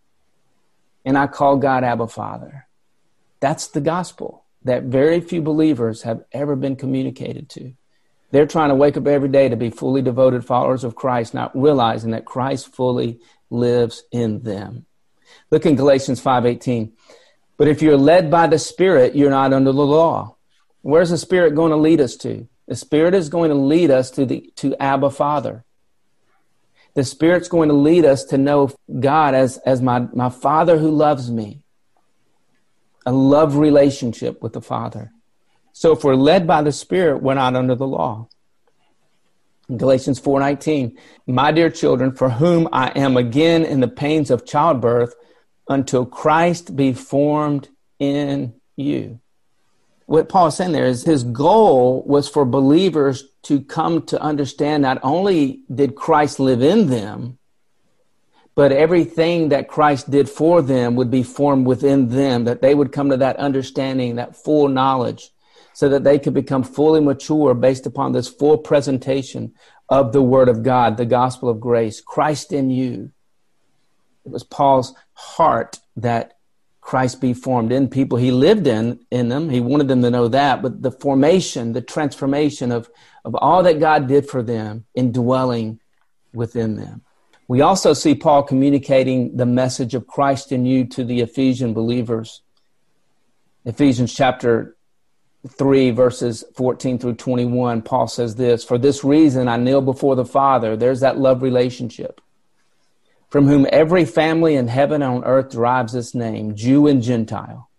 And 1.03 1.17
I 1.17 1.26
call 1.26 1.57
God 1.57 1.84
Abba 1.84 2.07
Father. 2.07 2.67
That's 3.39 3.67
the 3.67 3.82
gospel 3.82 4.45
that 4.63 4.84
very 4.84 5.19
few 5.19 5.41
believers 5.41 6.03
have 6.03 6.24
ever 6.32 6.55
been 6.55 6.76
communicated 6.76 7.49
to. 7.49 7.74
They're 8.30 8.45
trying 8.45 8.69
to 8.69 8.76
wake 8.76 8.97
up 8.97 9.07
every 9.07 9.30
day 9.30 9.49
to 9.49 9.57
be 9.57 9.72
fully 9.72 10.03
devoted 10.03 10.45
followers 10.45 10.84
of 10.84 10.95
Christ, 10.95 11.34
not 11.34 11.59
realizing 11.59 12.11
that 12.11 12.26
Christ 12.26 12.74
fully 12.74 13.19
lives 13.49 14.03
in 14.11 14.43
them. 14.43 14.86
Look 15.49 15.65
in 15.65 15.76
Galatians 15.76 16.22
5:18. 16.22 16.93
But 17.57 17.67
if 17.67 17.82
you're 17.82 17.97
led 17.97 18.30
by 18.30 18.45
the 18.45 18.59
Spirit, 18.59 19.15
you're 19.15 19.32
not 19.32 19.53
under 19.53 19.72
the 19.72 19.86
law. 19.86 20.38
Where's 20.82 21.11
the 21.11 21.17
Spirit 21.17 21.55
going 21.55 21.71
to 21.71 21.77
lead 21.77 22.01
us 22.01 22.15
to? 22.17 22.47
The 22.67 22.75
Spirit 22.75 23.13
is 23.13 23.29
going 23.29 23.49
to 23.49 23.55
lead 23.55 23.91
us 23.91 24.09
to 24.11 24.25
the 24.25 24.51
to 24.57 24.75
Abba 24.82 25.11
Father. 25.11 25.63
The 26.93 27.03
Spirit's 27.03 27.47
going 27.47 27.69
to 27.69 27.75
lead 27.75 28.03
us 28.03 28.23
to 28.25 28.38
know 28.38 28.71
God 28.99 29.34
as, 29.34 29.57
as 29.65 29.82
my, 29.82 30.07
my 30.13 30.29
Father 30.29 30.77
who 30.77 30.91
loves 30.91 31.32
me. 31.32 31.63
A 33.05 33.13
love 33.13 33.55
relationship 33.55 34.41
with 34.43 34.53
the 34.53 34.61
Father. 34.61 35.11
So 35.71 35.93
if 35.93 36.03
we're 36.03 36.15
led 36.15 36.45
by 36.45 36.61
the 36.61 36.71
Spirit, 36.71 37.23
we're 37.23 37.36
not 37.36 37.55
under 37.55 37.75
the 37.75 37.88
law. 37.88 38.27
Galatians 39.75 40.19
4:19 40.19 40.97
My 41.27 41.51
dear 41.53 41.69
children 41.69 42.11
for 42.11 42.29
whom 42.29 42.67
I 42.73 42.89
am 42.89 43.15
again 43.15 43.63
in 43.63 43.79
the 43.79 43.88
pains 43.88 44.29
of 44.29 44.45
childbirth 44.45 45.15
until 45.69 46.05
Christ 46.05 46.75
be 46.75 46.91
formed 46.91 47.69
in 47.97 48.53
you 48.75 49.20
what 50.12 50.28
Paul 50.28 50.47
is 50.47 50.57
saying 50.57 50.74
there 50.74 50.88
is 50.88 51.05
his 51.05 51.24
goal 51.24 52.03
was 52.05 52.28
for 52.28 52.43
believers 52.43 53.30
to 53.43 53.62
come 53.62 54.01
to 54.07 54.22
understand 54.22 54.84
not 54.84 54.99
only 55.03 55.62
did 55.74 55.95
Christ 55.95 56.38
live 56.38 56.62
in 56.62 56.88
them, 56.88 57.38
but 58.53 58.74
everything 58.74 59.47
that 59.49 59.70
Christ 59.70 60.12
did 60.12 60.28
for 60.30 60.62
them 60.62 60.97
would 60.97 61.09
be 61.09 61.24
formed 61.24 61.66
within 61.66 62.09
them, 62.09 62.43
that 62.43 62.62
they 62.62 62.76
would 62.76 62.91
come 62.91 63.09
to 63.09 63.16
that 63.16 63.38
understanding, 63.38 64.18
that 64.18 64.36
full 64.36 64.68
knowledge, 64.68 65.30
so 65.72 65.88
that 65.88 66.03
they 66.03 66.20
could 66.20 66.34
become 66.34 66.64
fully 66.64 66.99
mature 66.99 67.53
based 67.53 67.86
upon 67.86 68.12
this 68.12 68.28
full 68.28 68.57
presentation 68.57 69.53
of 69.88 70.12
the 70.12 70.22
Word 70.22 70.49
of 70.49 70.62
God, 70.62 70.97
the 70.97 71.05
gospel 71.05 71.47
of 71.47 71.62
grace, 71.62 72.01
Christ 72.01 72.51
in 72.51 72.70
you. 72.70 73.14
It 74.26 74.32
was 74.34 74.43
Paul's 74.43 74.93
heart 75.14 75.80
that 75.95 76.34
Christ 76.91 77.21
be 77.21 77.33
formed 77.33 77.71
in 77.71 77.87
people. 77.87 78.17
He 78.17 78.31
lived 78.31 78.67
in 78.67 78.99
in 79.11 79.29
them. 79.29 79.49
He 79.49 79.61
wanted 79.61 79.87
them 79.87 80.01
to 80.01 80.09
know 80.09 80.27
that, 80.27 80.61
but 80.61 80.81
the 80.81 80.91
formation, 80.91 81.71
the 81.71 81.81
transformation 81.81 82.69
of 82.69 82.89
of 83.23 83.33
all 83.35 83.63
that 83.63 83.79
God 83.79 84.09
did 84.09 84.27
for 84.27 84.43
them 84.43 84.83
indwelling 84.93 85.79
within 86.33 86.75
them. 86.75 87.01
We 87.47 87.61
also 87.61 87.93
see 87.93 88.13
Paul 88.13 88.43
communicating 88.43 89.37
the 89.37 89.45
message 89.45 89.95
of 89.95 90.05
Christ 90.05 90.51
in 90.51 90.65
you 90.65 90.83
to 90.87 91.05
the 91.05 91.21
Ephesian 91.21 91.73
believers. 91.73 92.41
Ephesians 93.63 94.13
chapter 94.13 94.75
3 95.47 95.91
verses 95.91 96.43
14 96.55 96.99
through 96.99 97.13
21 97.13 97.83
Paul 97.83 98.07
says 98.07 98.35
this, 98.35 98.65
"For 98.65 98.77
this 98.77 99.01
reason 99.05 99.47
I 99.47 99.55
kneel 99.55 99.79
before 99.79 100.17
the 100.17 100.25
Father." 100.25 100.75
There's 100.75 100.99
that 100.99 101.17
love 101.17 101.41
relationship 101.41 102.19
from 103.32 103.47
whom 103.47 103.65
every 103.71 104.03
family 104.03 104.55
in 104.55 104.67
heaven 104.67 105.01
and 105.01 105.15
on 105.15 105.23
earth 105.23 105.51
derives 105.51 105.95
its 105.95 106.13
name, 106.13 106.53
Jew 106.53 106.86
and 106.86 107.01
Gentile. 107.01 107.69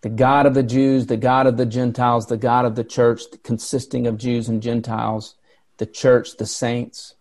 The 0.00 0.08
God 0.08 0.46
of 0.46 0.54
the 0.54 0.62
Jews, 0.62 1.06
the 1.06 1.18
God 1.18 1.46
of 1.46 1.58
the 1.58 1.66
Gentiles, 1.66 2.26
the 2.26 2.38
God 2.38 2.64
of 2.64 2.76
the 2.76 2.84
church, 2.84 3.20
consisting 3.42 4.06
of 4.06 4.16
Jews 4.16 4.48
and 4.48 4.62
Gentiles, 4.62 5.34
the 5.76 5.84
church, 5.84 6.38
the 6.38 6.46
saints. 6.46 7.14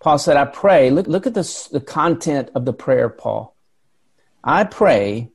Paul 0.00 0.18
said, 0.18 0.38
I 0.38 0.46
pray, 0.46 0.90
look, 0.90 1.06
look 1.06 1.26
at 1.26 1.34
this, 1.34 1.68
the 1.68 1.80
content 1.80 2.50
of 2.54 2.64
the 2.64 2.72
prayer, 2.72 3.10
Paul. 3.10 3.54
I 4.42 4.64
pray 4.64 5.28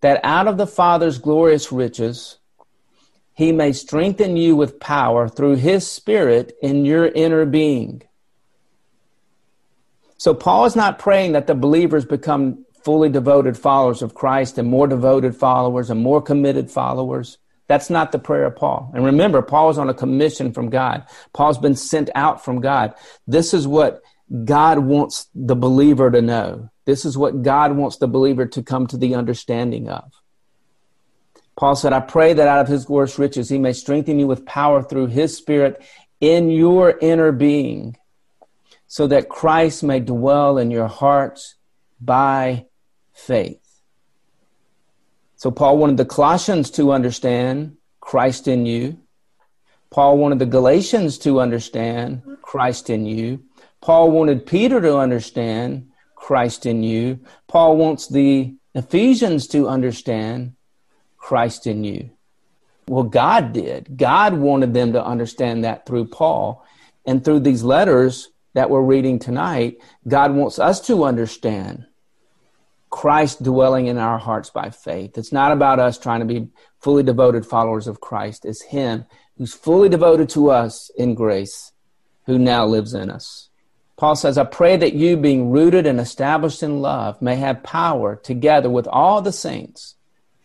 that 0.00 0.20
out 0.24 0.48
of 0.48 0.56
the 0.56 0.66
Father's 0.66 1.18
glorious 1.18 1.70
riches, 1.70 2.38
he 3.34 3.52
may 3.52 3.72
strengthen 3.72 4.38
you 4.38 4.56
with 4.56 4.80
power 4.80 5.28
through 5.28 5.56
his 5.56 5.86
Spirit 5.86 6.56
in 6.62 6.86
your 6.86 7.06
inner 7.06 7.44
being 7.44 8.07
so 10.18 10.34
Paul 10.34 10.66
is 10.66 10.76
not 10.76 10.98
praying 10.98 11.32
that 11.32 11.46
the 11.46 11.54
believers 11.54 12.04
become 12.04 12.64
fully 12.84 13.08
devoted 13.08 13.56
followers 13.56 14.02
of 14.02 14.14
Christ 14.14 14.58
and 14.58 14.68
more 14.68 14.86
devoted 14.86 15.36
followers 15.36 15.90
and 15.90 16.00
more 16.00 16.20
committed 16.20 16.70
followers. 16.70 17.38
That's 17.68 17.90
not 17.90 18.12
the 18.12 18.18
prayer 18.18 18.46
of 18.46 18.56
Paul. 18.56 18.90
And 18.94 19.04
remember, 19.04 19.42
Paul 19.42 19.70
is 19.70 19.78
on 19.78 19.88
a 19.88 19.94
commission 19.94 20.52
from 20.52 20.70
God. 20.70 21.06
Paul's 21.32 21.58
been 21.58 21.76
sent 21.76 22.10
out 22.14 22.44
from 22.44 22.60
God. 22.60 22.94
This 23.26 23.54
is 23.54 23.68
what 23.68 24.02
God 24.44 24.78
wants 24.80 25.28
the 25.34 25.56
believer 25.56 26.10
to 26.10 26.22
know. 26.22 26.70
This 26.84 27.04
is 27.04 27.16
what 27.16 27.42
God 27.42 27.76
wants 27.76 27.98
the 27.98 28.08
believer 28.08 28.46
to 28.46 28.62
come 28.62 28.86
to 28.88 28.96
the 28.96 29.14
understanding 29.14 29.88
of. 29.88 30.10
Paul 31.56 31.76
said, 31.76 31.92
I 31.92 32.00
pray 32.00 32.32
that 32.32 32.48
out 32.48 32.60
of 32.60 32.68
his 32.68 32.86
glorious 32.86 33.18
riches 33.18 33.48
he 33.48 33.58
may 33.58 33.72
strengthen 33.72 34.18
you 34.18 34.26
with 34.26 34.46
power 34.46 34.82
through 34.82 35.08
his 35.08 35.36
spirit 35.36 35.82
in 36.20 36.50
your 36.50 36.98
inner 37.00 37.32
being 37.32 37.96
so 38.88 39.06
that 39.06 39.28
Christ 39.28 39.84
may 39.84 40.00
dwell 40.00 40.58
in 40.58 40.70
your 40.70 40.88
hearts 40.88 41.54
by 42.00 42.66
faith. 43.12 43.82
So 45.36 45.50
Paul 45.50 45.78
wanted 45.78 45.98
the 45.98 46.04
Colossians 46.04 46.70
to 46.72 46.90
understand 46.90 47.76
Christ 48.00 48.48
in 48.48 48.66
you. 48.66 48.98
Paul 49.90 50.18
wanted 50.18 50.38
the 50.38 50.46
Galatians 50.46 51.18
to 51.18 51.38
understand 51.38 52.22
Christ 52.42 52.90
in 52.90 53.06
you. 53.06 53.44
Paul 53.80 54.10
wanted 54.10 54.46
Peter 54.46 54.80
to 54.80 54.98
understand 54.98 55.90
Christ 56.14 56.66
in 56.66 56.82
you. 56.82 57.20
Paul 57.46 57.76
wants 57.76 58.08
the 58.08 58.54
Ephesians 58.74 59.46
to 59.48 59.68
understand 59.68 60.54
Christ 61.16 61.66
in 61.66 61.84
you. 61.84 62.10
Well, 62.88 63.04
God 63.04 63.52
did. 63.52 63.96
God 63.96 64.34
wanted 64.34 64.72
them 64.72 64.94
to 64.94 65.04
understand 65.04 65.64
that 65.64 65.86
through 65.86 66.06
Paul. 66.06 66.64
And 67.06 67.24
through 67.24 67.40
these 67.40 67.62
letters, 67.62 68.30
that 68.58 68.70
we're 68.70 68.82
reading 68.82 69.20
tonight, 69.20 69.78
God 70.08 70.34
wants 70.34 70.58
us 70.58 70.80
to 70.88 71.04
understand 71.04 71.86
Christ 72.90 73.40
dwelling 73.40 73.86
in 73.86 73.98
our 73.98 74.18
hearts 74.18 74.50
by 74.50 74.70
faith. 74.70 75.16
It's 75.16 75.30
not 75.30 75.52
about 75.52 75.78
us 75.78 75.96
trying 75.96 76.18
to 76.18 76.26
be 76.26 76.48
fully 76.80 77.04
devoted 77.04 77.46
followers 77.46 77.86
of 77.86 78.00
Christ. 78.00 78.44
It's 78.44 78.62
Him 78.62 79.04
who's 79.36 79.54
fully 79.54 79.88
devoted 79.88 80.28
to 80.30 80.50
us 80.50 80.90
in 80.96 81.14
grace, 81.14 81.70
who 82.26 82.36
now 82.36 82.66
lives 82.66 82.94
in 82.94 83.10
us. 83.10 83.48
Paul 83.96 84.16
says, 84.16 84.36
I 84.36 84.42
pray 84.42 84.76
that 84.76 84.92
you, 84.92 85.16
being 85.16 85.52
rooted 85.52 85.86
and 85.86 86.00
established 86.00 86.64
in 86.64 86.80
love, 86.80 87.22
may 87.22 87.36
have 87.36 87.62
power 87.62 88.16
together 88.16 88.68
with 88.68 88.88
all 88.88 89.22
the 89.22 89.30
saints, 89.30 89.94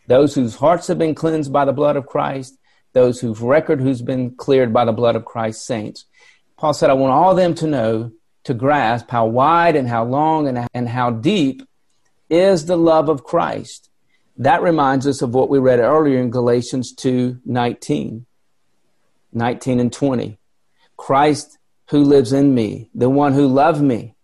those 0.05 0.36
whose 0.36 0.57
hearts 0.57 0.86
have 0.86 0.99
been 0.99 1.16
cleansed 1.16 1.51
by 1.51 1.66
the 1.66 1.74
blood 1.74 1.95
of 1.95 2.05
Christ, 2.05 2.59
those 2.93 3.20
whose 3.20 3.39
record 3.39 3.82
who's 3.82 4.03
been 4.03 4.36
cleared 4.36 4.72
by 4.72 4.86
the 4.86 4.91
blood 4.91 5.16
of 5.16 5.26
Christ, 5.26 5.66
saints 5.66 6.05
Paul 6.64 6.74
said, 6.74 6.89
I 6.89 6.93
want 6.93 7.11
all 7.11 7.36
them 7.36 7.55
to 7.55 7.68
know, 7.68 8.14
to 8.45 8.53
grasp 8.53 9.09
how 9.09 9.26
wide 9.26 9.76
and 9.76 9.86
how 9.86 10.05
long 10.05 10.47
and, 10.47 10.66
and 10.74 10.88
how 10.88 11.11
deep 11.11 11.61
is 12.30 12.68
the 12.68 12.78
love 12.78 13.09
of 13.09 13.26
Christ. 13.26 13.89
That 14.38 14.61
reminds 14.61 15.05
us 15.05 15.22
of 15.22 15.34
what 15.34 15.49
we 15.49 15.59
read 15.59 15.82
earlier 15.82 16.22
in 16.22 16.30
Galatians 16.30 16.95
2:19. 16.95 18.24
19 19.34 19.80
and 19.82 19.91
20. 19.91 20.38
Christ 20.95 21.57
who 21.89 22.01
lives 22.01 22.32
in 22.32 22.55
me, 22.55 22.89
the 22.95 23.09
one 23.09 23.34
who 23.34 23.45
loved 23.45 23.82
me, 23.82 24.16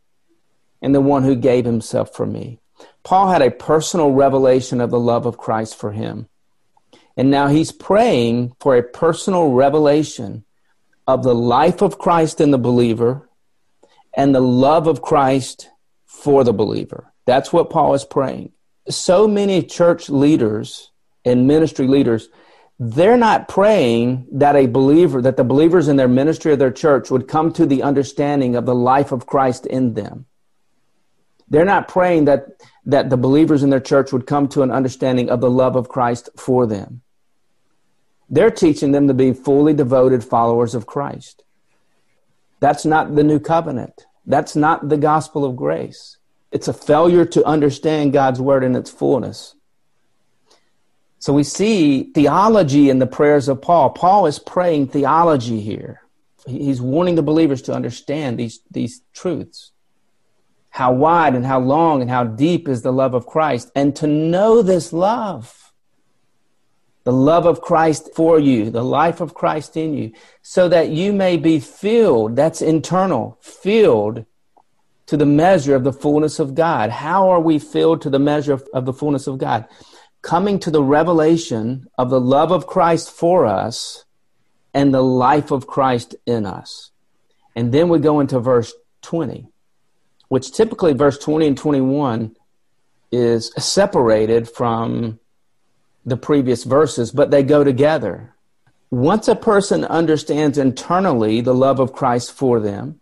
and 0.81 0.95
the 0.95 1.01
one 1.01 1.23
who 1.23 1.35
gave 1.35 1.65
himself 1.65 2.15
for 2.15 2.25
me. 2.25 2.61
Paul 3.03 3.31
had 3.31 3.41
a 3.41 3.51
personal 3.51 4.13
revelation 4.13 4.79
of 4.79 4.91
the 4.91 4.99
love 4.99 5.25
of 5.25 5.37
Christ 5.37 5.75
for 5.75 5.91
him. 5.91 6.29
And 7.17 7.29
now 7.29 7.47
he's 7.47 7.73
praying 7.73 8.53
for 8.61 8.77
a 8.77 8.81
personal 8.81 9.51
revelation 9.51 10.45
of 11.09 11.23
the 11.23 11.33
life 11.33 11.81
of 11.81 11.97
Christ 11.97 12.39
in 12.39 12.51
the 12.51 12.59
believer 12.59 13.27
and 14.13 14.33
the 14.33 14.39
love 14.41 14.85
of 14.85 15.01
Christ 15.01 15.69
for 16.05 16.43
the 16.43 16.53
believer. 16.53 17.11
That's 17.25 17.51
what 17.51 17.71
Paul 17.71 17.95
is 17.95 18.05
praying. 18.05 18.51
So 18.89 19.27
many 19.27 19.63
church 19.63 20.09
leaders 20.09 20.91
and 21.25 21.47
ministry 21.47 21.87
leaders, 21.87 22.29
they're 22.77 23.17
not 23.17 23.47
praying 23.47 24.27
that 24.33 24.55
a 24.55 24.67
believer, 24.67 25.19
that 25.23 25.35
the 25.35 25.43
believers 25.43 25.87
in 25.87 25.95
their 25.95 26.07
ministry 26.07 26.51
or 26.51 26.55
their 26.55 26.71
church 26.71 27.09
would 27.09 27.27
come 27.27 27.51
to 27.53 27.65
the 27.65 27.81
understanding 27.81 28.55
of 28.55 28.67
the 28.67 28.75
life 28.75 29.11
of 29.11 29.25
Christ 29.25 29.65
in 29.65 29.95
them. 29.95 30.27
They're 31.49 31.65
not 31.65 31.87
praying 31.87 32.25
that, 32.25 32.61
that 32.85 33.09
the 33.09 33.17
believers 33.17 33.63
in 33.63 33.71
their 33.71 33.79
church 33.79 34.13
would 34.13 34.27
come 34.27 34.47
to 34.49 34.61
an 34.61 34.69
understanding 34.69 35.31
of 35.31 35.41
the 35.41 35.49
love 35.49 35.75
of 35.75 35.89
Christ 35.89 36.29
for 36.37 36.67
them. 36.67 37.01
They're 38.29 38.51
teaching 38.51 38.91
them 38.91 39.07
to 39.07 39.13
be 39.13 39.33
fully 39.33 39.73
devoted 39.73 40.23
followers 40.23 40.75
of 40.75 40.85
Christ. 40.85 41.43
That's 42.59 42.85
not 42.85 43.15
the 43.15 43.23
new 43.23 43.39
covenant. 43.39 44.05
That's 44.25 44.55
not 44.55 44.89
the 44.89 44.97
gospel 44.97 45.45
of 45.45 45.55
grace. 45.55 46.17
It's 46.51 46.67
a 46.67 46.73
failure 46.73 47.25
to 47.25 47.45
understand 47.45 48.13
God's 48.13 48.39
word 48.39 48.63
in 48.63 48.75
its 48.75 48.91
fullness. 48.91 49.55
So 51.19 51.33
we 51.33 51.43
see 51.43 52.11
theology 52.13 52.89
in 52.89 52.99
the 52.99 53.07
prayers 53.07 53.49
of 53.49 53.61
Paul. 53.61 53.89
Paul 53.89 54.25
is 54.25 54.39
praying 54.39 54.87
theology 54.87 55.59
here. 55.59 56.01
He's 56.45 56.81
warning 56.81 57.15
the 57.15 57.23
believers 57.23 57.61
to 57.63 57.73
understand 57.73 58.39
these, 58.39 58.61
these 58.71 59.01
truths. 59.13 59.71
How 60.69 60.93
wide 60.93 61.35
and 61.35 61.45
how 61.45 61.59
long 61.59 62.01
and 62.01 62.09
how 62.09 62.23
deep 62.23 62.67
is 62.67 62.83
the 62.83 62.93
love 62.93 63.13
of 63.13 63.25
Christ, 63.25 63.71
and 63.75 63.95
to 63.97 64.07
know 64.07 64.61
this 64.61 64.93
love 64.93 65.68
the 67.03 67.13
love 67.13 67.45
of 67.45 67.61
Christ 67.61 68.09
for 68.13 68.39
you, 68.39 68.69
the 68.69 68.83
life 68.83 69.21
of 69.21 69.33
Christ 69.33 69.77
in 69.77 69.93
you, 69.93 70.11
so 70.41 70.67
that 70.69 70.89
you 70.89 71.13
may 71.13 71.37
be 71.37 71.59
filled, 71.59 72.35
that's 72.35 72.61
internal, 72.61 73.37
filled 73.41 74.25
to 75.05 75.17
the 75.17 75.25
measure 75.25 75.75
of 75.75 75.83
the 75.83 75.93
fullness 75.93 76.39
of 76.39 76.53
God. 76.53 76.91
How 76.91 77.29
are 77.29 77.39
we 77.39 77.57
filled 77.57 78.01
to 78.03 78.09
the 78.09 78.19
measure 78.19 78.59
of, 78.73 78.85
the 78.85 78.93
fullness 78.93 79.25
of 79.27 79.39
God? 79.39 79.65
Coming 80.21 80.59
to 80.59 80.69
the 80.69 80.83
revelation 80.83 81.87
of 81.97 82.09
the 82.09 82.19
love 82.19 82.51
of 82.51 82.67
Christ 82.67 83.09
for 83.09 83.45
us 83.45 84.05
and 84.73 84.93
the 84.93 85.01
life 85.01 85.51
of 85.51 85.65
Christ 85.65 86.15
in 86.25 86.45
us. 86.45 86.91
And 87.55 87.71
then 87.71 87.89
we 87.89 87.99
go 87.99 88.19
into 88.19 88.39
verse 88.39 88.73
20, 89.01 89.47
which 90.27 90.51
typically 90.51 90.93
verse 90.93 91.17
20 91.17 91.47
and 91.47 91.57
21 91.57 92.35
is 93.11 93.51
separated 93.57 94.47
from 94.47 95.19
the 96.05 96.17
previous 96.17 96.63
verses, 96.63 97.11
but 97.11 97.31
they 97.31 97.43
go 97.43 97.63
together. 97.63 98.33
Once 98.91 99.27
a 99.27 99.35
person 99.35 99.85
understands 99.85 100.57
internally 100.57 101.41
the 101.41 101.53
love 101.53 101.79
of 101.79 101.93
Christ 101.93 102.31
for 102.31 102.59
them, 102.59 102.99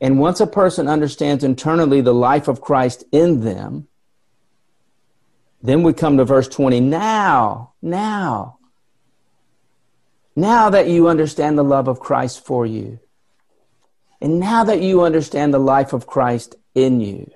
and 0.00 0.18
once 0.18 0.40
a 0.40 0.46
person 0.46 0.88
understands 0.88 1.44
internally 1.44 2.00
the 2.00 2.12
life 2.12 2.48
of 2.48 2.60
Christ 2.60 3.04
in 3.10 3.40
them, 3.40 3.88
then 5.62 5.82
we 5.82 5.94
come 5.94 6.18
to 6.18 6.24
verse 6.26 6.46
20. 6.48 6.80
Now, 6.80 7.72
now, 7.80 8.58
now 10.36 10.68
that 10.68 10.88
you 10.88 11.08
understand 11.08 11.56
the 11.56 11.64
love 11.64 11.88
of 11.88 12.00
Christ 12.00 12.44
for 12.44 12.66
you, 12.66 12.98
and 14.20 14.38
now 14.38 14.64
that 14.64 14.82
you 14.82 15.02
understand 15.02 15.54
the 15.54 15.58
life 15.58 15.94
of 15.94 16.06
Christ 16.06 16.54
in 16.74 17.00
you, 17.00 17.30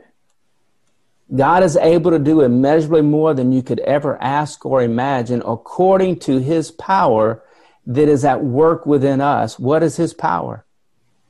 God 1.35 1.63
is 1.63 1.77
able 1.77 2.11
to 2.11 2.19
do 2.19 2.41
immeasurably 2.41 3.03
more 3.03 3.35
than 3.35 3.53
you 3.53 3.63
could 3.63 3.81
ever 3.81 4.21
ask 4.23 4.65
or 4.65 4.83
imagine 4.83 5.43
according 5.45 6.21
to 6.21 6.39
his 6.39 6.71
power 6.71 7.43
that 7.87 8.09
is 8.09 8.25
at 8.25 8.43
work 8.43 8.87
within 8.87 9.21
us. 9.21 9.59
What 9.59 9.83
is 9.83 9.97
his 9.97 10.15
power? 10.15 10.65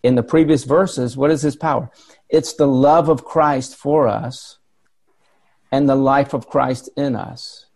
In 0.03 0.15
the 0.15 0.23
previous 0.23 0.65
verses, 0.65 1.17
what 1.17 1.31
is 1.31 1.43
his 1.43 1.57
power? 1.57 1.91
It's 2.29 2.55
the 2.55 2.69
love 2.69 3.09
of 3.09 3.25
Christ 3.25 3.77
for 3.77 4.07
us 4.07 4.59
and 5.73 5.89
the 5.89 5.97
life 5.97 6.33
of 6.33 6.49
Christ 6.49 6.89
in 6.97 7.17
us. 7.17 7.67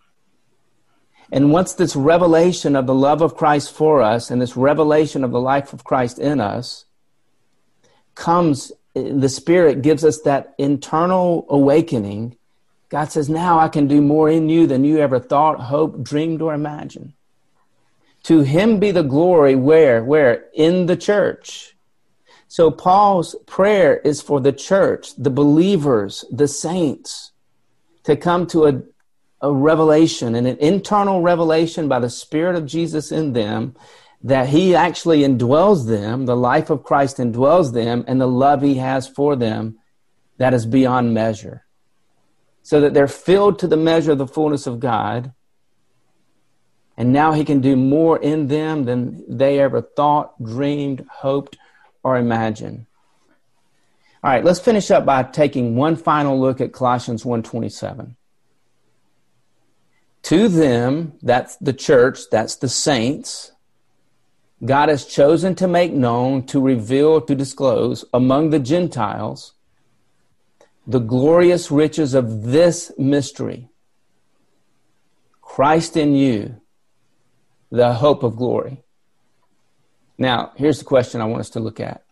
And 1.32 1.50
once 1.50 1.72
this 1.72 1.96
revelation 1.96 2.76
of 2.76 2.86
the 2.86 2.94
love 2.94 3.22
of 3.22 3.36
Christ 3.36 3.72
for 3.72 4.02
us 4.02 4.30
and 4.30 4.40
this 4.40 4.56
revelation 4.56 5.24
of 5.24 5.32
the 5.32 5.40
life 5.40 5.72
of 5.72 5.82
Christ 5.82 6.18
in 6.18 6.40
us 6.40 6.84
comes 8.14 8.70
the 8.95 9.28
Spirit 9.28 9.82
gives 9.82 10.05
us 10.05 10.20
that 10.22 10.55
internal 10.59 11.47
awakening, 11.49 12.36
God 12.88 13.11
says, 13.11 13.28
Now 13.28 13.59
I 13.59 13.68
can 13.68 13.86
do 13.86 14.03
more 14.03 14.28
in 14.28 14.49
you 14.49 14.66
than 14.66 14.84
you 14.84 14.99
ever 14.99 15.18
thought, 15.18 15.61
hoped, 15.61 16.05
dreamed, 16.05 16.43
or 16.43 16.53
imagined. 16.53 17.14
To 18.24 18.40
Him 18.40 18.78
be 18.78 18.90
the 18.90 19.03
glory 19.03 19.55
where? 19.55 20.05
Where? 20.05 20.45
In 20.55 20.86
the 20.86 20.97
church. 20.97 21.74
So 22.49 22.70
Paul's 22.70 23.34
prayer 23.47 23.97
is 23.97 24.20
for 24.20 24.38
the 24.40 24.53
church, 24.53 25.16
the 25.16 25.30
believers, 25.30 26.24
the 26.30 26.47
saints, 26.47 27.32
to 28.05 28.14
come 28.14 28.47
to 28.49 28.66
a, 28.66 28.82
a 29.40 29.51
revelation 29.51 30.34
and 30.34 30.47
an 30.47 30.59
internal 30.59 31.22
revelation 31.22 31.88
by 31.88 31.99
the 31.99 32.11
Spirit 32.11 32.57
of 32.57 32.66
Jesus 32.66 33.11
in 33.11 33.32
them 33.32 33.74
that 34.24 34.48
he 34.48 34.74
actually 34.74 35.20
indwells 35.20 35.86
them, 35.86 36.26
the 36.26 36.36
life 36.36 36.70
of 36.70 36.84
Christ 36.84 37.16
indwells 37.16 37.72
them, 37.72 38.04
and 38.06 38.20
the 38.20 38.28
love 38.28 38.62
he 38.62 38.76
has 38.76 39.08
for 39.08 39.34
them 39.34 39.78
that 40.38 40.54
is 40.54 40.66
beyond 40.66 41.12
measure. 41.12 41.64
So 42.62 42.80
that 42.80 42.94
they're 42.94 43.08
filled 43.08 43.58
to 43.60 43.66
the 43.66 43.76
measure 43.76 44.12
of 44.12 44.18
the 44.18 44.26
fullness 44.26 44.66
of 44.66 44.78
God. 44.78 45.32
And 46.96 47.12
now 47.12 47.32
he 47.32 47.44
can 47.44 47.60
do 47.60 47.74
more 47.74 48.18
in 48.18 48.46
them 48.46 48.84
than 48.84 49.24
they 49.28 49.58
ever 49.58 49.82
thought, 49.82 50.40
dreamed, 50.42 51.04
hoped, 51.10 51.56
or 52.04 52.16
imagined. 52.16 52.86
All 54.22 54.30
right, 54.30 54.44
let's 54.44 54.60
finish 54.60 54.90
up 54.92 55.04
by 55.04 55.24
taking 55.24 55.74
one 55.74 55.96
final 55.96 56.40
look 56.40 56.60
at 56.60 56.72
Colossians 56.72 57.24
1:27. 57.24 58.14
To 60.24 60.48
them, 60.48 61.14
that's 61.22 61.56
the 61.56 61.72
church, 61.72 62.30
that's 62.30 62.54
the 62.56 62.68
saints, 62.68 63.51
God 64.64 64.88
has 64.88 65.04
chosen 65.04 65.54
to 65.56 65.66
make 65.66 65.92
known, 65.92 66.46
to 66.46 66.60
reveal, 66.60 67.20
to 67.20 67.34
disclose 67.34 68.04
among 68.14 68.50
the 68.50 68.60
Gentiles 68.60 69.54
the 70.86 71.00
glorious 71.00 71.70
riches 71.70 72.14
of 72.14 72.44
this 72.44 72.92
mystery 72.98 73.68
Christ 75.40 75.98
in 75.98 76.14
you, 76.14 76.60
the 77.70 77.92
hope 77.92 78.22
of 78.22 78.36
glory. 78.36 78.82
Now, 80.16 80.52
here's 80.56 80.78
the 80.78 80.86
question 80.86 81.20
I 81.20 81.26
want 81.26 81.40
us 81.40 81.50
to 81.50 81.60
look 81.60 81.78
at 81.78 82.04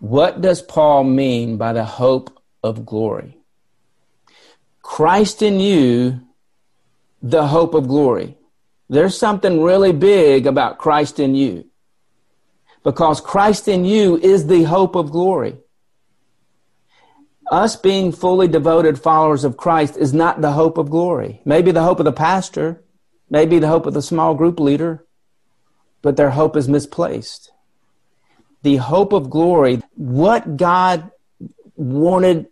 What 0.00 0.40
does 0.40 0.62
Paul 0.62 1.04
mean 1.04 1.56
by 1.56 1.72
the 1.72 1.84
hope 1.84 2.42
of 2.64 2.84
glory? 2.84 3.38
Christ 4.82 5.42
in 5.42 5.60
you, 5.60 6.20
the 7.22 7.46
hope 7.46 7.74
of 7.74 7.86
glory. 7.86 8.37
There's 8.88 9.18
something 9.18 9.62
really 9.62 9.92
big 9.92 10.46
about 10.46 10.78
Christ 10.78 11.20
in 11.20 11.34
you. 11.34 11.66
Because 12.82 13.20
Christ 13.20 13.68
in 13.68 13.84
you 13.84 14.16
is 14.18 14.46
the 14.46 14.62
hope 14.62 14.94
of 14.94 15.10
glory. 15.10 15.58
Us 17.50 17.76
being 17.76 18.12
fully 18.12 18.48
devoted 18.48 19.00
followers 19.00 19.44
of 19.44 19.56
Christ 19.56 19.96
is 19.96 20.14
not 20.14 20.40
the 20.40 20.52
hope 20.52 20.78
of 20.78 20.90
glory. 20.90 21.40
Maybe 21.44 21.70
the 21.70 21.82
hope 21.82 21.98
of 21.98 22.04
the 22.04 22.12
pastor, 22.12 22.82
maybe 23.30 23.58
the 23.58 23.68
hope 23.68 23.86
of 23.86 23.94
the 23.94 24.02
small 24.02 24.34
group 24.34 24.60
leader, 24.60 25.06
but 26.02 26.16
their 26.16 26.30
hope 26.30 26.56
is 26.56 26.68
misplaced. 26.68 27.50
The 28.62 28.76
hope 28.76 29.12
of 29.12 29.30
glory, 29.30 29.82
what 29.94 30.56
God 30.56 31.10
wanted 31.74 32.48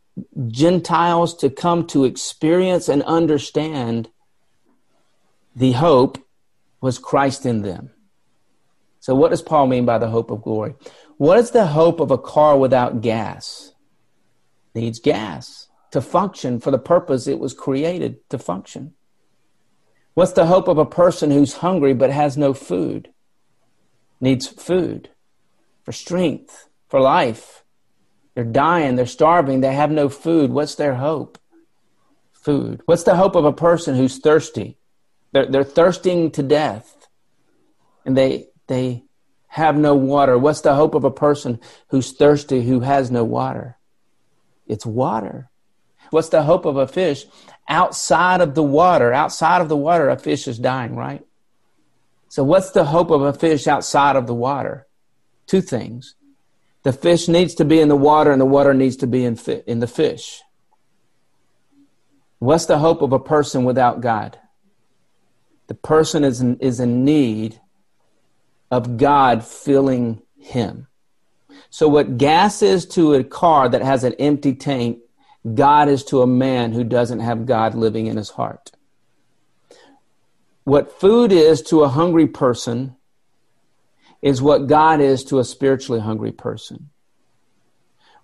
Gentiles 0.48 1.36
to 1.38 1.50
come 1.50 1.86
to 1.88 2.04
experience 2.04 2.88
and 2.88 3.02
understand 3.02 4.08
the 5.54 5.72
hope 5.72 6.18
was 6.80 6.98
Christ 6.98 7.46
in 7.46 7.62
them. 7.62 7.90
So, 9.00 9.14
what 9.14 9.30
does 9.30 9.42
Paul 9.42 9.66
mean 9.66 9.84
by 9.84 9.98
the 9.98 10.10
hope 10.10 10.30
of 10.30 10.42
glory? 10.42 10.74
What 11.16 11.38
is 11.38 11.50
the 11.50 11.66
hope 11.66 12.00
of 12.00 12.10
a 12.10 12.18
car 12.18 12.58
without 12.58 13.00
gas? 13.00 13.72
needs 14.76 15.00
gas 15.00 15.68
to 15.90 16.00
function 16.00 16.60
for 16.60 16.70
the 16.70 16.78
purpose 16.78 17.26
it 17.26 17.38
was 17.38 17.54
created 17.54 18.28
to 18.30 18.38
function. 18.38 18.92
What's 20.14 20.32
the 20.32 20.46
hope 20.46 20.68
of 20.68 20.78
a 20.78 20.86
person 20.86 21.30
who's 21.30 21.54
hungry 21.54 21.94
but 21.94 22.10
has 22.10 22.36
no 22.36 22.54
food? 22.54 23.08
Needs 24.20 24.46
food 24.46 25.10
for 25.84 25.92
strength, 25.92 26.68
for 26.88 27.00
life. 27.00 27.64
They're 28.34 28.44
dying, 28.44 28.96
they're 28.96 29.06
starving, 29.06 29.60
they 29.60 29.74
have 29.74 29.90
no 29.90 30.08
food. 30.08 30.50
What's 30.50 30.74
their 30.74 30.96
hope? 30.96 31.38
Food. 32.32 32.82
What's 32.86 33.04
the 33.04 33.16
hope 33.16 33.34
of 33.34 33.44
a 33.44 33.52
person 33.52 33.96
who's 33.96 34.18
thirsty? 34.18 34.78
They're, 35.36 35.44
they're 35.44 35.64
thirsting 35.64 36.30
to 36.30 36.42
death 36.42 37.08
and 38.06 38.16
they 38.16 38.46
they 38.68 39.04
have 39.48 39.76
no 39.76 39.94
water. 39.94 40.38
What's 40.38 40.62
the 40.62 40.74
hope 40.74 40.94
of 40.94 41.04
a 41.04 41.10
person 41.10 41.60
who's 41.88 42.12
thirsty 42.12 42.62
who 42.62 42.80
has 42.80 43.10
no 43.10 43.22
water? 43.22 43.76
It's 44.66 44.86
water. 44.86 45.50
What's 46.08 46.30
the 46.30 46.44
hope 46.44 46.64
of 46.64 46.78
a 46.78 46.86
fish 46.86 47.26
outside 47.68 48.40
of 48.40 48.54
the 48.54 48.62
water? 48.62 49.12
Outside 49.12 49.60
of 49.60 49.68
the 49.68 49.76
water, 49.76 50.08
a 50.08 50.18
fish 50.18 50.48
is 50.48 50.58
dying, 50.58 50.96
right? 50.96 51.22
So, 52.30 52.42
what's 52.42 52.70
the 52.70 52.86
hope 52.86 53.10
of 53.10 53.20
a 53.20 53.34
fish 53.34 53.66
outside 53.66 54.16
of 54.16 54.26
the 54.26 54.34
water? 54.34 54.86
Two 55.46 55.60
things. 55.60 56.14
The 56.82 56.94
fish 56.94 57.28
needs 57.28 57.54
to 57.56 57.66
be 57.66 57.78
in 57.78 57.88
the 57.88 57.94
water, 57.94 58.32
and 58.32 58.40
the 58.40 58.46
water 58.46 58.72
needs 58.72 58.96
to 58.96 59.06
be 59.06 59.22
in, 59.22 59.36
fi- 59.36 59.62
in 59.66 59.80
the 59.80 59.86
fish. 59.86 60.40
What's 62.38 62.64
the 62.64 62.78
hope 62.78 63.02
of 63.02 63.12
a 63.12 63.20
person 63.20 63.64
without 63.64 64.00
God? 64.00 64.38
The 65.66 65.74
person 65.74 66.24
is 66.24 66.40
in, 66.40 66.58
is 66.58 66.80
in 66.80 67.04
need 67.04 67.60
of 68.70 68.96
God 68.96 69.44
filling 69.44 70.22
him. 70.38 70.86
So, 71.70 71.88
what 71.88 72.18
gas 72.18 72.62
is 72.62 72.86
to 72.88 73.14
a 73.14 73.24
car 73.24 73.68
that 73.68 73.82
has 73.82 74.04
an 74.04 74.14
empty 74.14 74.54
tank, 74.54 74.98
God 75.54 75.88
is 75.88 76.04
to 76.04 76.22
a 76.22 76.26
man 76.26 76.72
who 76.72 76.84
doesn't 76.84 77.20
have 77.20 77.46
God 77.46 77.74
living 77.74 78.06
in 78.06 78.16
his 78.16 78.30
heart. 78.30 78.72
What 80.64 81.00
food 81.00 81.32
is 81.32 81.62
to 81.62 81.82
a 81.82 81.88
hungry 81.88 82.26
person 82.26 82.96
is 84.20 84.42
what 84.42 84.66
God 84.66 85.00
is 85.00 85.22
to 85.24 85.38
a 85.38 85.44
spiritually 85.44 86.00
hungry 86.00 86.32
person. 86.32 86.90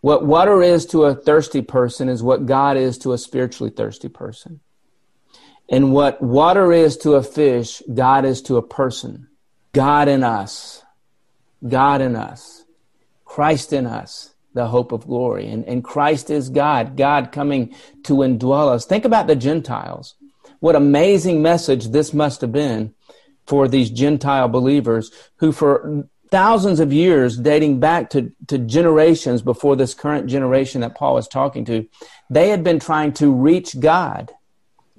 What 0.00 0.26
water 0.26 0.60
is 0.60 0.84
to 0.86 1.04
a 1.04 1.14
thirsty 1.14 1.62
person 1.62 2.08
is 2.08 2.22
what 2.22 2.46
God 2.46 2.76
is 2.76 2.98
to 2.98 3.12
a 3.12 3.18
spiritually 3.18 3.70
thirsty 3.70 4.08
person. 4.08 4.60
And 5.68 5.92
what 5.92 6.20
water 6.20 6.72
is 6.72 6.96
to 6.98 7.14
a 7.14 7.22
fish, 7.22 7.82
God 7.92 8.24
is 8.24 8.42
to 8.42 8.56
a 8.56 8.62
person. 8.62 9.28
God 9.72 10.08
in 10.08 10.22
us. 10.22 10.82
God 11.66 12.00
in 12.00 12.16
us. 12.16 12.64
Christ 13.24 13.72
in 13.72 13.86
us, 13.86 14.34
the 14.52 14.68
hope 14.68 14.92
of 14.92 15.06
glory. 15.06 15.48
And, 15.48 15.64
and 15.64 15.82
Christ 15.82 16.28
is 16.28 16.50
God, 16.50 16.98
God 16.98 17.32
coming 17.32 17.74
to 18.02 18.16
indwell 18.16 18.68
us. 18.68 18.84
Think 18.84 19.06
about 19.06 19.26
the 19.26 19.36
Gentiles. 19.36 20.16
What 20.60 20.76
amazing 20.76 21.40
message 21.40 21.88
this 21.88 22.12
must 22.12 22.42
have 22.42 22.52
been 22.52 22.94
for 23.46 23.68
these 23.68 23.88
Gentile 23.88 24.48
believers 24.48 25.10
who, 25.36 25.50
for 25.50 26.06
thousands 26.30 26.78
of 26.78 26.92
years, 26.92 27.38
dating 27.38 27.80
back 27.80 28.10
to, 28.10 28.32
to 28.48 28.58
generations 28.58 29.42
before 29.42 29.76
this 29.76 29.94
current 29.94 30.26
generation 30.26 30.82
that 30.82 30.94
Paul 30.94 31.14
was 31.14 31.26
talking 31.26 31.64
to, 31.64 31.88
they 32.30 32.50
had 32.50 32.62
been 32.62 32.78
trying 32.78 33.12
to 33.14 33.32
reach 33.32 33.80
God. 33.80 34.30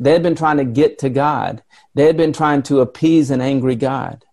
They 0.03 0.11
had 0.11 0.23
been 0.23 0.35
trying 0.35 0.57
to 0.57 0.65
get 0.65 0.99
to 0.99 1.09
God. 1.09 1.63
They 1.93 2.05
had 2.05 2.17
been 2.17 2.33
trying 2.33 2.63
to 2.63 2.81
appease 2.81 3.31
an 3.31 3.41
angry 3.41 3.75
God. 3.75 4.25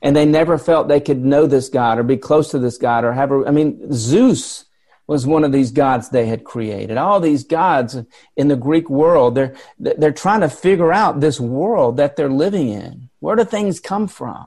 And 0.00 0.14
they 0.14 0.24
never 0.24 0.58
felt 0.58 0.86
they 0.86 1.00
could 1.00 1.24
know 1.24 1.46
this 1.46 1.68
God 1.68 1.98
or 1.98 2.02
be 2.02 2.16
close 2.16 2.50
to 2.50 2.58
this 2.58 2.78
God 2.78 3.04
or 3.04 3.12
have 3.12 3.32
a, 3.32 3.44
I 3.46 3.50
mean, 3.50 3.92
Zeus 3.92 4.66
was 5.08 5.26
one 5.26 5.42
of 5.42 5.52
these 5.52 5.72
gods 5.72 6.08
they 6.08 6.26
had 6.26 6.44
created. 6.44 6.96
All 6.96 7.18
these 7.18 7.44
gods 7.44 7.96
in 8.36 8.48
the 8.48 8.56
Greek 8.56 8.88
world, 8.88 9.34
they're, 9.34 9.54
they're 9.78 10.12
trying 10.12 10.40
to 10.40 10.48
figure 10.48 10.92
out 10.92 11.20
this 11.20 11.40
world 11.40 11.96
that 11.96 12.16
they're 12.16 12.30
living 12.30 12.68
in. 12.68 13.08
Where 13.20 13.36
do 13.36 13.44
things 13.44 13.80
come 13.80 14.06
from? 14.06 14.46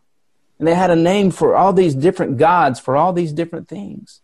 And 0.58 0.68
they 0.68 0.76
had 0.76 0.92
a 0.92 0.96
name 0.96 1.32
for 1.32 1.56
all 1.56 1.74
these 1.74 1.96
different 1.96 2.38
gods, 2.38 2.80
for 2.80 2.96
all 2.96 3.14
these 3.14 3.34
different 3.34 3.68
things. 3.68 4.22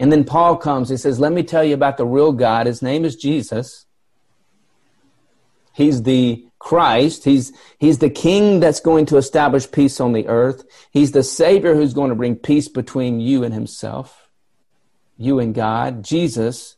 And 0.00 0.12
then 0.12 0.24
Paul 0.24 0.56
comes, 0.56 0.88
he 0.90 0.96
says, 0.96 1.18
Let 1.18 1.32
me 1.32 1.42
tell 1.42 1.64
you 1.64 1.74
about 1.74 1.96
the 1.96 2.06
real 2.06 2.32
God. 2.32 2.66
His 2.66 2.82
name 2.82 3.04
is 3.04 3.16
Jesus. 3.16 3.86
He's 5.78 6.02
the 6.02 6.44
Christ. 6.58 7.24
He's, 7.24 7.52
he's 7.78 7.98
the 7.98 8.10
king 8.10 8.58
that's 8.58 8.80
going 8.80 9.06
to 9.06 9.16
establish 9.16 9.70
peace 9.70 10.00
on 10.00 10.12
the 10.12 10.26
earth. 10.26 10.64
He's 10.90 11.12
the 11.12 11.22
savior 11.22 11.76
who's 11.76 11.94
going 11.94 12.08
to 12.10 12.16
bring 12.16 12.34
peace 12.34 12.66
between 12.66 13.20
you 13.20 13.44
and 13.44 13.54
himself 13.54 14.28
you 15.20 15.38
and 15.38 15.54
God, 15.54 16.02
Jesus. 16.02 16.76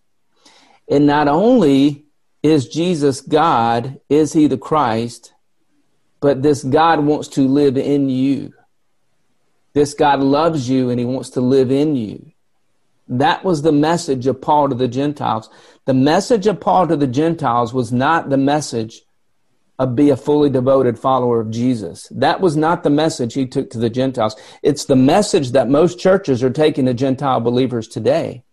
And 0.86 1.07
not 1.07 1.28
only 1.28 2.05
is 2.42 2.68
Jesus 2.68 3.22
God, 3.22 4.01
is 4.11 4.34
he 4.34 4.48
the 4.48 4.59
Christ, 4.59 5.32
but 6.20 6.42
this 6.42 6.62
God 6.62 7.01
wants 7.01 7.28
to 7.28 7.48
live 7.48 7.78
in 7.78 8.11
you. 8.11 8.53
This 9.72 9.94
God 9.94 10.20
loves 10.20 10.68
you 10.68 10.90
and 10.90 10.98
he 10.98 11.07
wants 11.07 11.30
to 11.30 11.40
live 11.40 11.70
in 11.70 11.96
you. 11.96 12.32
That 13.09 13.44
was 13.44 13.62
the 13.62 13.72
message 13.72 14.26
of 14.26 14.40
Paul 14.42 14.68
to 14.68 14.74
the 14.74 14.88
Gentiles. 14.88 15.48
The 15.91 15.95
message 15.95 16.47
of 16.47 16.61
Paul 16.61 16.86
to 16.86 16.95
the 16.95 17.09
Gentiles 17.09 17.74
was 17.74 17.91
not 17.91 18.30
the 18.30 18.36
message 18.36 19.03
of 19.76 19.97
be 19.97 20.11
a 20.11 20.16
fully 20.16 20.49
devoted 20.49 20.97
follower 20.97 21.41
of 21.41 21.51
Jesus. 21.51 22.07
That 22.12 22.41
was 22.41 22.57
not 22.57 22.84
the 22.84 22.91
message 22.91 23.34
he 23.34 23.45
took 23.45 23.70
to 23.70 23.78
the 23.78 23.91
Gentiles. 23.91 24.36
It's 24.62 24.84
the 24.84 24.95
message 24.95 25.51
that 25.51 25.68
most 25.68 25.99
churches 25.99 26.45
are 26.45 26.51
taking 26.51 26.86
to 26.86 26.95
Gentile 26.95 27.41
believers 27.41 27.88
today. 27.88 28.45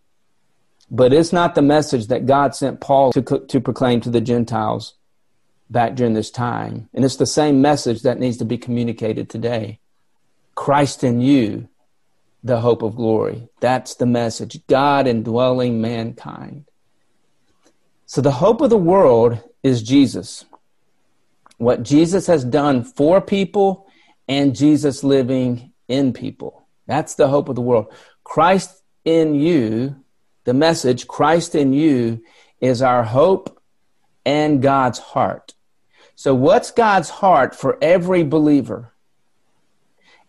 But 0.90 1.14
it's 1.14 1.32
not 1.32 1.54
the 1.54 1.62
message 1.62 2.08
that 2.08 2.26
God 2.26 2.56
sent 2.56 2.82
Paul 2.82 3.14
to, 3.14 3.22
to 3.22 3.62
proclaim 3.62 4.02
to 4.02 4.10
the 4.10 4.20
Gentiles 4.20 4.96
back 5.70 5.94
during 5.94 6.16
this 6.16 6.32
time. 6.32 6.90
And 6.96 7.06
it's 7.06 7.18
the 7.18 7.28
same 7.28 7.62
message 7.62 8.02
that 8.02 8.20
needs 8.20 8.38
to 8.38 8.46
be 8.46 8.58
communicated 8.58 9.30
today. 9.30 9.80
Christ 10.56 11.04
in 11.04 11.22
you, 11.22 11.70
the 12.44 12.62
hope 12.62 12.82
of 12.82 12.96
glory. 12.96 13.48
That's 13.60 13.94
the 13.94 14.08
message. 14.08 14.66
God 14.66 15.06
indwelling 15.06 15.80
mankind. 15.80 16.66
So 18.08 18.22
the 18.22 18.32
hope 18.32 18.62
of 18.62 18.70
the 18.70 18.78
world 18.78 19.39
is 19.62 19.84
Jesus 19.84 20.45
what 21.58 21.84
Jesus 21.84 22.28
has 22.28 22.43
done 22.43 22.84
for 22.84 23.20
people 23.20 23.88
and 24.28 24.55
Jesus 24.55 25.03
living 25.03 25.74
in 25.88 26.14
people. 26.14 26.68
That's 26.86 27.16
the 27.16 27.28
hope 27.28 27.49
of 27.49 27.55
the 27.55 27.62
world. 27.62 27.91
Christ 28.24 28.82
in 29.03 29.36
you, 29.36 30.03
the 30.43 30.53
message, 30.53 31.08
Christ 31.08 31.55
in 31.55 31.74
you, 31.74 32.24
is 32.62 32.82
our 32.82 33.03
hope 33.03 33.62
and 34.26 34.62
God's 34.62 34.99
heart. 34.99 35.53
So, 36.16 36.34
what's 36.34 36.72
God's 36.72 37.10
heart 37.10 37.55
for 37.55 37.78
every 37.82 38.24
believer? 38.24 38.93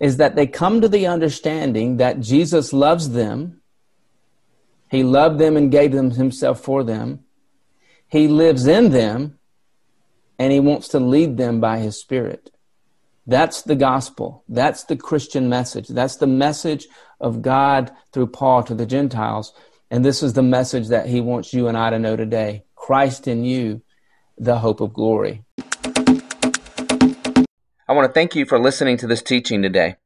Is 0.01 0.19
that 0.19 0.37
they 0.37 0.47
come 0.47 0.81
to 0.81 0.89
the 0.89 1.07
understanding 1.07 1.97
that 1.97 2.21
Jesus 2.21 2.73
loves 2.73 3.11
them. 3.11 3.61
He 4.91 5.03
loved 5.03 5.39
them 5.39 5.57
and 5.57 5.73
gave 5.73 5.93
them 5.93 6.13
himself 6.13 6.61
for 6.61 6.85
them. 6.85 7.25
He 8.09 8.27
lives 8.27 8.67
in 8.67 8.91
them 8.91 9.39
and 10.39 10.53
he 10.53 10.61
wants 10.61 10.89
to 10.89 10.99
lead 10.99 11.37
them 11.37 11.61
by 11.61 11.79
his 11.79 11.99
spirit. 11.99 12.51
That's 13.27 13.61
the 13.61 13.77
gospel. 13.77 14.45
That's 14.49 14.85
the 14.85 14.97
Christian 14.97 15.51
message. 15.51 15.89
That's 15.89 16.17
the 16.17 16.27
message 16.27 16.89
of 17.21 17.43
God 17.43 17.93
through 18.13 18.29
Paul 18.29 18.63
to 18.63 18.75
the 18.75 18.87
Gentiles. 18.87 19.53
And 19.91 20.03
this 20.03 20.23
is 20.23 20.33
the 20.33 20.43
message 20.43 20.89
that 20.89 21.07
he 21.07 21.21
wants 21.21 21.53
you 21.53 21.69
and 21.69 21.77
I 21.77 21.91
to 21.91 21.99
know 21.99 22.17
today 22.17 22.65
Christ 22.75 23.29
in 23.29 23.45
you, 23.45 23.83
the 24.39 24.59
hope 24.59 24.81
of 24.81 24.95
glory. 24.95 25.45
I 27.87 27.93
want 27.93 28.07
to 28.07 28.13
thank 28.13 28.35
you 28.35 28.47
for 28.47 28.59
listening 28.59 28.97
to 28.99 29.07
this 29.07 29.23
teaching 29.23 29.61
today. 29.61 29.97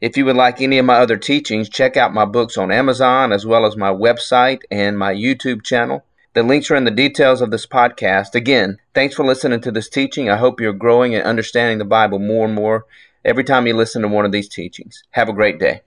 If 0.00 0.16
you 0.16 0.24
would 0.24 0.36
like 0.36 0.60
any 0.60 0.78
of 0.78 0.86
my 0.86 0.96
other 0.96 1.16
teachings, 1.16 1.68
check 1.68 1.96
out 1.96 2.12
my 2.12 2.24
books 2.24 2.58
on 2.58 2.72
Amazon 2.72 3.32
as 3.32 3.46
well 3.46 3.64
as 3.64 3.76
my 3.76 3.92
website 3.92 4.62
and 4.70 4.98
my 4.98 5.14
YouTube 5.14 5.62
channel. 5.62 6.04
The 6.34 6.42
links 6.42 6.70
are 6.70 6.76
in 6.76 6.84
the 6.84 6.90
details 6.90 7.42
of 7.42 7.50
this 7.50 7.66
podcast. 7.66 8.34
Again, 8.34 8.78
thanks 8.94 9.14
for 9.14 9.24
listening 9.24 9.60
to 9.60 9.70
this 9.70 9.90
teaching. 9.90 10.30
I 10.30 10.36
hope 10.36 10.60
you're 10.60 10.72
growing 10.72 11.14
and 11.14 11.24
understanding 11.24 11.76
the 11.76 11.84
Bible 11.84 12.18
more 12.18 12.46
and 12.46 12.54
more 12.54 12.86
every 13.22 13.44
time 13.44 13.66
you 13.66 13.76
listen 13.76 14.00
to 14.00 14.08
one 14.08 14.24
of 14.24 14.32
these 14.32 14.48
teachings. 14.48 15.02
Have 15.10 15.28
a 15.28 15.34
great 15.34 15.58
day. 15.58 15.82